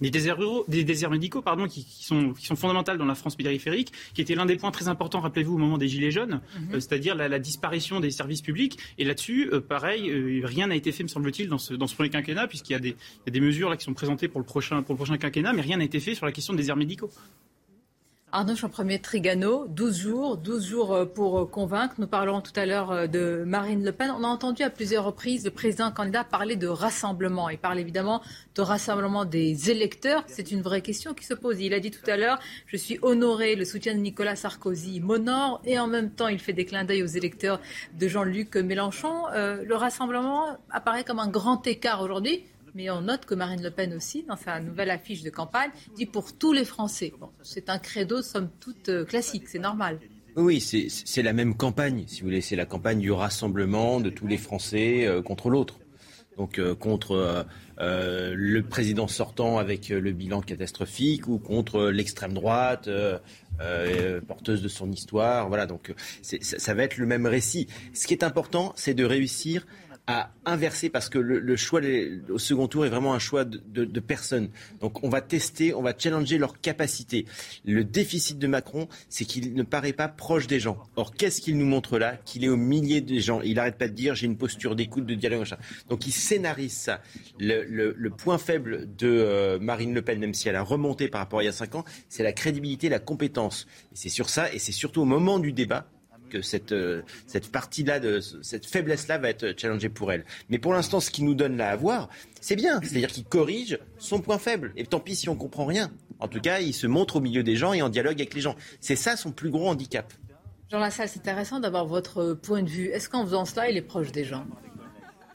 [0.00, 0.38] des déserts,
[0.68, 4.34] des déserts médicaux pardon, qui, sont, qui sont fondamentales dans la France périphérique, qui était
[4.34, 6.74] l'un des points très importants, rappelez-vous, au moment des Gilets jaunes, mhm.
[6.74, 8.78] euh, c'est-à-dire la, disparition des services publics.
[8.98, 11.94] Et là-dessus, euh, pareil, euh, rien n'a été fait, me semble-t-il, dans ce, dans ce
[11.94, 14.28] premier quinquennat, puisqu'il y, a des, il y a des mesures là, qui sont présentées
[14.28, 16.52] pour le, prochain, pour le prochain quinquennat, mais rien n'a été fait sur la question
[16.52, 17.10] des déserts médicaux.
[18.32, 21.94] Arnaud Champremier Trigano, 12 jours, 12 jours euh, pour euh, convaincre.
[21.98, 24.12] Nous parlerons tout à l'heure euh, de Marine Le Pen.
[24.16, 27.48] On a entendu à plusieurs reprises le président candidat parler de rassemblement.
[27.48, 28.22] Il parle évidemment
[28.54, 30.22] de rassemblement des électeurs.
[30.28, 31.60] C'est une vraie question qui se pose.
[31.60, 35.60] Il a dit tout à l'heure, je suis honoré, le soutien de Nicolas Sarkozy m'honore
[35.64, 37.60] et en même temps il fait des clins d'œil aux électeurs
[37.98, 39.24] de Jean-Luc Mélenchon.
[39.34, 42.44] le rassemblement apparaît comme un grand écart aujourd'hui.
[42.74, 46.06] Mais on note que Marine Le Pen aussi, dans sa nouvelle affiche de campagne, dit
[46.06, 47.12] pour tous les Français.
[47.42, 49.98] c'est un credo, somme toute, euh, classique, c'est normal.
[50.36, 52.40] Oui, c'est la même campagne, si vous voulez.
[52.40, 55.80] C'est la campagne du rassemblement de tous les Français euh, contre l'autre.
[56.38, 57.46] Donc euh, contre
[57.78, 62.88] le président sortant avec le bilan catastrophique ou contre l'extrême droite
[64.26, 65.48] porteuse de son histoire.
[65.48, 65.92] Voilà, donc
[66.22, 67.66] ça, ça va être le même récit.
[67.92, 69.66] Ce qui est important, c'est de réussir
[70.10, 71.80] à inverser parce que le, choix
[72.30, 74.50] au second tour est vraiment un choix de, personnes.
[74.80, 77.26] Donc on va tester, on va challenger leur capacité.
[77.64, 80.78] Le déficit de Macron, c'est qu'il ne paraît pas proche des gens.
[80.96, 82.16] Or, qu'est-ce qu'il nous montre là?
[82.24, 83.40] Qu'il est au millier des gens.
[83.42, 85.46] Il n'arrête pas de dire j'ai une posture d'écoute, de dialogue.
[85.88, 87.00] Donc il scénarise ça.
[87.38, 91.38] Le, point faible de euh, Marine Le Pen, même si elle a remonté par rapport
[91.38, 93.68] à il y a cinq ans, c'est la crédibilité, la compétence.
[93.92, 95.86] Et c'est sur ça, et c'est surtout au moment du débat
[96.30, 100.24] que cette, euh, cette partie-là, de, cette faiblesse-là va être challengée pour elle.
[100.48, 102.08] Mais pour l'instant, ce qui nous donne là à voir,
[102.40, 102.80] c'est bien.
[102.82, 104.72] C'est-à-dire qu'il corrige son point faible.
[104.76, 105.90] Et tant pis si on comprend rien.
[106.18, 108.40] En tout cas, il se montre au milieu des gens et en dialogue avec les
[108.40, 108.56] gens.
[108.80, 110.12] C'est ça son plus gros handicap.
[110.70, 112.86] Jean Lassalle, c'est intéressant d'avoir votre point de vue.
[112.86, 114.46] Est-ce qu'en faisant cela, il est proche des gens?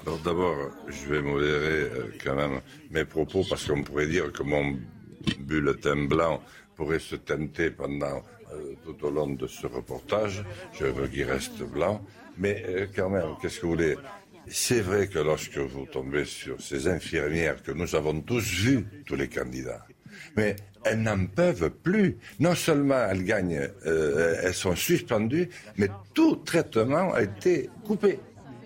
[0.01, 0.55] Alors d'abord,
[0.87, 4.77] je vais modérer euh, quand même mes propos parce qu'on pourrait dire que mon
[5.39, 6.41] bulletin blanc
[6.75, 8.21] pourrait se tenter pendant
[8.53, 10.43] euh, tout au long de ce reportage.
[10.73, 12.01] Je veux qu'il reste blanc.
[12.37, 13.95] Mais euh, quand même, qu'est-ce que vous voulez?
[14.47, 19.15] C'est vrai que lorsque vous tombez sur ces infirmières que nous avons tous vues, tous
[19.15, 19.85] les candidats,
[20.37, 22.17] mais elles n'en peuvent plus.
[22.39, 28.19] Non seulement elles gagnent, euh, elles sont suspendues, mais tout traitement a été coupé.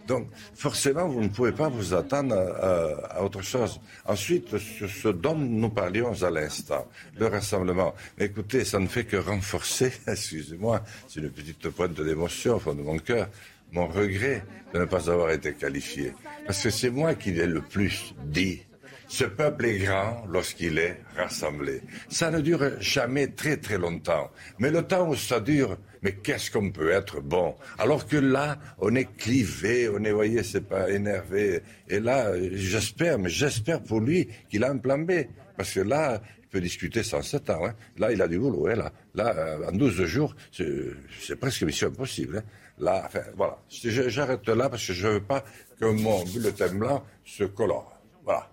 [0.09, 3.79] Donc, forcément, vous ne pouvez pas vous attendre à, autre chose.
[4.05, 7.93] Ensuite, sur ce dont nous parlions à l'instant, le rassemblement.
[8.17, 12.81] Écoutez, ça ne fait que renforcer, excusez-moi, c'est une petite pointe d'émotion au fond de
[12.81, 13.29] mon cœur,
[13.71, 14.43] mon regret
[14.73, 16.13] de ne pas avoir été qualifié.
[16.47, 18.63] Parce que c'est moi qui l'ai le plus dit
[19.09, 21.81] ce peuple est grand lorsqu'il est rassemblé.
[22.09, 24.29] Ça ne dure jamais très très longtemps.
[24.59, 27.55] Mais le temps où ça dure, mais qu'est-ce qu'on peut être bon?
[27.79, 31.63] Alors que là, on est clivé, on est, voyez, c'est pas énervé.
[31.89, 35.11] Et là, j'espère, mais j'espère pour lui qu'il a un plan B.
[35.57, 37.65] Parce que là, il peut discuter sans sept ans.
[37.65, 37.73] Hein.
[37.97, 38.67] Là, il a du boulot.
[38.67, 42.37] Hein, là, là euh, en 12 jours, c'est presque mission impossible.
[42.37, 42.43] Hein.
[42.77, 43.57] Là, enfin, voilà.
[43.69, 45.43] J'arrête là parce que je ne veux pas
[45.79, 47.99] que mon bulletin blanc se colore.
[48.23, 48.51] Voilà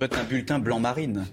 [0.00, 1.26] peut être un bulletin blanc marine.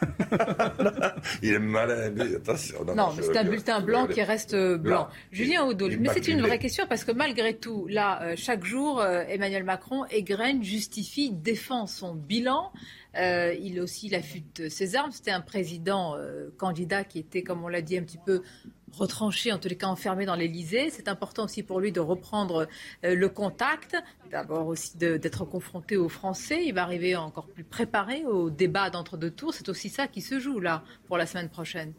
[1.42, 2.84] Il est malin, attention.
[2.94, 5.08] Non, mais c'est un bulletin blanc qui reste blanc.
[5.32, 9.00] Julien Oudol, mais c'est une vraie question parce que malgré tout, là, euh, chaque jour,
[9.00, 12.72] euh, Emmanuel Macron égrène, justifie, défend son bilan.
[13.16, 15.12] Euh, il aussi l'affûte ses armes.
[15.12, 16.16] C'était un président
[16.58, 18.42] candidat qui était, comme on l'a dit, un petit peu
[18.98, 20.90] retranché, en tous les cas enfermé dans l'Elysée.
[20.90, 22.68] C'est important aussi pour lui de reprendre
[23.04, 23.96] euh, le contact,
[24.30, 26.64] d'abord aussi d'être confronté aux Français.
[26.64, 29.54] Il va arriver encore plus préparé au débat d'entre-deux tours.
[29.54, 31.92] C'est aussi ça qui se joue là pour la semaine prochaine.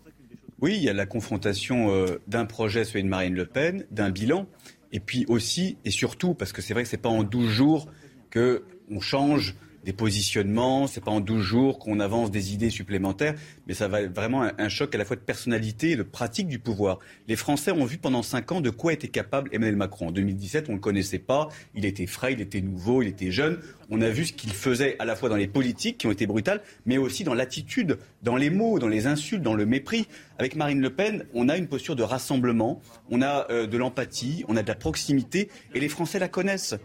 [0.61, 4.09] Oui, il y a la confrontation euh, d'un projet, celui de Marine Le Pen, d'un
[4.09, 4.47] bilan,
[4.91, 7.49] et puis aussi et surtout, parce que c'est vrai que ce n'est pas en 12
[7.49, 7.89] jours
[8.31, 9.55] qu'on change
[9.85, 13.35] des positionnements, c'est pas en 12 jours qu'on avance des idées supplémentaires,
[13.67, 16.47] mais ça va être vraiment un, choc à la fois de personnalité et de pratique
[16.47, 16.99] du pouvoir.
[17.27, 20.07] Les Français ont vu pendant 5 ans de quoi était capable Emmanuel Macron.
[20.07, 23.29] En 2017, on ne le connaissait pas, il était frais, il était nouveau, il était
[23.29, 23.59] jeune.
[23.91, 26.25] On a vu ce qu'il faisait à la fois dans les politiques qui ont été
[26.25, 30.07] brutales, mais aussi dans l'attitude, dans les mots, dans les insultes, dans le mépris.
[30.39, 32.81] Avec Marine Le Pen, on a une posture de rassemblement,
[33.11, 36.75] on a euh, de l'empathie, on a de la proximité, et les Français la connaissent.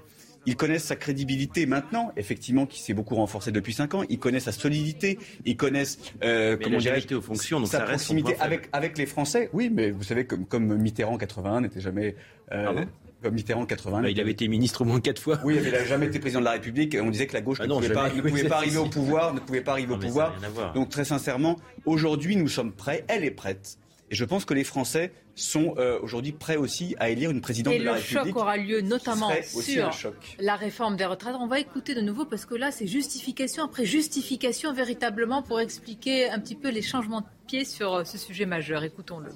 [0.46, 4.04] Ils connaissent sa crédibilité maintenant, effectivement, qui s'est beaucoup renforcée depuis cinq ans.
[4.08, 5.18] Ils connaissent sa solidité.
[5.44, 9.50] Ils connaissent euh, comment la aux fonctions, donc sa ça proximité avec, avec les Français.
[9.52, 12.16] Oui, mais vous savez, comme, comme Mitterrand 81 n'était jamais.
[12.52, 12.84] Euh,
[13.22, 14.02] comme Mitterrand 81.
[14.02, 15.38] Bah, il avait été ministre au moins quatre fois.
[15.44, 16.96] Oui, mais il n'a jamais été président de la République.
[17.00, 19.34] On disait que la gauche ah ne, pouvait pas, ne, pouvait pas, arriver au pouvoir,
[19.34, 20.34] ne pouvait pas arriver au pouvoir.
[20.74, 23.04] Donc très sincèrement, aujourd'hui, nous sommes prêts.
[23.08, 23.76] Elle est prête.
[24.10, 25.12] Et je pense que les Français
[25.42, 28.12] sont euh, aujourd'hui prêts aussi à élire une présidente de la République.
[28.12, 29.90] Et le choc aura lieu notamment sur
[30.38, 31.34] la réforme des retraites.
[31.38, 36.30] On va écouter de nouveau parce que là, c'est justification après justification véritablement pour expliquer
[36.30, 38.84] un petit peu les changements de pied sur euh, ce sujet majeur.
[38.84, 39.30] Écoutons-le.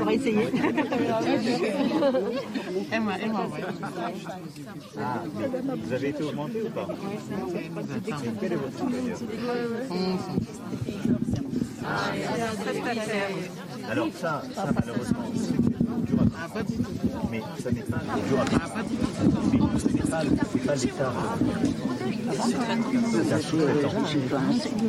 [0.00, 0.48] On va essayer.
[4.98, 5.22] Ah,
[5.76, 6.88] vous avez été augmenté ou pas
[8.40, 8.84] Quel est votre
[13.90, 15.32] Alors ça, ça malheureusement,
[17.30, 17.98] mais ça n'est pas
[19.78, 20.22] ce n'est pas,
[20.66, 21.12] pas l'État.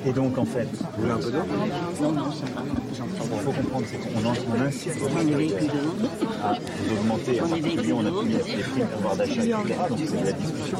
[0.05, 1.39] Et donc en fait, vous voulez un peu d'eau
[2.01, 4.99] Non, non, il faut comprendre, c'est qu'on insiste
[6.43, 6.53] à
[6.99, 9.41] augmenter, en particulier on a pu mettre les prix de pouvoir d'achat.
[9.89, 10.77] Donc c'est la discussion.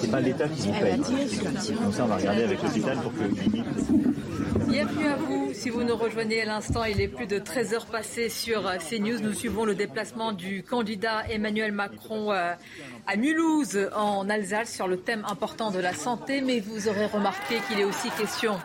[0.00, 0.96] C'est pas l'État qui vous paye.
[0.96, 3.66] Donc ça on va regarder avec l'hôpital pour que limite
[4.68, 5.54] Bienvenue à vous.
[5.54, 8.76] Si vous nous rejoignez à l'instant, il est plus de 13 heures passées sur euh,
[8.76, 9.18] CNews.
[9.20, 12.52] Nous suivons le déplacement du candidat Emmanuel Macron euh,
[13.06, 16.42] à Mulhouse, en Alsace, sur le thème important de la santé.
[16.42, 18.58] Mais vous aurez remarqué qu'il est aussi question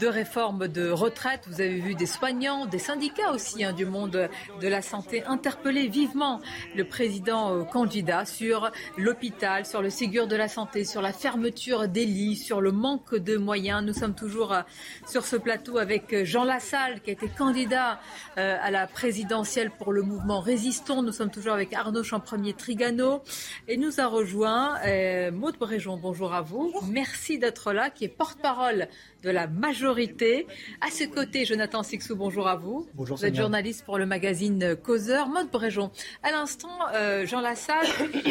[0.00, 1.42] de réforme de retraite.
[1.46, 4.28] Vous avez vu des soignants, des syndicats aussi hein, du monde
[4.60, 6.40] de la santé interpeller vivement
[6.74, 11.88] le président euh, candidat sur l'hôpital, sur le Ségur de la santé, sur la fermeture
[11.88, 13.84] des lits, sur le manque de moyens.
[13.84, 14.62] Nous sommes toujours euh,
[15.06, 18.00] sur ce plateau avec euh, Jean Lassalle qui a été candidat
[18.36, 21.02] à la présidentielle pour le mouvement Résistons.
[21.02, 23.22] Nous sommes toujours avec Arnaud Champremier Trigano
[23.68, 24.78] et nous a rejoint
[25.30, 25.96] Maude Bréjon.
[25.96, 26.72] Bonjour à vous.
[26.90, 28.88] Merci d'être là, qui est porte-parole
[29.24, 30.46] de la majorité.
[30.80, 32.86] À ce côté, Jonathan Sixou, bonjour à vous.
[32.94, 35.28] Bonjour, vous êtes journaliste pour le magazine Causeur.
[35.28, 35.90] Mode Bréjon.
[36.22, 37.86] À l'instant, euh, Jean Lassalle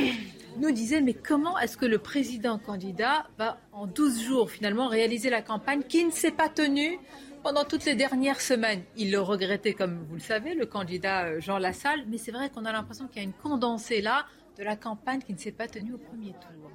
[0.60, 5.32] nous disait mais comment est-ce que le président candidat va en 12 jours finalement réaliser
[5.32, 7.00] la campagne qui ne s'est pas tenue
[7.42, 8.84] pendant toutes les dernières semaines?
[8.96, 12.52] Il le regrettait, comme vous le savez, le candidat euh, Jean Lassalle, mais c'est vrai
[12.52, 14.26] qu'on a l'impression qu'il y a une condensée là
[14.60, 16.72] de la campagne qui ne s'est pas tenue au premier tour.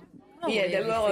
[0.49, 1.09] il y a d'abord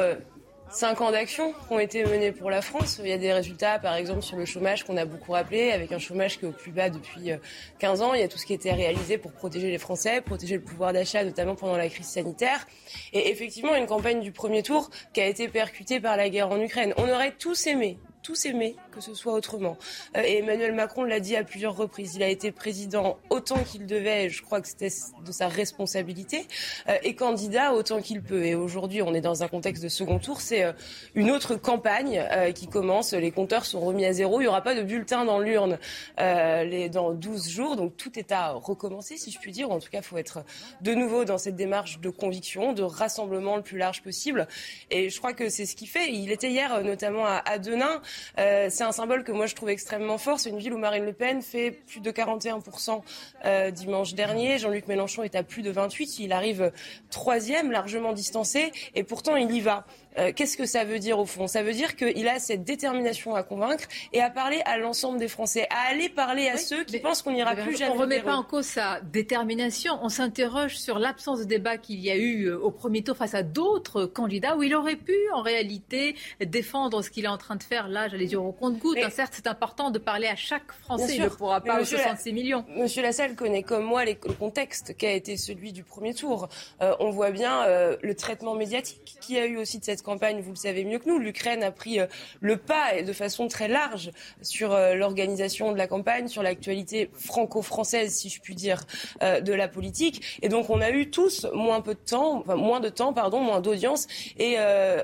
[0.71, 3.01] cinq ans d'action qui ont été menés pour la France.
[3.03, 5.93] Il y a des résultats, par exemple, sur le chômage qu'on a beaucoup rappelé, avec
[5.93, 7.31] un chômage qui est au plus bas depuis
[7.79, 8.15] 15 euh, ans.
[8.15, 10.63] Il y a tout ce qui a été réalisé pour protéger les Français, protéger le
[10.63, 12.67] pouvoir d'achat, notamment pendant la crise sanitaire.
[13.13, 16.61] Et effectivement, une campagne du premier tour qui a été percutée par la guerre en
[16.61, 16.93] Ukraine.
[16.97, 19.77] On aurait tous aimé, tous aimé que ce soit autrement.
[20.17, 22.17] Euh, et Emmanuel Macron l'a dit à plusieurs reprises.
[22.17, 24.89] Il a été président autant qu'il devait, je crois que c'était
[25.25, 26.47] de sa responsabilité,
[26.89, 28.45] euh, et candidat autant qu'il peut.
[28.45, 30.41] Et aujourd'hui, on est dans un contexte de second tour.
[30.41, 30.73] C'est euh,
[31.15, 33.13] une autre campagne qui commence.
[33.13, 34.41] Les compteurs sont remis à zéro.
[34.41, 35.79] Il n'y aura pas de bulletin dans l'urne
[36.17, 37.77] dans 12 jours.
[37.77, 39.71] Donc tout est à recommencer, si je puis dire.
[39.71, 40.45] En tout cas, il faut être
[40.81, 44.47] de nouveau dans cette démarche de conviction, de rassemblement le plus large possible.
[44.91, 46.11] Et je crois que c'est ce qu'il fait.
[46.13, 48.01] Il était hier notamment à, Denain.
[48.37, 50.41] c'est un symbole que moi je trouve extrêmement fort.
[50.41, 53.03] C'est une ville où Marine Le Pen fait plus de 41%
[53.45, 54.59] euh, dimanche dernier.
[54.59, 56.21] Jean-Luc Mélenchon est à plus de 28.
[56.21, 56.73] Il arrive
[57.11, 59.85] troisième, largement distancé, et pourtant il y va.
[60.19, 61.47] Euh, qu'est-ce que ça veut dire au fond?
[61.47, 65.29] Ça veut dire qu'il a cette détermination à convaincre et à parler à l'ensemble des
[65.29, 67.93] Français, à aller parler à ceux qui pensent qu'on n'ira plus jamais.
[67.93, 69.99] On ne remet pas en cause sa détermination.
[70.03, 73.35] On s'interroge sur l'absence de débat qu'il y a eu euh, au premier tour face
[73.35, 77.57] à d'autres candidats où il aurait pu en réalité défendre ce qu'il est en train
[77.57, 78.99] de faire là, j'allais dire au compte-goutte.
[79.11, 81.17] Certes, c'est important de parler à chaque Français.
[81.17, 82.65] Il ne pourra pas aux 66 millions.
[82.77, 86.49] Monsieur Lassalle connaît comme moi le contexte qui a été celui du premier tour.
[86.83, 87.67] Euh, on voit bien
[88.03, 91.09] le traitement médiatique qui a eu aussi de cette campagne, vous le savez mieux que
[91.09, 91.19] nous.
[91.19, 92.07] L'Ukraine a pris euh,
[92.41, 97.11] le pas et de façon très large sur euh, l'organisation de la campagne, sur l'actualité
[97.13, 98.85] franco-française, si je puis dire,
[99.23, 100.39] euh, de la politique.
[100.43, 103.41] Et donc on a eu tous moins peu de temps, enfin, moins de temps, pardon,
[103.41, 104.07] moins d'audience
[104.39, 104.57] et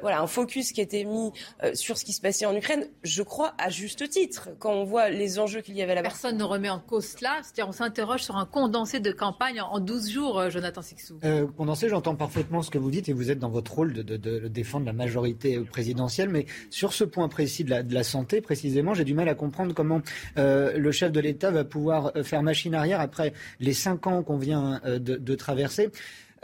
[0.02, 1.32] voilà un focus qui était mis
[1.74, 2.88] sur ce qui se passait en Ukraine.
[3.02, 6.08] Je crois à juste titre quand on voit les enjeux qu'il y avait là-bas.
[6.08, 7.40] Personne ne remet en cause cela.
[7.42, 11.18] C'est-à-dire on s'interroge sur un condensé de campagne en 12 jours, Jonathan Sixou.
[11.56, 14.16] condensé, j'entends parfaitement ce que vous dites et vous êtes dans votre rôle de, de,
[14.16, 16.28] de défendre la majorité présidentielle.
[16.28, 19.74] Mais sur ce point précis de la, de santé, précisément, j'ai du mal à comprendre
[19.74, 20.02] comment
[20.38, 24.22] euh, le chef de l'État va pouvoir euh, faire machine arrière après les cinq ans
[24.22, 25.90] qu'on vient euh, de, de traverser.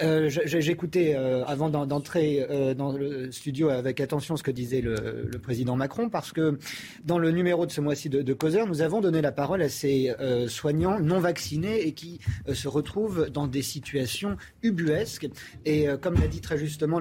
[0.01, 5.29] Euh, J'écoutais euh, avant d'entrer euh, dans le studio avec attention ce que disait le,
[5.43, 6.59] président Macron, parce que
[7.05, 9.69] dans le numéro de ce mois-ci de, de, Causeur, nous avons donné la parole à
[9.69, 10.13] ces
[10.49, 12.21] soignants non vaccinés et qui
[12.53, 15.29] se retrouvent dans des situations ubuesques.
[15.65, 17.01] Et comme l'a dit très justement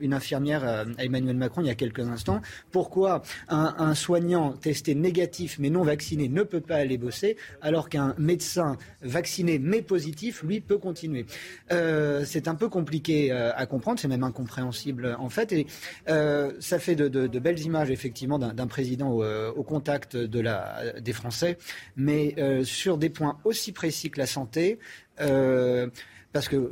[0.00, 2.40] une infirmière à Emmanuel Macron il y a quelques instants,
[2.70, 8.14] pourquoi un soignant testé négatif mais non vacciné ne peut pas aller bosser, alors qu'un
[8.18, 11.26] médecin vacciné mais positif, lui, peut continuer?
[12.36, 15.52] C'est un peu compliqué euh, à comprendre, c'est même incompréhensible en fait.
[15.52, 15.66] Et
[16.10, 21.56] euh, ça fait de, belles images effectivement d'un président au, euh, contact des Français,
[21.96, 24.78] mais sur des points aussi précis que la santé.
[26.36, 26.70] Parce que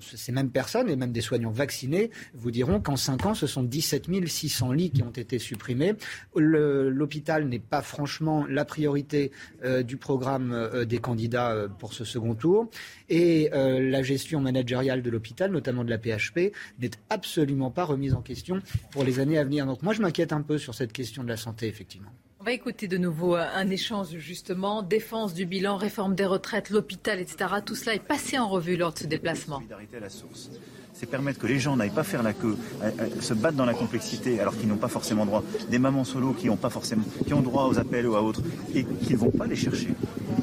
[0.00, 3.62] ces mêmes personnes, et même des soignants vaccinés, vous diront qu'en 5 ans, ce sont
[3.62, 5.94] 17 600 lits qui ont été supprimés.
[6.34, 9.30] L'hôpital n'est pas franchement la priorité
[9.62, 12.68] euh, du programme euh, des candidats euh, pour ce second tour.
[13.08, 18.20] Et la gestion managériale de l'hôpital, notamment de la PHP, n'est absolument pas remise en
[18.20, 18.58] question
[18.90, 19.64] pour les années à venir.
[19.64, 22.10] Donc moi, je m'inquiète un peu sur cette question de la santé, effectivement.
[22.46, 26.70] On va écouter de nouveau euh, un échange justement, défense du bilan, réforme des retraites,
[26.70, 27.54] l'hôpital, etc.
[27.64, 29.56] Tout cela est passé en revue lors de ce déplacement.
[29.56, 30.50] Solidarité à la source.
[30.92, 33.64] C'est permettre que les gens n'aillent pas faire la queue, euh, euh, se battre dans
[33.64, 35.42] la complexité alors qu'ils n'ont pas forcément droit.
[35.70, 38.42] Des mamans solo qui ont pas forcément, qui ont droit aux appels ou à autres
[38.76, 39.88] et qui ne vont pas les chercher.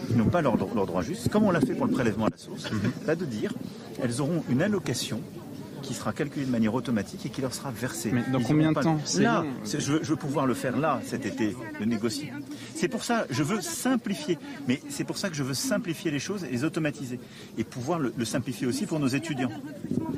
[0.09, 2.31] Ils n'ont pas leur, leur droit juste, comme on l'a fait pour le prélèvement à
[2.31, 2.69] la source.
[3.07, 3.53] Là de dire,
[4.01, 5.21] elles auront une allocation
[5.83, 8.09] qui sera calculé de manière automatique et qui leur sera versé.
[8.11, 10.99] Mais dans Ils combien de temps Là, je veux, je veux, pouvoir le faire là,
[11.05, 12.31] cet été, de négocier.
[12.73, 14.39] C'est pour ça, je veux simplifier.
[14.67, 17.19] Mais c'est pour ça que je veux simplifier les choses et les automatiser.
[17.57, 19.51] Et pouvoir le, le simplifier aussi pour nos étudiants.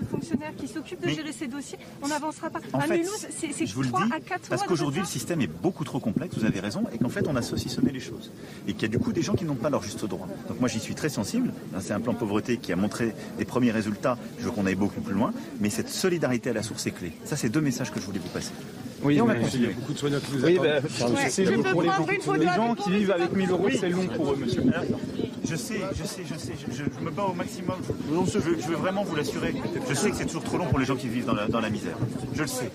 [0.02, 2.60] Le fonctionnaire qui s'occupe de mais, gérer ces dossiers, on n'avancera pas.
[2.74, 5.84] En à fait, Mulhouse, c'est 3 dis, à 4 Parce qu'aujourd'hui, le système est beaucoup
[5.84, 8.32] trop complexe, vous avez raison, et qu'en fait, on a saucissonné les choses.
[8.68, 10.28] Et qu'il y a du coup des gens qui n'ont pas leur juste droit.
[10.48, 11.54] Donc moi, j'y suis très sensible.
[11.80, 14.18] C'est un plan pauvreté qui a montré des premiers résultats.
[14.40, 15.34] Je veux qu'on aille beaucoup plus loin.
[15.60, 17.14] Mais cette solidarité à la source est clé.
[17.24, 18.52] Ça, c'est deux messages que je voulais vous passer.
[19.04, 19.68] Oui, on mais va continuer.
[19.68, 20.66] il y a beaucoup de soignants qui nous Oui, attendent.
[20.66, 21.30] bah, Ouais.
[21.30, 24.32] C'est long pour les gens, les gens qui vivent avec 1000 euros, c'est long pour
[24.32, 24.62] eux, monsieur.
[24.74, 24.84] Alors,
[25.48, 27.76] je sais, je sais, je sais, je, je me bats au maximum.
[27.86, 29.54] Je, je, veux, je veux vraiment vous l'assurer.
[29.88, 31.60] Je sais que c'est toujours trop long pour les gens qui vivent dans la, dans
[31.62, 31.98] la misère.
[32.34, 32.72] Je le sais.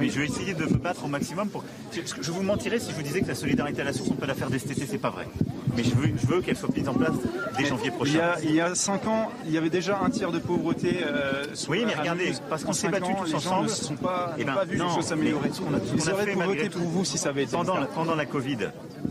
[0.00, 1.64] Oui, je vais essayer de me battre au maximum pour.
[1.92, 4.26] Je vous mentirais si je vous disais que la solidarité à la source, on peut
[4.26, 5.28] la faire dès cet été, c'est pas vrai.
[5.76, 7.12] Mais je veux, je veux qu'elle soit mise en place
[7.56, 8.12] dès janvier prochain.
[8.12, 10.38] Il y, a, il y a 5 ans, il y avait déjà un tiers de
[10.38, 10.98] pauvreté.
[11.02, 13.68] Euh, oui, mais regardez, parce qu'on s'est battus tous les ensemble.
[13.68, 15.50] Gens ne sont pas, eh ben, pas vu non, les choses s'améliorer.
[15.94, 18.58] Ils auraient fait, voté pour vous si ça avait été pendant la, pendant la Covid,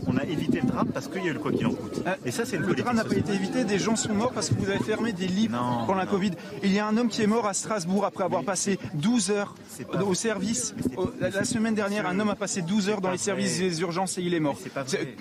[0.06, 2.02] on a évité le drame parce qu'il y a eu le quoi qu'il en coûte.
[2.24, 3.64] Et ça, c'est le drame n'a pas été évité.
[3.64, 6.32] Des gens sont morts parce que vous avez fermé des lits pendant la Covid.
[6.62, 9.54] Il y a un homme qui est mort à Strasbourg après avoir passé 12 heures
[10.06, 10.71] au service.
[11.20, 14.22] La, semaine dernière, un homme a passé 12 heures dans les services des urgences et
[14.22, 14.58] il est mort.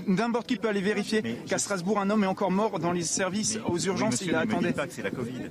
[0.08, 3.60] N'importe qui peut aller vérifier qu'à Strasbourg, un homme est encore mort dans les services
[3.68, 4.22] aux urgences.
[4.22, 4.74] Oui, il attendait.
[4.74, 5.50] pas que c'est la Covid.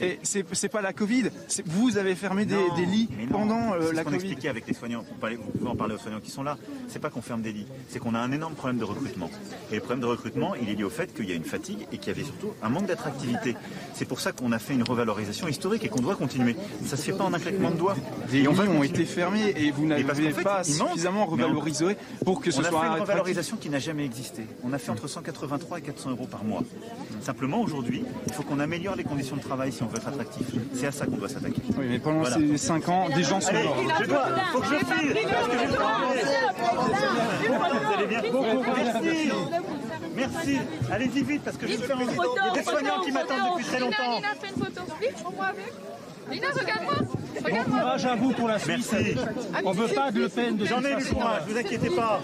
[0.00, 1.30] Et c'est pas la Covid.
[1.66, 4.24] Vous avez fermé des, non, des lits pendant euh, ce la qu'on Covid.
[4.24, 5.04] expliquait avec les soignants.
[5.08, 6.56] Vous, parlez, vous pouvez en parler aux soignants qui sont là.
[6.88, 7.66] C'est pas qu'on ferme des lits.
[7.88, 9.30] C'est qu'on a un énorme problème de recrutement.
[9.70, 11.86] Et le problème de recrutement, il est lié au fait qu'il y a une fatigue
[11.92, 13.54] et qu'il y avait surtout un manque d'attractivité.
[13.94, 16.56] C'est pour ça qu'on a fait une revalorisation historique et qu'on doit continuer.
[16.86, 17.96] Ça se fait pas en un claquement de doigts.
[18.30, 21.96] Des et lits on va ont été fermés et vous n'avez fait, pas suffisamment revalorisé
[22.24, 23.08] pour que ce on a soit fait une attractif.
[23.14, 24.46] revalorisation qui n'a jamais existé.
[24.64, 26.62] On a fait entre 180 383 et 400 euros par mois.
[27.20, 30.46] Simplement, aujourd'hui, il faut qu'on améliore les conditions de travail si on veut être attractif.
[30.74, 31.60] C'est à ça qu'on doit s'attaquer.
[31.78, 32.36] Oui, mais pendant Voilà.
[32.36, 33.76] ces 5 ans, des gens sont morts.
[34.00, 35.16] je dois, faut que je file,
[37.82, 38.22] Vous allez bien
[38.76, 39.30] Merci.
[40.14, 40.58] Merci.
[40.90, 41.98] Allez-y vite, parce que je fais un...
[42.00, 44.20] Il y a des soignants qui m'attendent depuis très longtemps.
[46.30, 46.94] Lina regarde-moi.
[47.42, 48.92] Bon courage à vous pour la Suisse.
[48.92, 49.16] Merci.
[49.64, 52.20] On veut pas de Le Pen de J'en ai du courage, vous inquiétez pas.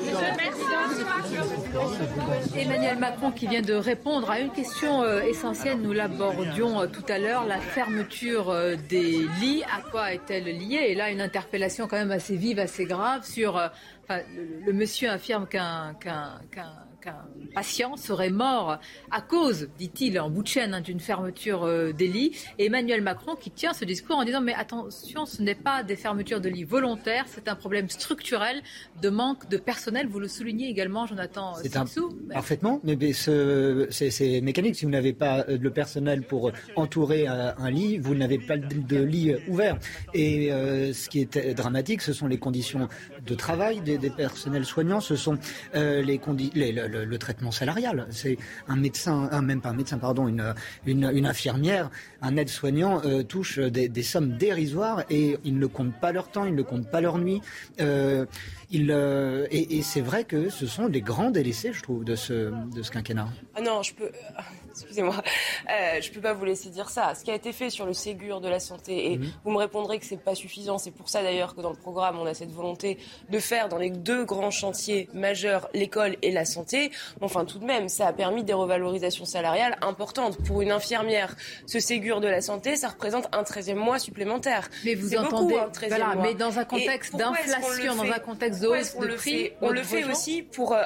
[2.56, 7.04] Emmanuel Macron qui vient de répondre à une question euh, essentielle, nous l'abordions euh, tout
[7.08, 10.86] à l'heure, la fermeture euh, des lits, à quoi est-elle liée?
[10.88, 13.56] Et là, une interpellation quand même assez vive, assez grave sur...
[14.04, 18.78] enfin, le, le monsieur affirme qu'un qu'un- qu'un- qu'un patient serait mort
[19.10, 22.32] à cause, dit-il, en bout de chaîne, hein, d'une fermeture euh, des lits.
[22.58, 25.96] Et Emmanuel Macron qui tient ce discours en disant mais attention, ce n'est pas des
[25.96, 28.62] fermetures de lits volontaires, c'est un problème structurel
[29.00, 30.06] de manque de personnel.
[30.08, 31.86] Vous le soulignez également, Jonathan C'est un...
[31.86, 32.10] Sixou.
[32.32, 34.74] Parfaitement, mais, mais ce- c'est c'est mécanique.
[34.76, 38.56] Si vous n'avez pas euh, le personnel pour entourer euh, un lit, vous n'avez pas
[38.56, 39.78] de, de lit ouvert.
[40.14, 42.88] Et euh, ce qui est dramatique, ce sont les conditions
[43.28, 45.38] de travail des, des personnels soignants, ce sont
[45.74, 46.18] euh, les
[46.54, 48.06] les- le, le- le traitement salarial.
[48.10, 48.38] C'est
[48.68, 50.54] un médecin, un, même pas un médecin, pardon, une,
[50.86, 51.90] une, une infirmière,
[52.22, 56.44] un aide-soignant euh, touche des, des sommes dérisoires et ils ne comptent pas leur temps,
[56.46, 57.40] ils ne comptent pas leur nuit.
[57.80, 58.24] Euh,
[58.74, 62.52] euh, et et c'est vrai que ce sont des grands délaissés, je trouve, de ce,
[62.74, 63.28] de ce quinquennat.
[63.54, 64.10] Ah non, je peux.
[64.70, 67.12] Excusez-moi, euh, je peux pas vous laisser dire ça.
[67.16, 69.98] Ce qui a été fait sur le Ségur de la santé, et vous me répondrez
[69.98, 70.78] que c'est pas suffisant.
[70.78, 72.96] C'est pour ça d'ailleurs que dans le programme, on a cette volonté
[73.28, 76.92] de faire dans les deux grands chantiers majeurs, l'école et la santé.
[77.20, 81.34] Enfin, tout de même, ça a permis des revalorisations salariales importantes pour une infirmière.
[81.66, 84.68] Ce Ségur de la santé, ça représente un 13e mois supplémentaire.
[84.84, 86.22] Mais vous C'est entendez, beaucoup, un 13e voilà, mois.
[86.22, 90.04] mais dans un contexte d'inflation, dans un contexte de le prix, fait On le fait
[90.04, 90.82] aussi pour, euh,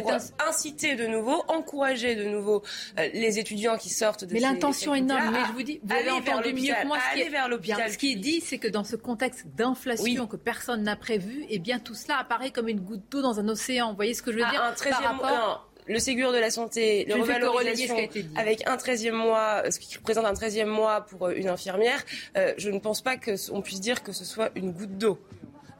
[0.00, 0.18] pour, euh,
[0.48, 2.62] inciter de nouveau, encourager de nouveau
[2.98, 5.20] euh, les étudiants qui sortent de Mais l'intention est noble.
[5.20, 6.98] facultés-là Mais je vous dis, vous vers entendu mieux que moi.
[7.10, 10.26] Ce qui, est, vers bien, ce qui est dit, c'est que dans ce contexte d'inflation
[10.26, 13.48] que personne n'a prévu, eh bien tout cela apparaît comme une goutte d'eau dans un
[13.48, 13.90] océan.
[13.90, 15.26] Vous voyez ce que je veux à dire un 13e par mois.
[15.26, 20.24] rapport non, le Ségur de la santé, Je avec un 13e mois, ce qui représente
[20.24, 22.04] un 13e mois pour une infirmière,
[22.36, 25.18] euh, je ne pense pas qu'on puisse dire que ce soit une goutte d'eau.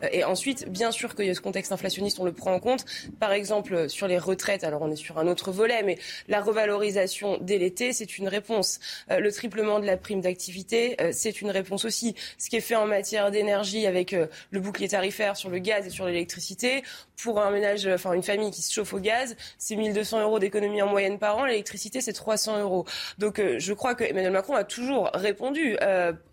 [0.03, 2.61] Euh, Et ensuite, bien sûr qu'il y a ce contexte inflationniste, on le prend en
[2.61, 2.85] compte.
[3.19, 5.99] Par exemple, euh, sur les retraites, alors on est sur un autre volet, mais
[6.29, 8.81] la revalorisation dès l'été, c'est une réponse.
[9.11, 12.15] Euh, Le triplement de la prime d'activité, c'est une réponse aussi.
[12.39, 15.91] Ce qui est fait en matière d'énergie avec le bouclier tarifaire sur le gaz et
[15.91, 16.83] sur l'électricité,
[17.23, 20.83] pour un ménage, enfin une famille qui se chauffe au gaz, c'est 1200 euros d'économie
[20.83, 21.45] en moyenne par an.
[21.45, 22.87] L'électricité, c'est 300 euros.
[23.19, 25.77] Donc, je crois que Emmanuel Macron a toujours répondu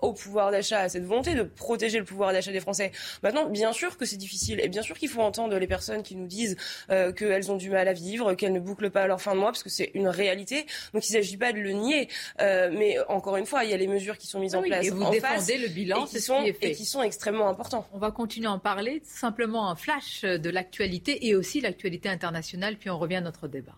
[0.02, 2.92] au pouvoir d'achat, à cette volonté de protéger le pouvoir d'achat des Français.
[3.24, 6.16] Maintenant, bien sûr que c'est difficile et bien sûr qu'il faut entendre les personnes qui
[6.16, 6.56] nous disent
[6.92, 9.52] euh, qu'elles ont du mal à vivre, qu'elles ne bouclent pas leur fin de mois,
[9.52, 10.66] parce que c'est une réalité.
[10.94, 12.08] Donc, il ne s'agit pas de le nier.
[12.40, 14.70] Euh, mais encore une fois, il y a les mesures qui sont mises en Oui,
[14.70, 17.02] place et vous en défendez face le bilan, et qui sont qui et qui sont
[17.02, 17.88] extrêmement importants.
[17.94, 19.02] On va continuer à en parler.
[19.04, 23.76] Simplement un flash de l'actualité et aussi l'actualité internationale, puis on revient à notre débat.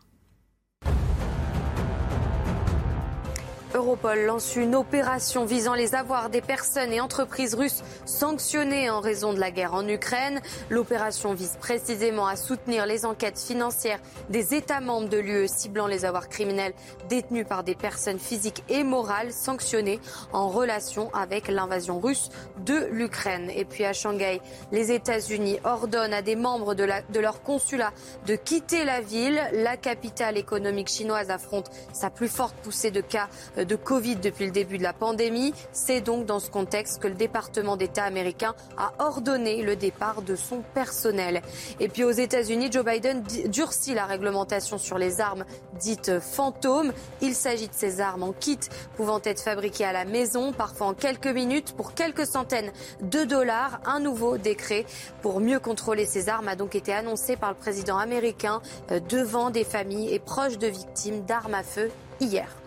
[3.80, 9.32] Europol lance une opération visant les avoirs des personnes et entreprises russes sanctionnées en raison
[9.32, 10.42] de la guerre en Ukraine.
[10.70, 16.04] L'opération vise précisément à soutenir les enquêtes financières des États membres de l'UE ciblant les
[16.04, 16.74] avoirs criminels
[17.08, 20.02] détenus par des personnes physiques et morales sanctionnées
[20.34, 22.28] en relation avec l'invasion russe
[22.66, 23.50] de l'Ukraine.
[23.56, 24.42] Et puis à Shanghai,
[24.74, 26.84] les États-Unis ordonnent à des membres de,
[27.18, 27.94] leur consulat
[28.28, 29.42] de quitter la ville.
[29.54, 33.30] La capitale économique chinoise affronte sa plus forte poussée de cas
[33.70, 35.54] de Covid depuis le début de la pandémie.
[35.72, 40.36] C'est donc dans ce contexte que le département d'État américain a ordonné le départ de
[40.36, 41.42] son personnel.
[41.80, 45.46] Et puis aux États-Unis, Joe Biden durcit la réglementation sur les armes
[45.80, 46.92] dites fantômes.
[47.22, 48.60] Il s'agit de ces armes en kit
[48.98, 52.72] pouvant être fabriquées à la maison, parfois en quelques minutes, pour quelques centaines
[53.02, 53.80] de dollars.
[53.86, 54.86] Un nouveau décret
[55.22, 59.52] pour mieux contrôler ces armes a donc été annoncé par le président américain euh, devant
[59.52, 62.59] des familles et proches de victimes d'armes à feu hier.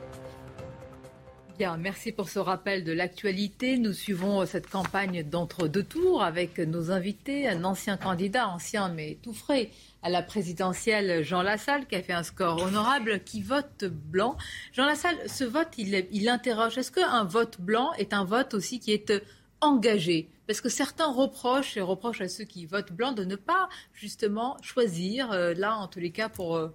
[1.60, 3.76] Merci pour ce rappel de l'actualité.
[3.76, 9.34] Nous suivons cette campagne d'entre-deux tours avec nos invités, un ancien candidat, ancien mais tout
[9.34, 9.70] frais,
[10.02, 14.36] à la présidentielle, Jean Lassalle, qui a fait un score honorable, qui vote blanc.
[14.72, 18.80] Jean Lassalle, ce vote, il, il interroge, est-ce qu'un vote blanc est un vote aussi
[18.80, 19.12] qui est
[19.60, 20.30] engagé?
[20.46, 24.56] Parce que certains reprochent et reprochent à ceux qui votent blanc de ne pas justement
[24.62, 26.68] choisir, euh, là en tous les cas pour euh,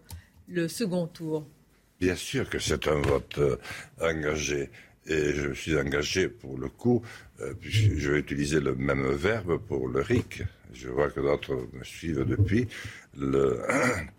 [0.48, 1.46] le second tour.
[2.00, 3.58] Bien sûr que c'est un vote euh,
[4.00, 4.70] engagé.
[5.08, 7.02] Et je suis engagé pour le coup,
[7.40, 10.44] euh, puisque je vais utiliser le même verbe pour le RIC.
[10.74, 12.68] Je vois que d'autres me suivent depuis.
[13.18, 13.62] Le,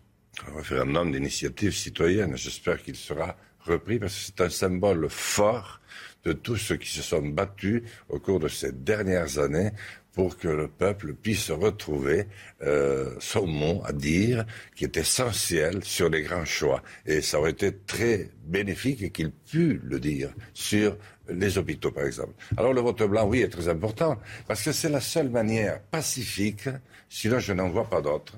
[0.55, 2.37] référendum d'initiative citoyenne.
[2.37, 5.81] J'espère qu'il sera repris parce que c'est un symbole fort
[6.25, 9.71] de tous ceux qui se sont battus au cours de ces dernières années
[10.19, 12.27] pour que le peuple puisse retrouver
[12.63, 16.83] euh, son mot à dire qui est essentiel sur les grands choix.
[17.07, 20.97] Et ça aurait été très bénéfique qu'il pût le dire sur
[21.29, 22.33] les hôpitaux, par exemple.
[22.57, 24.19] Alors le vote blanc, oui, est très important,
[24.49, 26.69] parce que c'est la seule manière pacifique,
[27.09, 28.35] sinon je n'en vois pas d'autre,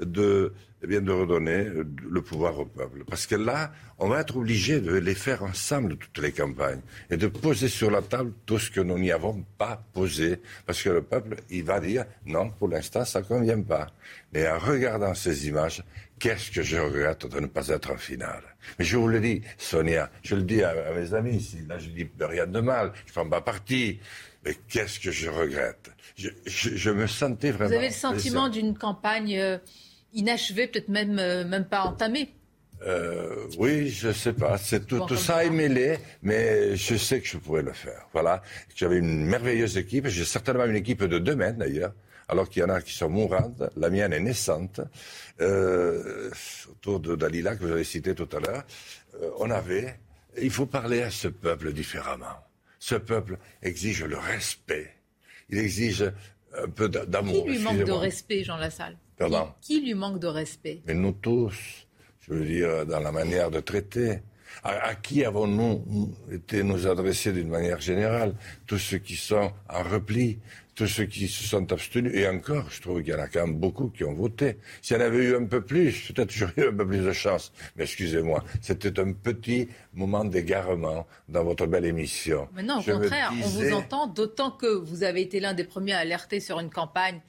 [0.00, 0.52] de
[0.82, 3.02] eh bien, de redonner euh, le pouvoir au peuple.
[3.08, 6.80] Parce que là, on va être obligé de les faire ensemble, toutes les campagnes,
[7.10, 10.40] et de poser sur la table tout ce que nous n'y avons pas posé.
[10.66, 13.88] Parce que le peuple, il va dire, non, pour l'instant, ça ne convient pas.
[14.32, 15.82] Mais en regardant ces images,
[16.20, 18.44] qu'est-ce que je regrette de ne pas être en finale?
[18.78, 21.88] Mais je vous le dis, Sonia, je le dis à, mes amis ici, là je
[21.88, 23.98] dis rien de mal, je ne prends pas parti.
[24.44, 25.90] Mais qu'est-ce que je regrette?
[26.16, 27.70] Je, me sentais vraiment...
[27.70, 29.36] Vous avez le sentiment d'une campagne...
[29.36, 29.58] Euh,
[30.12, 32.34] inachevé, peut-être même, euh, même pas entamé.
[32.82, 34.56] Euh, oui, je sais pas.
[34.56, 38.06] C'est tout, tout ça est mêlé, mais je sais que je pourrais le faire.
[38.12, 38.42] Voilà.
[38.74, 40.06] J'avais une merveilleuse équipe.
[40.06, 41.92] J'ai certainement une équipe de deux mètres d'ailleurs,
[42.28, 43.62] alors qu'il y en a qui sont mourantes.
[43.76, 44.80] La mienne est naissante.
[45.40, 46.30] Euh,
[46.70, 48.64] autour de Dalila que vous avez cité tout à l'heure,
[49.22, 49.98] euh, on avait.
[50.40, 52.26] Il faut parler à ce peuple différemment.
[52.78, 54.94] Ce peuple exige le respect.
[55.48, 56.12] Il exige
[56.56, 57.44] un peu d'amour.
[57.44, 58.96] Qui lui manque de respect, Jean Lassalle?
[59.60, 60.82] Qui, lui manque de respect?
[60.86, 61.86] Mais nous tous,
[62.20, 64.20] je veux dire, dans la manière de traiter.
[64.64, 65.84] À, qui avons-nous
[66.32, 68.34] été nous adresser d'une manière générale?
[68.66, 70.38] Tous ceux qui sont en repli,
[70.74, 73.46] tous ceux qui se sont abstenus, et encore, je trouve qu'il y en a quand
[73.46, 74.58] même beaucoup qui ont voté.
[74.80, 77.12] S'il y en avait eu un peu plus, peut-être j'aurais eu un peu plus de
[77.12, 77.52] chance.
[77.76, 82.48] Mais excusez-moi, c'était un petit moment d'égarement dans votre belle émission.
[82.54, 85.94] Mais non, au contraire, on vous entend, d'autant que vous avez été l'un des premiers
[85.94, 87.20] à alerter sur une campagne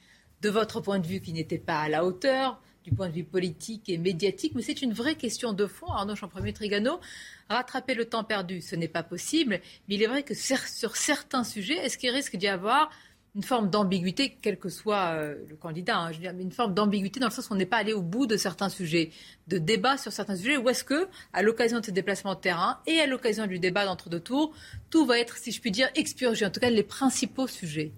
[0.42, 3.24] de votre point de vue qui n'était pas à la hauteur du point de vue
[3.24, 5.86] politique et médiatique, mais c'est une vraie question de fond.
[5.88, 7.00] Arnaud Champremier Trigano,
[7.48, 11.44] rattraper le temps perdu, ce n'est pas possible, mais il est vrai que sur certains
[11.44, 12.90] sujets, est-ce qu'il risque d'y avoir
[13.36, 16.10] une forme d'ambiguïté, quel que soit euh, le candidat, hein,
[16.40, 19.10] une forme d'ambiguïté dans le sens qu'on n'est pas allé au bout de certains sujets,
[19.46, 22.80] de débat sur certains sujets, ou est-ce que, à l'occasion de ces déplacements de terrain
[22.86, 24.52] et à l'occasion du débat d'entre-deux tours,
[24.90, 27.92] tout va être, si je puis dire, expurgé, en tout cas les principaux sujets?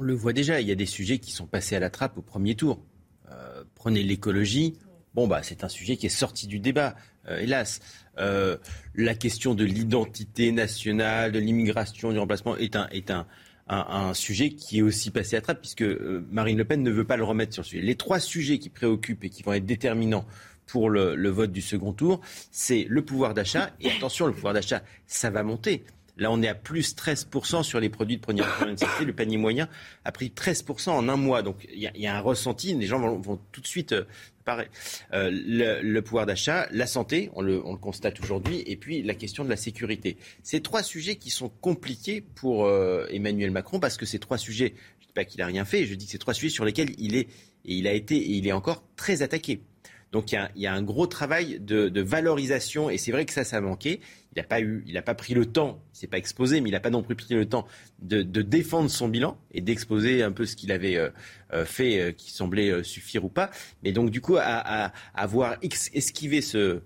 [0.00, 2.16] On le voit déjà, il y a des sujets qui sont passés à la trappe
[2.16, 2.82] au premier tour.
[3.30, 4.78] Euh, prenez l'écologie.
[5.14, 6.96] Bon, bah, c'est un sujet qui est sorti du débat,
[7.28, 7.80] euh, hélas.
[8.18, 8.56] Euh,
[8.94, 13.26] la question de l'identité nationale, de l'immigration, du remplacement est un, est un,
[13.68, 15.84] un, sujet qui est aussi passé à trappe, puisque
[16.30, 17.82] Marine Le Pen ne veut pas le remettre sur le sujet.
[17.82, 20.24] Les trois sujets qui préoccupent et qui vont être déterminants
[20.66, 23.70] pour le, le vote du second tour, c'est le pouvoir d'achat.
[23.80, 25.84] Et attention, le pouvoir d'achat, ça va monter.
[26.20, 29.04] Là, on est à plus 13% sur les produits de première nécessité.
[29.04, 29.68] Le panier moyen
[30.04, 31.42] a pris 13% en un mois.
[31.42, 32.74] Donc, il y, a un ressenti.
[32.74, 34.04] Les gens vont, tout de suite euh,
[35.12, 35.30] euh,
[35.82, 39.56] le, pouvoir d'achat, la santé, on le, constate aujourd'hui, et puis la question de la
[39.56, 40.16] sécurité.
[40.42, 44.74] Ces trois sujets qui sont compliqués pour euh, Emmanuel Macron, parce que ces trois sujets,
[44.98, 46.64] je ne dis pas qu'il n'a rien fait, je dis que ces trois sujets sur
[46.64, 47.28] lesquels il est,
[47.64, 49.60] et il a été, et il est encore très attaqué.
[50.12, 53.58] Donc il y a, un gros travail de, valorisation et c'est vrai que ça, ça
[53.58, 54.00] a manqué.
[54.34, 56.68] Il n'a pas eu, il n'a pas pris le temps, il s'est pas exposé, mais
[56.68, 57.66] il n'a pas non plus pris le temps
[58.00, 61.10] de, défendre son bilan et d'exposer un peu ce qu'il avait euh,
[61.52, 63.50] euh, fait, euh, qui semblait suffire ou pas.
[63.84, 66.80] Mais donc du coup, à, avoir esquivé ce,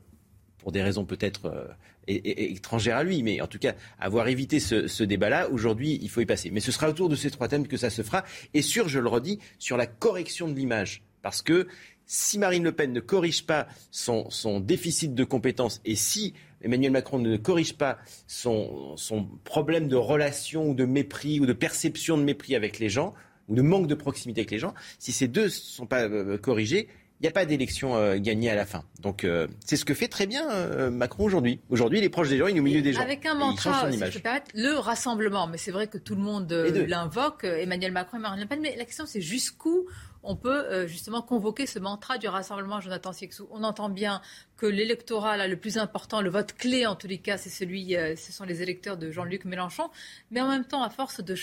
[0.58, 1.74] pour des raisons peut-être
[2.06, 6.20] étrangères à lui, mais en tout cas avoir évité ce, ce débat-là, aujourd'hui, il faut
[6.20, 6.50] y passer.
[6.50, 8.98] Mais ce sera autour de ces trois thèmes que ça se fera, et sur, je
[8.98, 11.66] le redis, sur la correction de l'image, parce que
[12.06, 14.28] si Marine Le Pen ne corrige pas son,
[14.60, 18.96] déficit de compétences et si Emmanuel Macron ne corrige pas son,
[19.44, 23.14] problème de relation ou de mépris ou de perception de mépris avec les gens
[23.48, 26.38] ou de manque de proximité avec les gens, si ces deux ne sont pas euh,
[26.38, 26.88] corrigés,
[27.20, 28.84] il n'y a pas d'élection euh, gagnée à la fin.
[29.00, 31.60] Donc euh, c'est ce que fait très bien Macron aujourd'hui.
[31.68, 33.00] Aujourd'hui, il est proche des gens, il est au milieu des gens.
[33.00, 34.18] Avec un mantra, si je
[34.54, 35.46] le rassemblement.
[35.46, 38.60] Mais c'est vrai que tout le monde l'invoque, Emmanuel Macron et Marine Le Pen.
[38.62, 39.86] Mais la question, c'est jusqu'où
[40.24, 43.46] on peut euh, justement convoquer ce mantra du rassemblement, Jonathan Sixou.
[43.50, 44.20] On entend bien
[44.56, 48.16] que l'électorat le plus important, le vote clé en tous les cas, c'est celui, euh,
[48.16, 49.90] ce sont les électeurs de Jean-Luc Mélenchon.
[50.30, 51.36] Mais en même temps, à force de,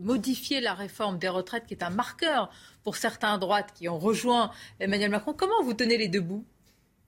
[0.00, 2.50] modifier la réforme des retraites, qui est un marqueur
[2.84, 4.50] pour certains à droite qui ont rejoint
[4.80, 6.44] Emmanuel Macron, comment vous tenez les deux bouts?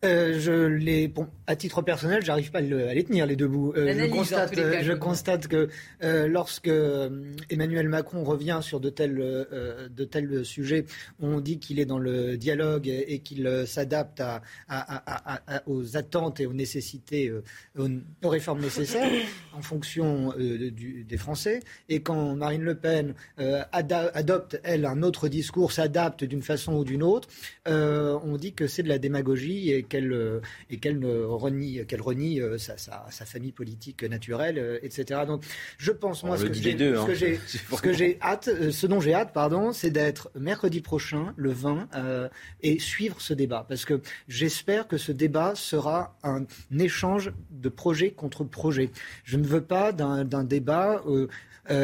[0.04, 3.72] Euh, je les, bon, à titre personnel, j'arrive pas à, les tenir les deux bouts.
[3.76, 5.68] Euh, je constate, je constate que
[6.04, 6.70] euh, lorsque
[7.50, 10.84] Emmanuel Macron revient sur de tels, de tels sujets,
[11.18, 16.46] on dit qu'il est dans le dialogue et, qu'il s'adapte à, à, aux attentes et
[16.46, 17.32] aux nécessités,
[17.76, 17.88] aux,
[18.22, 19.10] réformes nécessaires
[19.52, 21.60] en fonction du, des Français.
[21.88, 23.14] Et quand Marine Le Pen
[23.72, 27.28] adopte elle un autre discours, s'adapte d'une façon ou d'une autre,
[27.66, 30.40] on dit que c'est de la démagogie et qu'elle euh,
[30.70, 35.22] et qu'elle renie, qu'elle renie euh, sa, sa, famille politique naturelle, euh, etc.
[35.26, 35.42] Donc,
[35.78, 39.00] je pense moi ce que, j'ai, ce que j'ai, ce que j'ai hâte, ce dont
[39.00, 41.88] j'ai hâte, pardon, c'est d'être mercredi prochain, le 20,
[42.62, 46.44] et suivre ce débat, parce que j'espère que ce débat sera un
[46.78, 48.90] échange de projet contre projet.
[49.24, 51.02] Je ne veux pas d'un, débat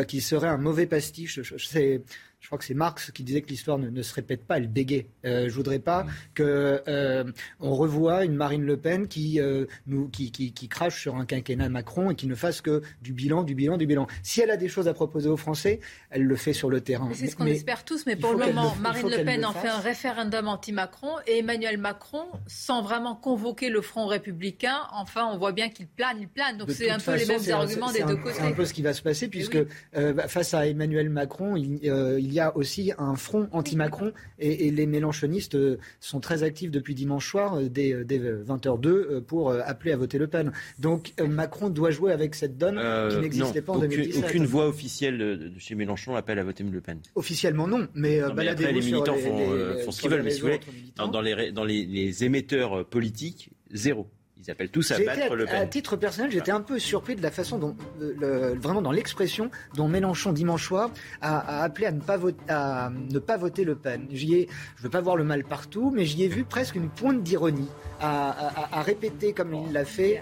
[0.08, 1.40] qui serait un mauvais pastiche.
[1.58, 2.02] C'est
[2.44, 5.06] je crois que c'est Marx qui disait que l'histoire ne, se répète pas, elle bégait.
[5.24, 6.04] Euh, je voudrais pas
[6.34, 7.24] que euh,
[7.58, 11.24] on revoie une Marine Le Pen qui, euh, nous, qui, qui, qui, crache sur un
[11.24, 14.06] quinquennat Macron et qui ne fasse que du bilan, du bilan, du bilan.
[14.22, 15.80] Si elle a des choses à proposer aux Français,
[16.10, 17.08] elle le fait sur le terrain.
[17.14, 19.80] C'est ce qu'on espère tous, mais pour le moment, Marine Le Pen en fait un
[19.80, 25.70] référendum anti-Macron et Emmanuel Macron, sans vraiment convoquer le Front républicain, enfin, on voit bien
[25.70, 26.58] qu'il plane, il plane.
[26.58, 28.34] Donc c'est un peu les mêmes arguments des deux côtés.
[28.36, 29.56] C'est un peu ce qui va se passer, puisque
[29.96, 34.12] euh, bah, face à Emmanuel Macron, il, il il y a aussi un front anti-Macron
[34.38, 39.52] et, les mélanchonistes euh, sont très actifs depuis dimanche soir, euh, dès, 20h02, euh, pour
[39.52, 40.52] appeler à voter Le Pen.
[40.78, 42.80] Donc Macron doit jouer avec cette donne
[43.10, 44.24] qui n'existait pas en aucune, 2017.
[44.24, 46.98] Aucune voix officielle de chez Mélenchon appelle à voter Le Pen.
[47.14, 50.22] Officiellement non, mais, après, les militants font, ce qu'ils veulent.
[50.22, 50.60] Mais si vous voulez,
[50.96, 54.08] dans, les, dans les émetteurs politiques, zéro.
[54.42, 55.54] Ils appellent tous à battre Le Pen.
[55.54, 59.50] À titre personnel, j'étais un peu surpris de la façon dont, le, vraiment dans l'expression
[59.74, 60.90] dont Mélenchon dimanche soir
[61.20, 64.06] a, appelé à ne pas voter, à ne pas voter Le Pen.
[64.10, 66.88] J'y ai, je veux pas voir le mal partout, mais j'y ai vu presque une
[66.88, 67.68] pointe d'ironie
[68.00, 70.20] à, répéter comme il l'a fait.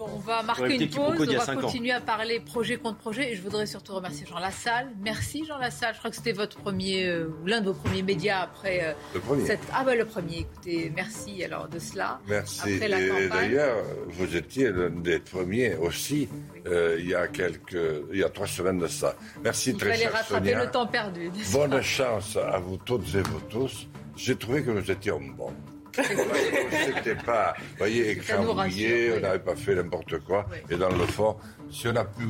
[0.00, 3.42] on va marquer une pause, on va continuer à parler projet contre projet, et je
[3.42, 4.88] voudrais surtout remercier Jean Lassalle.
[5.00, 5.94] Merci Jean Lassalle.
[5.94, 8.84] Je crois que c'était votre premier, euh, l'un de vos premiers médias après.
[8.84, 9.46] Euh, le premier.
[9.46, 9.60] Cette...
[9.72, 10.40] Ah bah le premier.
[10.40, 12.20] Écoutez, merci alors de cela.
[12.28, 12.74] Merci.
[12.74, 16.28] Après la et d'ailleurs, vous étiez l'un des premiers aussi,
[16.66, 17.78] euh, il y a quelques,
[18.12, 19.14] il y a trois semaines de ça.
[19.42, 21.30] Merci il très cher rattraper le temps perdu.
[21.52, 23.88] Bonne chance à vous toutes et vous tous.
[24.16, 25.54] J'ai trouvé que nous étions bons.
[25.94, 30.46] C'était pas, vous voyez, on n'avait pas fait n'importe quoi.
[30.70, 31.36] Et dans le fond,
[31.70, 32.24] si on a pu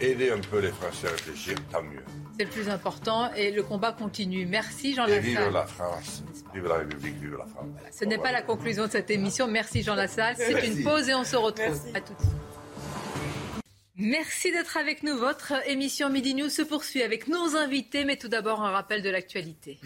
[0.00, 2.02] aider un peu les Français à réfléchir, tant mieux.
[2.38, 4.44] C'est le plus important et le combat continue.
[4.46, 5.20] Merci Jean Lassalle.
[5.20, 6.22] vive la France.
[6.52, 7.68] Vive la République, vive la France.
[7.92, 9.46] Ce n'est pas la conclusion de cette émission.
[9.46, 10.34] Merci Jean Lassalle.
[10.36, 11.66] C'est une pause et on se retrouve.
[11.66, 11.96] Merci.
[11.96, 12.16] À toutes.
[13.98, 15.16] Merci d'être avec nous.
[15.16, 19.08] Votre émission Midi News se poursuit avec nos invités, mais tout d'abord un rappel de
[19.08, 19.80] l'actualité.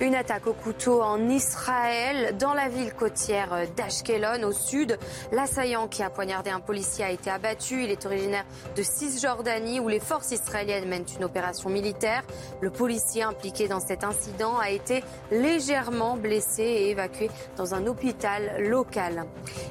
[0.00, 4.98] Une attaque au couteau en Israël, dans la ville côtière d'Ashkelon, au sud.
[5.30, 7.84] L'assaillant qui a poignardé un policier a été abattu.
[7.84, 8.44] Il est originaire
[8.74, 12.24] de Cisjordanie, où les forces israéliennes mènent une opération militaire.
[12.60, 18.64] Le policier impliqué dans cet incident a été légèrement blessé et évacué dans un hôpital
[18.68, 19.26] local.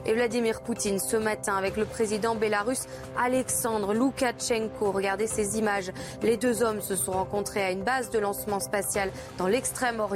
[0.05, 2.85] Et Vladimir Poutine, ce matin, avec le président bélarusse
[3.19, 4.93] Alexandre Loukachenko.
[4.93, 5.91] Regardez ces images.
[6.21, 10.13] Les deux hommes se sont rencontrés à une base de lancement spatial dans l'extrême-orient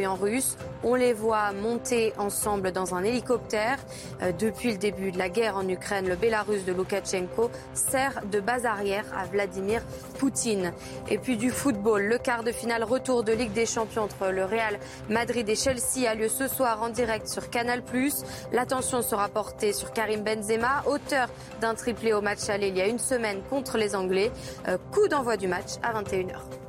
[0.84, 3.77] On les voit monter ensemble dans un hélicoptère.
[4.21, 8.39] Euh, depuis le début de la guerre en Ukraine, le Bélarus de Loukachenko sert de
[8.39, 9.81] base arrière à Vladimir
[10.19, 10.71] Poutine.
[11.09, 14.45] Et puis du football, le quart de finale retour de Ligue des Champions entre le
[14.45, 14.79] Real
[15.09, 17.81] Madrid et Chelsea a lieu ce soir en direct sur Canal+.
[18.51, 21.27] L'attention sera portée sur Karim Benzema, auteur
[21.61, 24.31] d'un triplé au match aller il y a une semaine contre les Anglais.
[24.67, 26.66] Euh, coup d'envoi du match à 21h.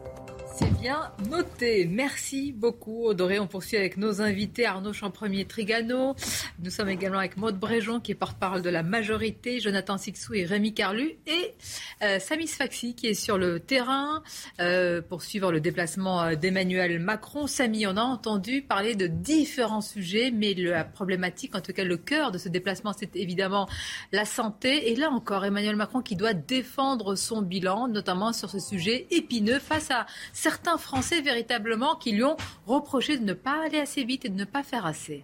[0.59, 1.87] C'est bien noté.
[1.87, 3.39] Merci beaucoup, Audrey.
[3.39, 6.17] On poursuit avec nos invités Arnaud Champremier Trigano.
[6.61, 10.45] Nous sommes également avec Maude Bréjon, qui est porte-parole de la majorité, Jonathan Sixou et
[10.45, 11.55] Rémi Carlu, et
[12.03, 14.25] euh, Samis Faxi, qui est sur le terrain
[14.59, 17.47] euh, pour suivre le déplacement euh, d'Emmanuel Macron.
[17.47, 21.99] Samy, on a entendu parler de différents sujets, mais la problématique, en tout cas le
[21.99, 23.69] cœur de ce déplacement, c'est évidemment
[24.11, 24.91] la santé.
[24.91, 29.61] Et là encore, Emmanuel Macron qui doit défendre son bilan, notamment sur ce sujet épineux
[29.61, 30.07] face à
[30.49, 34.35] certains Français véritablement qui lui ont reproché de ne pas aller assez vite et de
[34.35, 35.23] ne pas faire assez.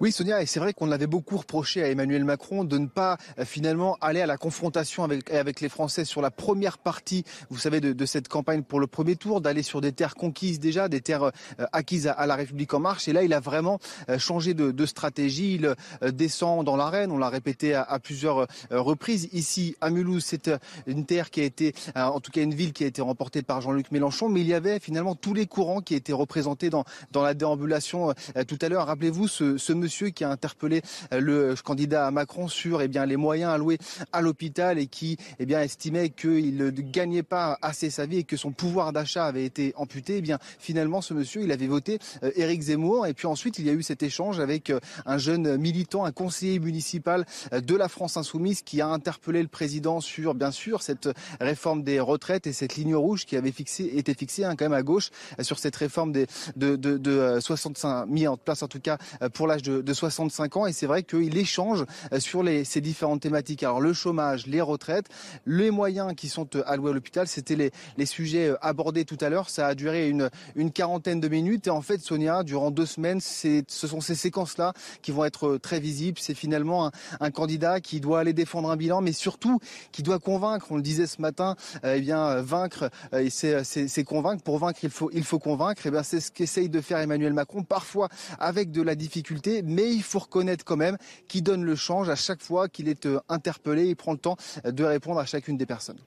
[0.00, 3.16] Oui, Sonia, et c'est vrai qu'on avait beaucoup reproché à Emmanuel Macron de ne pas
[3.38, 7.58] euh, finalement aller à la confrontation avec, avec les Français sur la première partie, vous
[7.58, 10.88] savez, de, de cette campagne pour le premier tour, d'aller sur des terres conquises déjà,
[10.88, 13.06] des terres euh, acquises à, la République en marche.
[13.06, 15.54] Et là, il a vraiment euh, changé de, de stratégie.
[15.54, 15.74] Il
[16.12, 19.28] descend dans l'arène, on l'a répété à, à, plusieurs reprises.
[19.32, 20.50] Ici, à Mulhouse, c'est
[20.86, 23.60] une terre qui a été, en tout cas une ville qui a été remportée par
[23.60, 27.22] Jean-Luc Mélenchon, mais il y avait finalement tous les courants qui étaient représentés dans, dans
[27.22, 28.12] la déambulation
[28.48, 28.86] tout à l'heure.
[28.86, 33.06] Rappelez-vous ce, ce monsieur qui a interpellé euh, le candidat à Macron sur eh bien,
[33.06, 33.78] les moyens alloués
[34.12, 38.24] à l'hôpital et qui eh bien, estimait qu'il ne gagnait pas assez sa vie et
[38.24, 40.18] que son pouvoir d'achat avait été amputé.
[40.18, 43.06] Eh bien, finalement, ce monsieur, il avait voté euh, Éric Zemmour.
[43.06, 46.12] Et puis ensuite, il y a eu cet échange avec euh, un jeune militant, un
[46.12, 51.08] conseiller municipal de la France Insoumise qui a interpellé le président sur, bien sûr, cette
[51.40, 54.72] réforme des retraites et cette ligne rouge qui avait fixé, été fixée hein, quand même
[54.72, 55.10] à gauche
[55.40, 56.26] sur cette réforme de,
[56.56, 58.98] de 65, mis en place en tout cas
[59.32, 60.66] pour l'âge de, de 65 ans.
[60.66, 61.84] Et c'est vrai qu'il échange
[62.18, 63.62] sur les, ces différentes thématiques.
[63.62, 65.06] Alors le chômage, les retraites,
[65.46, 69.50] les moyens qui sont alloués à l'hôpital, c'était les, sujets abordés tout à l'heure.
[69.50, 70.30] Ça a duré une,
[70.72, 71.66] quarantaine de minutes.
[71.66, 74.72] Et en fait, Sonia, durant deux semaines, ce sont ces séquences-là
[75.02, 76.18] qui vont être très visibles.
[76.20, 76.90] C'est finalement
[77.20, 79.58] un, candidat qui doit aller défendre un bilan, mais surtout
[79.92, 80.66] qui doit convaincre.
[80.70, 84.42] On le disait ce matin, euh, eh bien vaincre, euh, c'est convaincre.
[84.42, 85.82] Pour vaincre, il faut, convaincre.
[85.86, 90.02] Eh c'est ce qu'essaye de faire Emmanuel Macron, parfois avec de la difficulté, mais il
[90.02, 90.96] faut reconnaître quand même
[91.28, 93.86] qu'il donne le change à chaque fois qu'il est euh, interpellé.
[93.86, 95.98] Il prend le temps de répondre à chacune des personnes.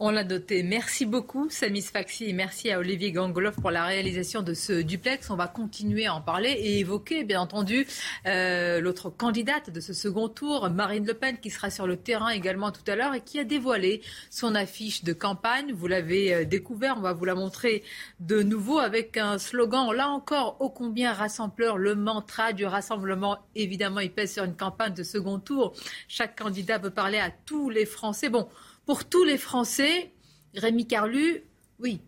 [0.00, 0.62] On l'a doté.
[0.62, 5.28] Merci beaucoup, Samis Faxi, et merci à Olivier Gangolov pour la réalisation de ce duplex.
[5.28, 7.84] On va continuer à en parler et évoquer, bien entendu,
[8.24, 12.28] euh, l'autre candidate de ce second tour, Marine Le Pen, qui sera sur le terrain
[12.28, 14.00] également tout à l'heure et qui a dévoilé
[14.30, 15.72] son affiche de campagne.
[15.72, 17.82] Vous l'avez euh, découvert, on va vous la montrer
[18.20, 23.38] de nouveau avec un slogan, là encore, ô combien rassembleur, le mantra du rassemblement.
[23.56, 25.74] Évidemment, il pèse sur une campagne de second tour.
[26.06, 28.28] Chaque candidat veut parler à tous les Français.
[28.28, 28.46] Bon,
[28.88, 30.12] pour tous les Français,
[30.54, 31.42] Rémi Carlu,
[31.78, 32.00] oui,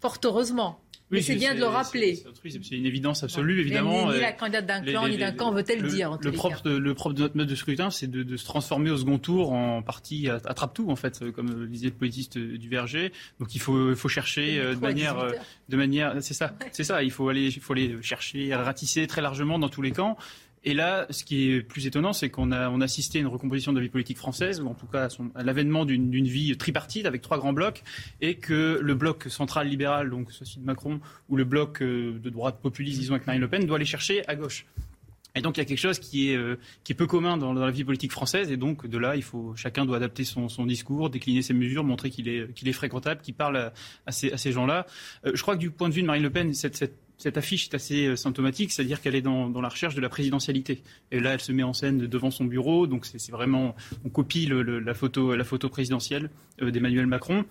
[0.00, 0.80] fort heureusement.
[1.12, 2.20] Oui, c'est bien de le rappeler.
[2.42, 4.08] C'est une évidence absolue, évidemment.
[4.08, 6.10] Ni, ni la candidate d'un clan, ni d'un camp veut-elle le, dire.
[6.10, 8.44] En le, propre de, le propre de notre mode de scrutin, c'est de, de, se
[8.44, 12.68] transformer au second tour en partie attrape-tout, en fait, comme le disait le politiste du
[12.68, 13.12] Verger.
[13.38, 15.30] Donc il faut, chercher de manière,
[15.68, 17.04] de manière, c'est ça, c'est ça.
[17.04, 20.18] Il faut aller, il faut aller chercher, ratisser très largement dans tous les camps.
[20.64, 23.78] Et là, ce qui est plus étonnant, c'est qu'on a assisté à une recomposition de
[23.78, 27.38] la vie politique française, ou en tout cas à, l'avènement d'une vie tripartite avec trois
[27.38, 27.82] grands blocs,
[28.20, 32.60] et que le bloc central libéral, donc celui de Macron, ou le bloc de droite
[32.62, 34.66] populiste, disons avec Marine Le Pen, doit aller chercher à gauche.
[35.36, 36.56] Et donc il y a quelque chose qui est, euh,
[36.96, 39.96] peu commun dans, la vie politique française, et donc de là, il faut chacun doit
[39.96, 43.72] adapter son, discours, décliner ses mesures, montrer qu'il est, fréquentable, qu'il parle
[44.06, 44.86] à, ces, gens-là.
[45.26, 47.68] Euh, je crois que du point de vue de Marine Le Pen, cette cette affiche
[47.68, 50.82] est assez symptomatique, c'est-à-dire qu'elle est dans, la recherche de la présidentialité.
[51.10, 53.74] Et là, elle se met en scène devant son bureau, donc c'est vraiment,
[54.04, 56.30] on copie la, photo, la photo présidentielle
[56.60, 57.44] euh, d'Emmanuel Macron.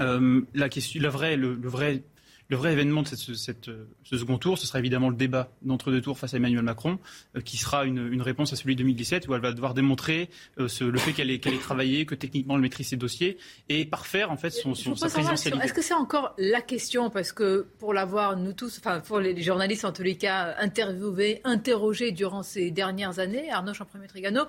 [0.00, 2.02] Euh, la, question, la vraie, le vrai
[2.48, 3.70] le vrai événement de cette, cette,
[4.02, 6.98] ce second tour, ce sera évidemment le débat d'entre-deux tours face à Emmanuel Macron,
[7.36, 10.28] euh, qui sera une, une, réponse à celui de 2017, où elle va devoir démontrer
[10.58, 13.38] euh, ce, le fait qu'elle ait, qu ait, travaillé, que techniquement elle maîtrise ses dossiers,
[13.68, 15.64] et parfaire en fait son, son sa présidentialité.
[15.64, 17.10] Est-ce que c'est encore la question?
[17.10, 21.40] Parce que pour l'avoir, nous tous, enfin pour les journalistes en tous les cas, interviewés,
[21.44, 24.42] interrogés durant ces dernières années, Arnaud Champremier-Trigano,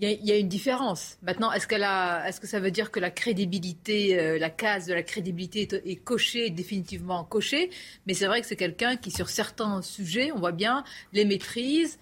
[0.00, 1.18] il y, a une différence.
[1.22, 1.66] Maintenant, est-ce
[2.40, 5.96] que ça veut dire que la crédibilité, euh, la case de la crédibilité est, est
[5.96, 7.70] cochée, définitivement cochée?
[8.06, 10.82] Mais c'est vrai que c'est quelqu'un qui, sur certains sujets, on voit bien,
[11.12, 11.98] les maîtrise,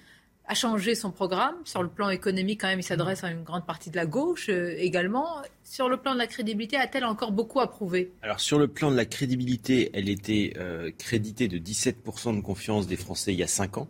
[0.51, 1.55] a changé son programme.
[1.65, 4.49] Sur le plan économique, quand même, il s'adresse à une grande partie de la gauche
[4.49, 5.43] euh, également.
[5.63, 8.91] Sur le plan de la crédibilité, a-t-elle encore beaucoup à prouver Alors, sur le plan
[8.91, 13.43] de la crédibilité, elle était euh, créditée de 17% de confiance des Français il y
[13.43, 13.89] a 5 ans.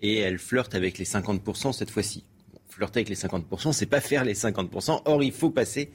[0.00, 2.24] Et elle flirte avec les 50% cette fois-ci
[2.80, 5.02] flirter avec les 50%, c'est pas faire les 50%.
[5.04, 5.90] Or, il faut passer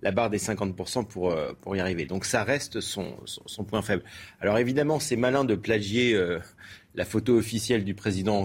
[0.00, 2.06] la barre des 50% pour, euh, pour y arriver.
[2.06, 4.02] Donc ça reste son, son, point faible.
[4.40, 6.38] Alors évidemment, c'est malin de plagier euh,
[6.94, 8.38] la photo officielle du président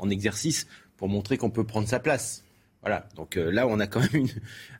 [0.00, 0.66] en, exercice
[0.96, 2.42] pour montrer qu'on peut prendre sa place.
[2.82, 3.08] Voilà.
[3.14, 4.26] Donc euh, là, on a quand même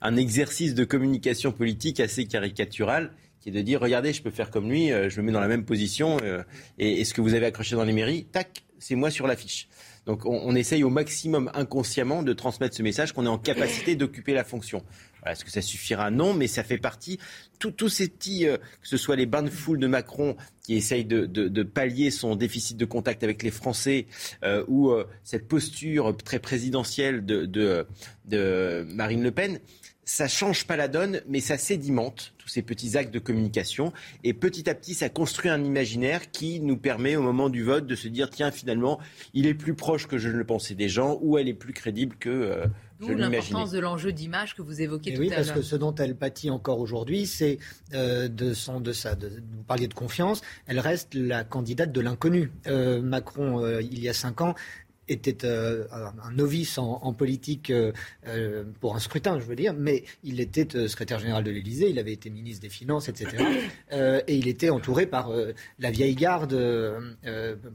[0.01, 4.51] un exercice de communication politique assez caricatural qui est de dire, regardez, je peux faire
[4.51, 6.17] comme lui, je me mets dans la même position,
[6.79, 9.69] et, ce que vous avez accroché dans les mairies, tac, c'est moi sur l'affiche.
[10.07, 13.95] Donc on, on, essaye au maximum inconsciemment de transmettre ce message qu'on est en capacité
[13.95, 14.83] d'occuper la fonction.
[15.31, 16.11] Est-ce que ça suffira?
[16.11, 17.19] Non, mais ça fait partie.
[17.59, 21.05] Tous ces petits, euh, que ce soit les bains de foule de Macron qui essayent
[21.05, 24.07] de, pallier son déficit de contact avec les Français,
[24.43, 29.59] euh, ou euh, cette posture très présidentielle de, de, Marine Le Pen,
[30.07, 33.91] ça change pas la donne, mais ça sédimente tous ces petits actes de communication.
[34.23, 37.85] Et petit à petit, ça construit un imaginaire qui nous permet, au moment du vote,
[37.85, 38.99] de se dire tiens, finalement,
[39.33, 41.73] il est plus proche que je ne le pensais des gens, ou elle est plus
[41.73, 42.63] crédible que.
[43.01, 45.39] D'où l'importance de l'enjeu d'image que vous évoquez tout oui, à l'heure.
[45.39, 47.59] Oui, parce que ce dont elle pâtit encore aujourd'hui, c'est
[47.93, 49.13] euh, de son, de ça.
[49.13, 50.41] De, vous parliez de confiance.
[50.67, 52.51] Elle reste la candidate de l'inconnu.
[52.65, 54.55] Euh, Macron, euh, il y a cinq ans,
[55.07, 57.91] était euh, un novice en, politique euh,
[58.27, 61.99] euh, pour un scrutin, je veux dire, mais il était secrétaire général de l'Élysée, il
[61.99, 63.43] avait été ministre des Finances, etc.
[63.91, 65.31] et il était entouré par
[65.79, 66.57] la vieille garde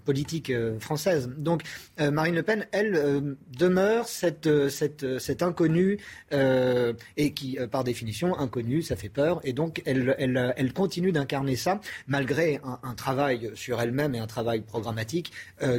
[0.05, 1.31] politique française.
[1.37, 1.63] Donc
[1.99, 5.99] Marine Le Pen, elle, demeure cette, cette, cette inconnue,
[6.31, 11.57] et qui, par définition, inconnue, ça fait peur, et donc elle, elle, elle continue d'incarner
[11.57, 15.33] ça, malgré un, travail sur elle-même et un travail programmatique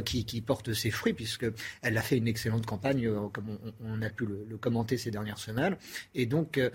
[0.04, 1.43] qui, qui porte ses fruits, puisque
[1.82, 5.38] elle a fait une excellente campagne, euh, comme on, a pu le, commenter ces dernières
[5.38, 5.76] semaines.
[6.14, 6.70] Et donc, euh,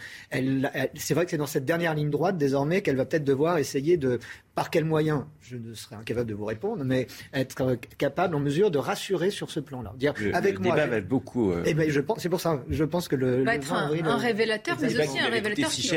[0.96, 3.98] c'est vrai que c'est dans cette dernière ligne droite désormais qu'elle va peut-être devoir essayer
[3.98, 4.20] de,
[4.56, 8.72] par quels moyens, je ne serai incapable de vous répondre, mais être capable, en mesure
[8.72, 9.94] de rassurer sur ce plan-là.
[9.98, 11.52] Dire, avec moi, débat va être beaucoup.
[11.52, 13.44] Euh, eh ben, je pense, c'est pour ça, je pense que le.
[13.44, 15.90] va être un, révélateur, mais aussi un révélateur si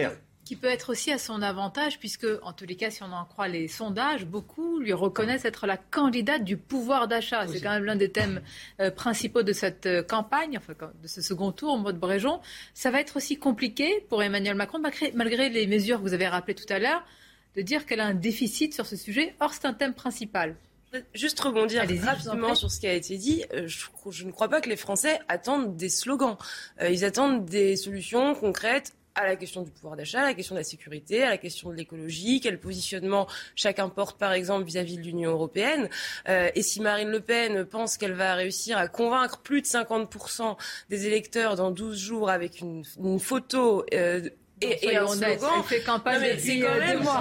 [0.53, 3.25] qui peut être aussi à son avantage, puisque, en tous les cas, si on en
[3.25, 7.49] croit les sondages, beaucoup lui reconnaissent être la candidate du pouvoir d'achat.
[7.49, 8.43] C'est quand même l'un des thèmes
[8.79, 12.39] euh, principaux de cette euh, campagne, enfin, de ce second tour, en mode Bréjon.
[12.75, 16.29] Ça va être aussi compliqué pour Emmanuel Macron, malgré, malgré les mesures que vous avez
[16.29, 17.03] rappelées tout à l'heure,
[17.57, 19.35] de dire qu'elle a un déficit sur ce sujet.
[19.41, 20.57] Or, c'est un thème principal.
[21.15, 23.43] Juste rebondir rapidement sur ce qui a été dit.
[23.55, 26.37] Euh, je, je, ne crois pas que les Français attendent des slogans.
[26.87, 30.61] ils attendent des solutions concrètes à la question du pouvoir d'achat, à la question de
[30.61, 35.03] la sécurité, à la question de l'écologie, quel positionnement chacun porte par exemple vis-à-vis de
[35.03, 35.89] l'Union européenne.
[36.29, 40.57] Euh, et si Marine Le Pen pense qu'elle va réussir à convaincre plus de 50%
[40.89, 44.29] des électeurs dans 12 jours avec une, une photo euh,
[44.63, 45.39] et, un slogan.
[45.69, 46.39] c'est quand même,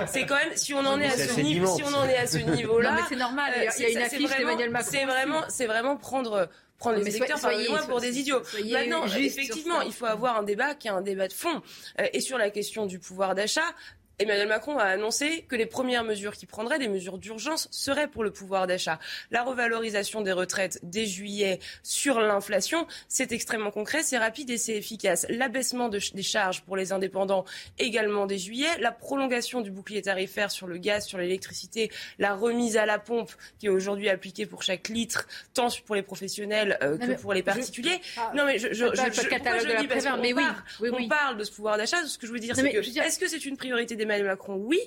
[0.07, 2.27] c'est quand même, si on en est à ce niveau, si on en est à
[2.27, 3.53] ce niveau-là, c'est normal.
[3.77, 4.89] Il y a une affiche d'Emmanuel Macron.
[4.91, 6.49] C'est vraiment, c'est vraiment prendre
[6.81, 7.39] prendre les électeurs
[7.87, 8.41] pour des idiots.
[8.71, 11.61] Maintenant, effectivement, il faut avoir un débat qui est un débat de fond.
[11.99, 13.75] Euh, et sur la question du pouvoir d'achat,
[14.21, 18.23] Emmanuel Macron a annoncé que les premières mesures qu'il prendrait, des mesures d'urgence, seraient pour
[18.23, 18.99] le pouvoir d'achat.
[19.31, 24.75] La revalorisation des retraites dès juillet sur l'inflation, c'est extrêmement concret, c'est rapide et c'est
[24.75, 25.25] efficace.
[25.29, 27.45] L'abaissement des charges pour les indépendants
[27.79, 28.69] également dès juillet.
[28.79, 33.31] La prolongation du bouclier tarifaire sur le gaz, sur l'électricité, la remise à la pompe
[33.57, 37.43] qui est aujourd'hui appliquée pour chaque litre, tant pour les professionnels euh, que pour les
[37.43, 37.99] particuliers.
[38.35, 40.43] non mais je, je, je, je, dis parce mais oui,
[40.79, 41.05] oui, oui.
[41.05, 42.05] on parle de ce pouvoir d'achat.
[42.05, 44.55] Ce que je veux dire, c'est que est-ce que c'est une priorité des Emmanuel Macron,
[44.55, 44.79] oui.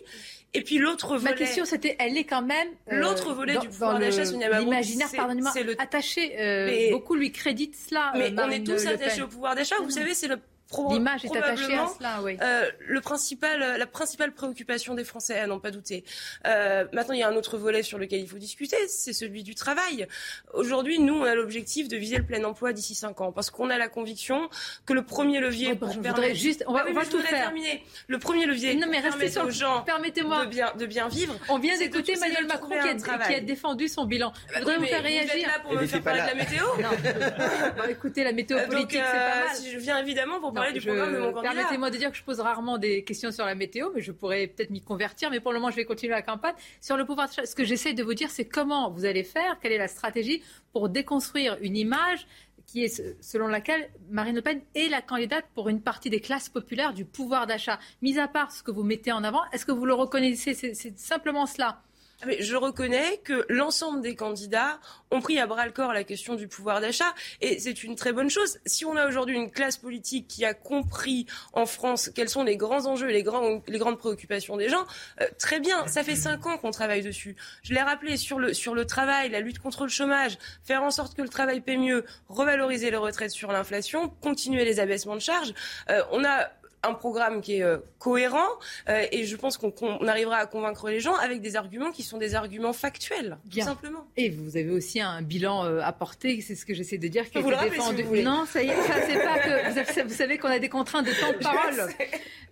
[0.55, 1.33] Et puis l'autre volet.
[1.33, 2.69] Ma question, c'était, elle est quand même.
[2.93, 4.71] Euh, l'autre volet du pouvoir d'achat, Sonia Mabrouk.
[4.71, 5.81] L'imaginaire, pardonnez-moi, le...
[5.81, 6.39] attaché.
[6.39, 8.13] Euh, beaucoup lui créditent cela.
[8.17, 9.77] Mais on est tous attachés au pouvoir d'achat.
[9.83, 10.39] Vous savez, c'est le
[10.91, 12.37] L'image est attachée à cela, oui.
[12.41, 16.05] Euh, le principal, la principale préoccupation des Français, à n'en pas douter.
[16.47, 19.43] Euh, maintenant, il y a un autre volet sur lequel il faut discuter, c'est celui
[19.43, 20.07] du travail.
[20.53, 23.71] Aujourd'hui, nous, on a l'objectif de viser le plein emploi d'ici 5 ans, parce qu'on
[23.71, 24.49] a la conviction
[24.87, 26.35] que le premier levier pour permettre...
[26.35, 27.45] juste, on va, on va tout faire.
[27.45, 27.85] Terminer.
[28.09, 31.35] Le premier levier non, mais pour aux gens permettez-moi de bien, de bien vivre.
[31.49, 34.33] On vient d'écouter Emmanuel Macron qui a, qui a, défendu son bilan.
[34.53, 35.33] Je voudrais vous faire réagir.
[35.33, 36.89] Vous êtes là pour me faire parler de la météo Non.
[37.77, 39.57] bah, écoutez, la météo politique, c'est pas mal.
[39.73, 42.41] Je viens évidemment pour parler du programme de mon Permettez-moi de dire que je pose
[42.41, 45.31] rarement des questions sur la météo, mais je pourrais peut-être m'y convertir.
[45.31, 46.55] Mais pour le moment, je vais continuer la campagne.
[46.81, 49.73] Sur le pouvoir Ce que j'essaie de vous dire, c'est comment vous allez faire, quelle
[49.73, 50.43] est la stratégie
[50.73, 52.27] pour déconstruire une image
[52.67, 56.49] qui est selon laquelle Marine Le Pen est la candidate pour une partie des classes
[56.49, 57.79] populaires du pouvoir d'achat.
[58.03, 60.55] Mis à part ce que vous mettez en avant, est-ce que vous le reconnaissez?
[60.55, 61.83] C'est simplement cela.
[62.23, 64.79] Ah, je reconnais que l'ensemble des candidats
[65.11, 68.13] ont pris à bras le corps la question du pouvoir d'achat et c'est une très
[68.13, 68.59] bonne chose.
[68.67, 72.57] Si on a aujourd'hui une classe politique qui a compris en France quels sont les
[72.57, 73.25] grands enjeux et les,
[73.69, 74.87] les grandes préoccupations des gens,
[75.21, 75.87] euh, très bien.
[75.87, 77.37] Ça fait cinq ans qu'on travaille dessus.
[77.63, 80.91] Je l'ai rappelé sur le, sur le travail, la lutte contre le chômage, faire en
[80.91, 85.21] sorte que le travail paie mieux, revaloriser les retraites sur l'inflation, continuer les abaissements de
[85.21, 85.55] charges.
[85.91, 86.51] Euh, on a
[86.89, 88.49] un programme qui est euh, cohérent
[88.89, 92.19] euh, et je pense qu'on arrivera à convaincre les gens avec des arguments qui sont
[92.19, 94.07] des arguments factuels, tout simplement.
[94.17, 97.31] Et vous avez aussi un bilan euh, à porter, c'est ce que j'essaie de dire,
[97.31, 98.05] qui été défendu.
[98.23, 101.13] non, ça y est, ça c'est pas que vous, savez qu'on a des contraintes de
[101.13, 101.91] temps de parole.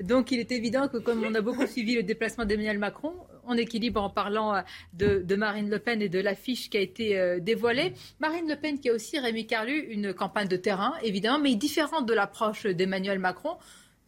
[0.01, 3.15] Donc il est évident que comme on a beaucoup suivi le déplacement d'Emmanuel Macron,
[3.47, 7.93] on équilibre en parlant de, Marine Le Pen et de l'affiche qui a été dévoilée.
[8.21, 12.07] Marine Le Pen qui a aussi Rémi Carlu une campagne de terrain, évidemment, mais différente
[12.07, 13.57] de l'approche d'Emmanuel Macron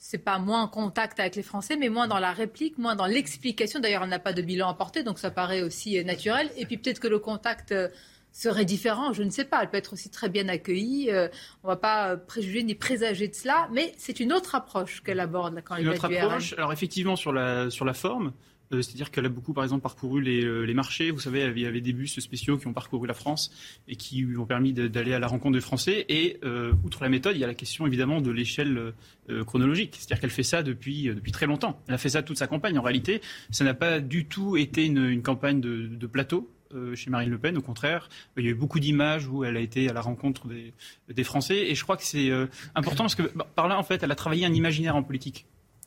[0.07, 3.07] c'est pas moins en contact avec les Français, mais moins dans la réplique, moins dans
[3.07, 3.81] l'explication.
[3.81, 6.51] D'ailleurs, elle n'a pas de bilan à porter, donc ça paraît aussi euh, naturel.
[6.59, 7.89] Et puis peut-être que le contact euh,
[8.31, 9.63] serait différent, je ne sais pas.
[9.63, 11.11] Elle peut être aussi très bien accueillie.
[11.11, 11.29] Euh,
[11.63, 15.21] on ne va pas préjuger ni présager de cela, mais c'est une autre approche qu'elle
[15.21, 16.53] aborde quand elle Une autre approche.
[16.59, 18.35] Alors effectivement, sur la, sur la forme,
[18.71, 21.11] c'est-à-dire qu'elle a beaucoup, par exemple, parcouru les, les, marchés.
[21.11, 23.53] Vous savez, il y avait des bus spéciaux qui ont parcouru la France
[23.89, 26.05] et qui lui ont permis d'aller à la rencontre des Français.
[26.09, 28.93] Et euh, outre la méthode, il y a la question évidemment de l'échelle
[29.31, 29.97] euh, chronologique.
[29.99, 31.81] C'est-à-dire qu'elle fait ça depuis, très longtemps.
[31.89, 32.79] Elle a fait ça toute sa campagne.
[32.79, 33.21] En réalité,
[33.51, 36.51] ça n'a pas du tout été une, campagne de, plateau
[36.95, 37.57] chez Marine Le Pen.
[37.57, 40.49] Au contraire, il y a eu beaucoup d'images où elle a été à la rencontre
[40.49, 40.75] des,
[41.09, 41.71] des Français.
[41.71, 42.31] Et je crois que c'est
[42.75, 45.47] important parce que bah, par là, en fait, elle a travaillé un imaginaire en politique.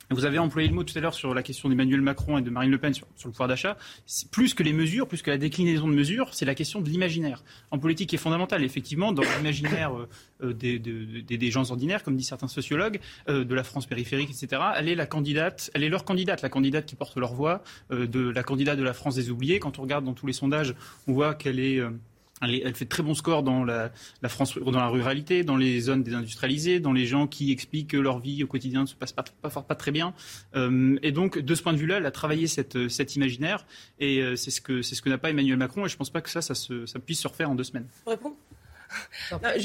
[0.10, 2.50] Vous avez employé le mot tout à l'heure sur la question d'Emmanuel Macron et de
[2.50, 3.78] Marine Le Pen sur, le pouvoir d'achat.
[4.32, 7.44] Plus que les mesures, plus que la déclinaison de mesures, c'est la question de l'imaginaire.
[7.72, 8.64] En politique, qui est fondamentale.
[8.64, 9.92] Effectivement, dans l'imaginaire
[10.44, 14.62] euh, des, des, gens ordinaires, comme disent certains sociologues, euh, de la France périphérique, etc.,
[14.78, 17.62] elle est la candidate, elle est leur candidate, la candidate qui porte leur voix,
[17.92, 19.60] euh, de la candidate de la France des oubliés.
[19.60, 20.74] Quand on regarde dans tous les sondages,
[21.08, 21.82] on voit qu'elle est
[22.42, 23.92] elle, fait très bons scores dans la,
[24.28, 28.20] France, dans la ruralité, dans les zones désindustrialisées, dans les gens qui expliquent que leur
[28.20, 30.14] vie au quotidien ne se passe pas, pas, très bien.
[30.56, 33.66] Euh, et donc, de ce point de vue-là, elle a travaillé cette, cet imaginaire,
[34.00, 35.86] et euh, c'est ce que ce que n'a pas Emmanuel Macron.
[35.86, 36.54] Et je ne pense pas que ça, ça,
[37.06, 37.88] puisse se refaire en deux semaines.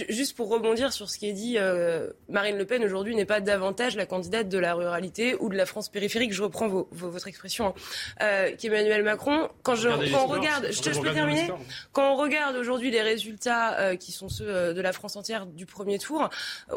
[0.08, 3.40] Juste pour rebondir sur ce qui est dit, euh, Marine Le Pen aujourd'hui n'est pas
[3.40, 6.32] davantage la candidate de la ruralité ou de la France périphérique.
[6.32, 7.74] Je reprends votre expression, hein,
[8.22, 9.48] euh, qu'Emmanuel Macron.
[9.62, 11.48] Quand, je, quand on regarde, je, je, peux terminer.
[11.92, 15.46] Quand on regarde aujourd'hui les résultats euh, qui sont ceux euh, de la France entière
[15.46, 16.28] du premier tour,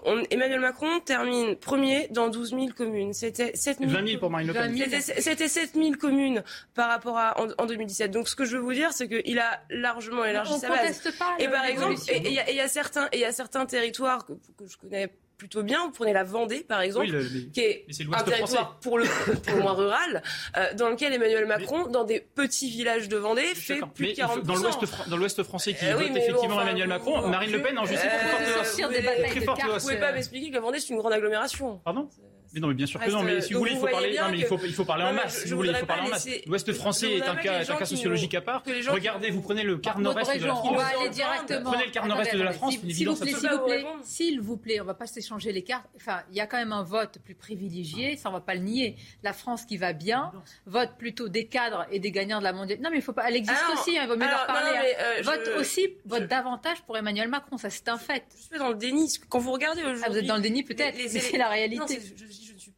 [0.06, 3.14] on, Emmanuel Macron termine premier dans 12 000 communes.
[3.14, 3.92] C'était 7 000.
[3.92, 4.76] 20 000 pour Marine Le Pen.
[5.02, 6.44] C'était 7 000 communes
[6.74, 8.12] par rapport à en, 2017.
[8.12, 11.02] Donc ce que je veux vous dire, c'est qu'il a largement élargi sa base.
[11.18, 14.26] Pas et par exemple, et il y a certains, et il y a certains territoires
[14.26, 15.86] que, que je connais plutôt bien.
[15.86, 17.08] Vous prenez la Vendée, par exemple,
[17.54, 19.06] qui est, un territoire pour le,
[19.44, 20.24] pour moins rural,
[20.58, 25.10] euh, dans lequel Emmanuel Macron, dans des petits villages de Vendée, fait plus de 40%.
[25.10, 29.24] Dans l'Ouest français qui euh, vote effectivement Emmanuel Macron, Marine Le Pen en justice euh,
[29.30, 29.62] très forte.
[29.62, 31.80] Vous ne pouvez pas m'expliquer que la Vendée, c'est une grande agglomération.
[31.84, 32.10] Pardon?
[32.56, 33.22] Mais non, mais bien sûr que non.
[33.22, 34.18] Mais si vous voulez, il faut parler.
[34.18, 35.44] Non, mais il faut, il faut parler en masse.
[35.44, 36.28] Si vous voulez, il faut parler en masse.
[36.48, 38.64] L'Ouest français est un cas, un cas sociologique à part.
[38.88, 40.70] Regardez, vous prenez le quart nord-est de la France.
[40.72, 41.72] On va aller directement.
[41.72, 42.76] Prenez le quart nord-est de la France.
[42.76, 45.86] S'il vous plaît, s'il vous plaît, s'il vous plaît, on va pas s'échanger les cartes.
[45.98, 48.16] Enfin, il y a quand même un vote plus privilégié.
[48.16, 48.96] Ça, on va pas le nier.
[49.22, 50.32] La France qui va bien
[50.66, 52.80] vote plutôt des cadres et des gagnants de la mondiale.
[52.82, 53.28] Non, mais il faut pas.
[53.28, 53.98] Elle existe aussi.
[54.02, 54.78] Il vaut mieux leur parler.
[54.78, 55.22] Hein.
[55.24, 57.58] Vote aussi, vote davantage pour Emmanuel Macron.
[57.58, 58.24] Ça, c'est un fait.
[58.38, 59.12] Je suis dans le déni.
[59.28, 60.04] Quand vous regardez aujourd'hui.
[60.08, 62.00] Vous êtes dans le déni peut-être, mais c'est la réalité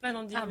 [0.01, 0.45] pas dans le ah,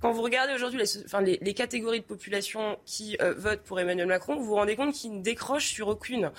[0.00, 3.78] Quand vous regardez aujourd'hui les, enfin, les, les, catégories de population qui euh, votent pour
[3.80, 6.30] Emmanuel Macron, vous vous rendez compte qu'ils ne décrochent sur aucune.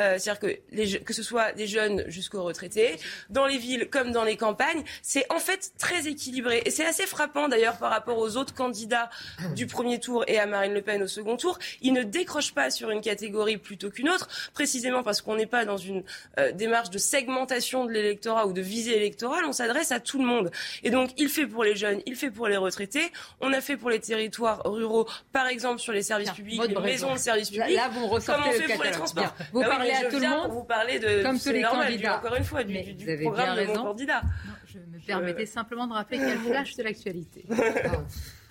[0.00, 2.96] Euh, C'est-à-dire que, les, que ce soit des jeunes jusqu'aux retraités,
[3.30, 6.62] dans les villes comme dans les campagnes, c'est en fait très équilibré.
[6.64, 9.10] Et c'est assez frappant d'ailleurs par rapport aux autres candidats
[9.54, 11.58] du premier tour et à Marine Le Pen au second tour.
[11.80, 15.64] Ils ne décrochent pas sur une catégorie plutôt qu'une autre, précisément parce qu'on n'est pas
[15.64, 16.02] dans une
[16.38, 19.44] euh, démarche de segmentation de l'électorat ou de visée électorale.
[19.46, 20.50] On s'adresse à tout le monde.
[20.82, 23.12] Et donc, il fait pour les jeunes il fait pour les retraités.
[23.40, 27.12] On a fait pour les territoires ruraux, par exemple sur les services publics, les maisons
[27.12, 27.76] de services publics.
[27.76, 30.28] Là, vous me Comment on fait pour les transports Vous bah parlez à tout le
[30.28, 30.50] monde.
[30.50, 32.16] Vous parlez de comme tous les candidats.
[32.18, 34.22] encore une fois, du, du programme de mon candidat.
[34.66, 37.44] je me permettais simplement de rappeler le flash de l'actualité.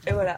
[0.08, 0.38] Et voilà.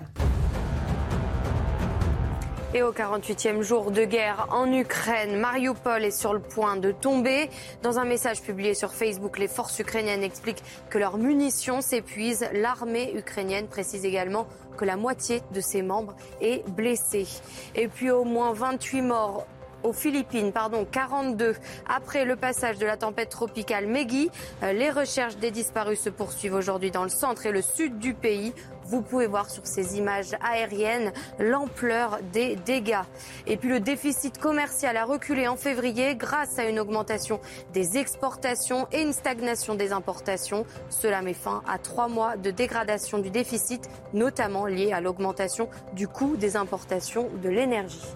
[2.73, 7.49] Et au 48e jour de guerre en Ukraine, Mariupol est sur le point de tomber.
[7.81, 12.45] Dans un message publié sur Facebook, les forces ukrainiennes expliquent que leurs munitions s'épuisent.
[12.51, 17.25] L'armée ukrainienne précise également que la moitié de ses membres est blessée.
[17.73, 19.47] Et puis au moins 28 morts
[19.83, 21.55] aux Philippines, pardon, 42
[21.87, 24.29] après le passage de la tempête tropicale Megui.
[24.63, 28.13] Euh, les recherches des disparus se poursuivent aujourd'hui dans le centre et le sud du
[28.13, 28.53] pays.
[28.87, 33.01] Vous pouvez voir sur ces images aériennes l'ampleur des dégâts.
[33.45, 37.41] Et puis le déficit commercial a reculé en février grâce à une augmentation
[37.73, 40.65] des exportations et une stagnation des importations.
[40.89, 46.07] Cela met fin à trois mois de dégradation du déficit, notamment lié à l'augmentation du
[46.07, 48.15] coût des importations de l'énergie.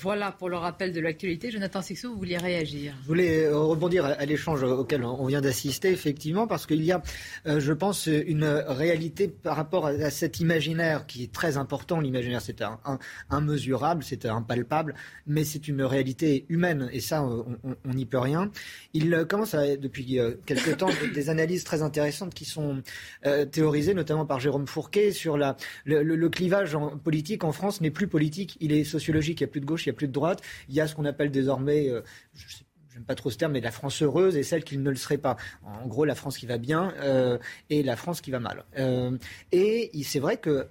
[0.00, 1.50] Voilà pour le rappel de l'actualité.
[1.50, 5.90] Jonathan Sixou, vous vouliez réagir Je voulais euh, rebondir à l'échange auquel on vient d'assister,
[5.90, 7.02] effectivement, parce qu'il y a,
[7.46, 12.00] euh, je pense, une réalité par rapport à cet imaginaire qui est très important.
[12.00, 12.78] L'imaginaire, c'est un,
[13.30, 14.94] immesurable, c'est impalpable,
[15.26, 18.50] mais c'est une réalité humaine, et ça, on n'y peut rien.
[18.94, 22.82] Il commence à, depuis euh, quelque temps des analyses très intéressantes qui sont
[23.52, 28.72] théorisées, notamment par Jérôme Fourquet, sur le, clivage politique en France n'est plus politique, il
[28.72, 29.40] est sociologique.
[29.40, 30.42] Il y a plus de gauche, il n'y a plus de droite.
[30.68, 32.02] Il y a ce qu'on appelle désormais, euh,
[32.34, 32.44] je
[32.92, 35.18] j'aime pas trop ce terme, mais la France heureuse et celle qui ne le serait
[35.18, 35.36] pas.
[35.62, 36.92] En gros, la France qui va bien
[37.70, 38.64] et la France qui va mal.
[39.52, 40.66] et c'est vrai que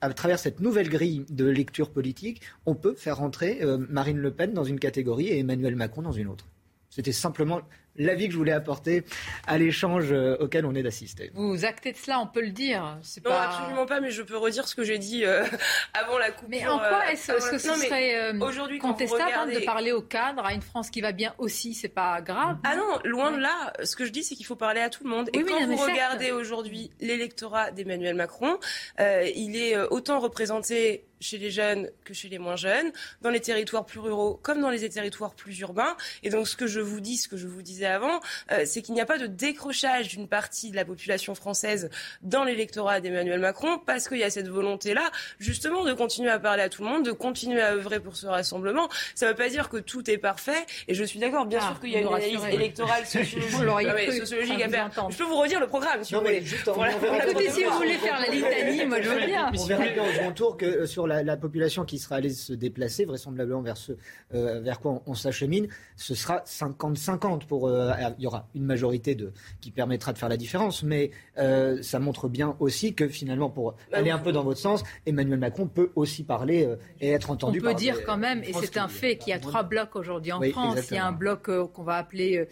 [0.00, 3.60] à travers cette nouvelle grille de lecture politique, on peut faire rentrer
[3.90, 6.46] Marine Le Pen dans une catégorie et Emmanuel Macron dans une autre.
[6.90, 7.60] C'était simplement
[7.96, 9.04] l'avis que je voulais apporter
[9.46, 11.30] à l'échange euh, auquel on est d'assister.
[11.34, 12.82] Vous actez de cela, on peut le dire.
[12.82, 13.42] Non, pas...
[13.42, 15.44] absolument pas, mais je peux redire ce que j'ai dit euh,
[15.94, 16.48] avant la coupe.
[16.48, 20.44] Mais en quoi euh, est-ce que ce serait aujourd'hui contestable hein, de parler au cadre,
[20.44, 23.72] à une France qui va bien aussi C'est pas grave Ah non, loin de là.
[23.84, 25.30] Ce que je dis, c'est qu'il faut parler à tout le monde.
[25.32, 28.58] Et quand vous regardez aujourd'hui l'électorat d'Emmanuel Macron,
[28.98, 32.92] il est autant représenté chez les jeunes que chez les moins jeunes,
[33.22, 35.96] dans les territoires plus ruraux comme dans les territoires plus urbains.
[36.22, 38.20] Et donc ce que je vous dis, ce que je vous disais avant,
[38.50, 41.90] euh, c'est qu'il n'y a pas de décrochage d'une partie de la population française
[42.22, 46.62] dans l'électorat d'Emmanuel Macron parce qu'il y a cette volonté-là, justement, de continuer à parler
[46.62, 48.88] à tout le monde, de continuer à œuvrer pour ce rassemblement.
[49.14, 50.66] Ça ne veut pas dire que tout est parfait.
[50.88, 54.68] Et je suis d'accord, bien ah, sûr qu'il y a une analyse électorale sociologique, à
[54.68, 54.90] faire.
[55.10, 56.42] Je peux vous redire le programme, si vous voulez.
[56.42, 59.50] Écoutez, si vous voulez faire la litanie, moi je veux bien.
[59.56, 61.11] On verra bien au second tour que euh, sur la,
[61.42, 63.92] population qui sera allée se déplacer, vraisemblablement vers ce
[64.34, 67.68] euh, vers quoi on, s'achemine, ce sera 50-50 pour.
[67.68, 71.82] Euh, il y aura une majorité de, qui permettra de faire la différence, mais euh,
[71.82, 75.38] ça montre bien aussi que finalement, pour bah aller un peu dans votre sens, Emmanuel
[75.38, 76.68] Macron peut aussi parler
[77.00, 77.60] et être entendu.
[77.60, 80.32] On peut dire quand même, et c'est un fait, qu'il y a trois blocs aujourd'hui
[80.32, 80.90] en France.
[80.90, 82.46] Il y a un bloc qu'on va appeler,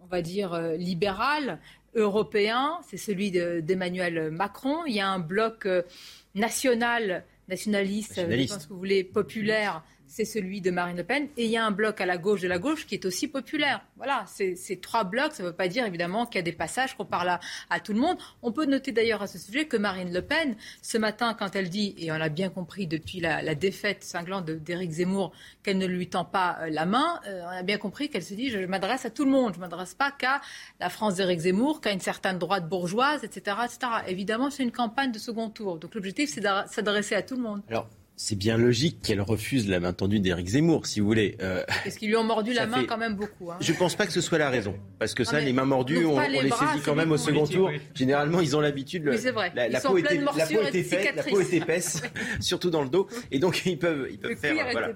[0.00, 1.60] on va dire, libéral
[1.94, 4.84] européen, c'est celui d'Emmanuel Macron.
[4.86, 5.66] Il y a un bloc
[6.34, 8.48] national nationaliste, nationaliste.
[8.48, 11.28] je pense que vous voulez, populaire, c'est celui de Marine Le Pen.
[11.36, 13.28] Et il y a un bloc à la gauche de la gauche qui est aussi
[13.28, 13.84] populaire.
[13.96, 16.96] Voilà, ces trois blocs, ça ne veut pas dire évidemment qu'il y a des passages
[16.96, 17.38] qu'on parle
[17.70, 18.16] à, tout le monde.
[18.42, 21.68] On peut noter d'ailleurs à ce sujet que Marine Le Pen, ce matin, quand elle
[21.68, 25.32] dit, et on l'a bien compris depuis la, défaite cinglante d'Éric Zemmour,
[25.62, 28.34] qu'elle ne lui tend pas euh, la main, euh, on a bien compris qu'elle se
[28.34, 30.40] dit, je m'adresse à tout le monde, je ne m'adresse pas qu'à
[30.80, 33.56] la France d'Éric Zemmour, qu'à une certaine droite bourgeoise, etc.
[33.64, 33.78] etc.
[34.06, 35.78] Évidemment, c'est une campagne de second tour.
[35.78, 37.62] Donc l'objectif, c'est de s'adresser à tout le monde.
[38.20, 41.36] C'est bien logique qu'elle refuse la main tendue d'Éric Zemmour, si vous voulez.
[41.40, 43.52] Euh, Parce qu'ils lui ont mordu la main quand même beaucoup.
[43.52, 43.58] Hein.
[43.60, 44.74] Je ne pense pas que ce soit la raison.
[44.98, 47.70] Parce que ça, les mains mordues, on, les, saisit quand même au second tour.
[47.94, 49.06] Généralement, ils ont l'habitude.
[49.06, 49.52] Oui, c'est vrai.
[49.54, 52.02] La, peau était, la, peau était, faite, la peau est épaisse,
[52.40, 53.08] surtout dans le dos.
[53.30, 54.66] Et donc, ils peuvent, ils peuvent faire.
[54.72, 54.90] Voilà.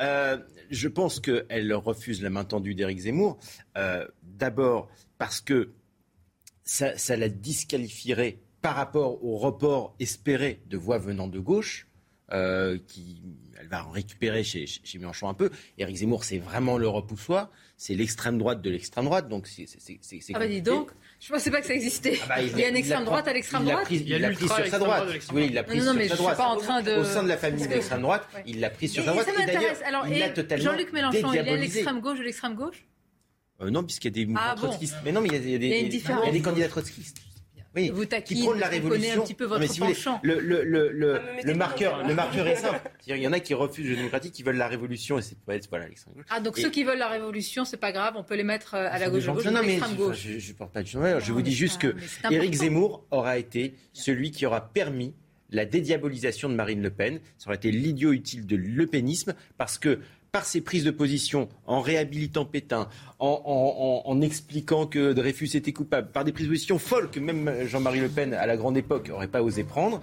[0.00, 0.38] Euh,
[0.70, 3.38] je pense qu'elle refuse la main tendue d'Éric Zemmour.
[3.76, 4.88] Euh, d'abord,
[5.18, 5.72] parce que
[6.62, 11.87] ça, ça la disqualifierait par rapport au report espéré de voix venant de gauche.
[12.30, 13.22] Euh, qui,
[13.58, 15.50] elle va en récupérer chez, chez Mélenchon un peu.
[15.78, 19.66] Éric Zemmour, c'est vraiment le repoussoir, c'est l'extrême droite de l'extrême droite, donc c'est
[20.34, 20.90] Ah bah dis donc,
[21.20, 22.18] je pensais pas que ça existait.
[22.22, 23.86] Ah bah, il, y a une extrême droite à l'extrême droite.
[23.90, 25.08] Il l'a pris, sur sa droite.
[25.32, 26.36] Oui, il l'a pris sur sa droite.
[26.36, 26.92] Pas en train de...
[26.92, 29.28] Au sein de la famille de l'extrême droite, il l'a pris sur sa droite.
[29.28, 32.84] Et, d'ailleurs, il l'a totalement Jean-Luc Mélenchon, il est à l'extrême gauche de l'extrême gauche?
[33.60, 34.96] Euh, non, puisqu'il y a des ah, trotskistes.
[35.04, 37.22] Mais non, mais il y a, des, il y a des candidats trotskistes
[37.92, 39.22] vous taquine, qui la révolution.
[39.22, 40.20] un petit peu votre penchant.
[40.22, 42.80] le, le, le, le, ah, marqueur, le marqueur est simple.
[43.06, 45.36] Il y en a qui refusent le démocratique, qui veulent la révolution, et c'est
[45.70, 46.24] voilà l'extrême gauche.
[46.30, 48.88] Ah donc ceux qui veulent la révolution, c'est pas grave, on peut les mettre euh,
[48.90, 50.26] à la gauche, gauche non, mais gauche.
[50.26, 51.94] Je, je, porte pas du Je vous dis juste que
[52.30, 55.14] Éric Zemmour aura été celui qui aura permis
[55.50, 57.20] la dédiabolisation de Marine Le Pen.
[57.38, 60.00] Ça aurait été l'idiot utile de l'eupénisme parce que
[60.32, 62.88] par ses prises de position, en réhabilitant Pétain,
[63.18, 68.00] en, expliquant que Dreyfus était coupable, par des prises de position folles que même Jean-Marie
[68.00, 70.02] Le Pen, à la grande époque, n'aurait pas osé prendre,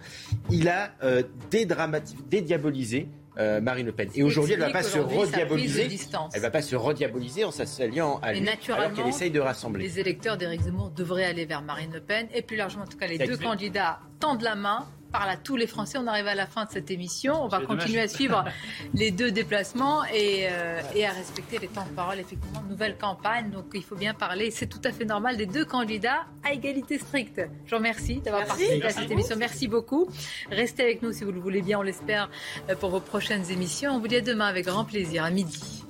[0.49, 3.07] il a euh, dédiabolisé
[3.37, 4.09] euh, Marine Le Pen.
[4.15, 5.89] Et aujourd'hui, elle ne va pas se rediaboliser.
[6.33, 9.83] Elle va pas se rediaboliser en s'alliant à lui, alors qu'elle essaye de rassembler.
[9.83, 12.97] Les électeurs d'Éric Zemmour devraient aller vers Marine Le Pen et plus largement, en tout
[12.97, 14.87] cas, les deux candidats tendent la main
[15.17, 15.97] parle à tous les Français.
[15.97, 17.41] On arrive à la fin de cette émission.
[17.41, 18.43] On va continuer à suivre
[18.93, 22.19] les deux déplacements euh, et, à respecter les temps de parole.
[22.19, 24.51] Effectivement, nouvelle campagne, donc il faut bien parler.
[24.51, 27.41] C'est tout à fait normal des deux candidats à égalité stricte.
[27.65, 29.37] Je vous remercie d'avoir participé à cette émission.
[29.37, 30.07] Merci beaucoup.
[30.51, 32.29] Restez avec nous si vous le voulez bien, on l'espère,
[32.69, 33.91] euh, pour vos prochaines émissions.
[33.91, 35.85] On vous dit à demain avec grand plaisir, à midi.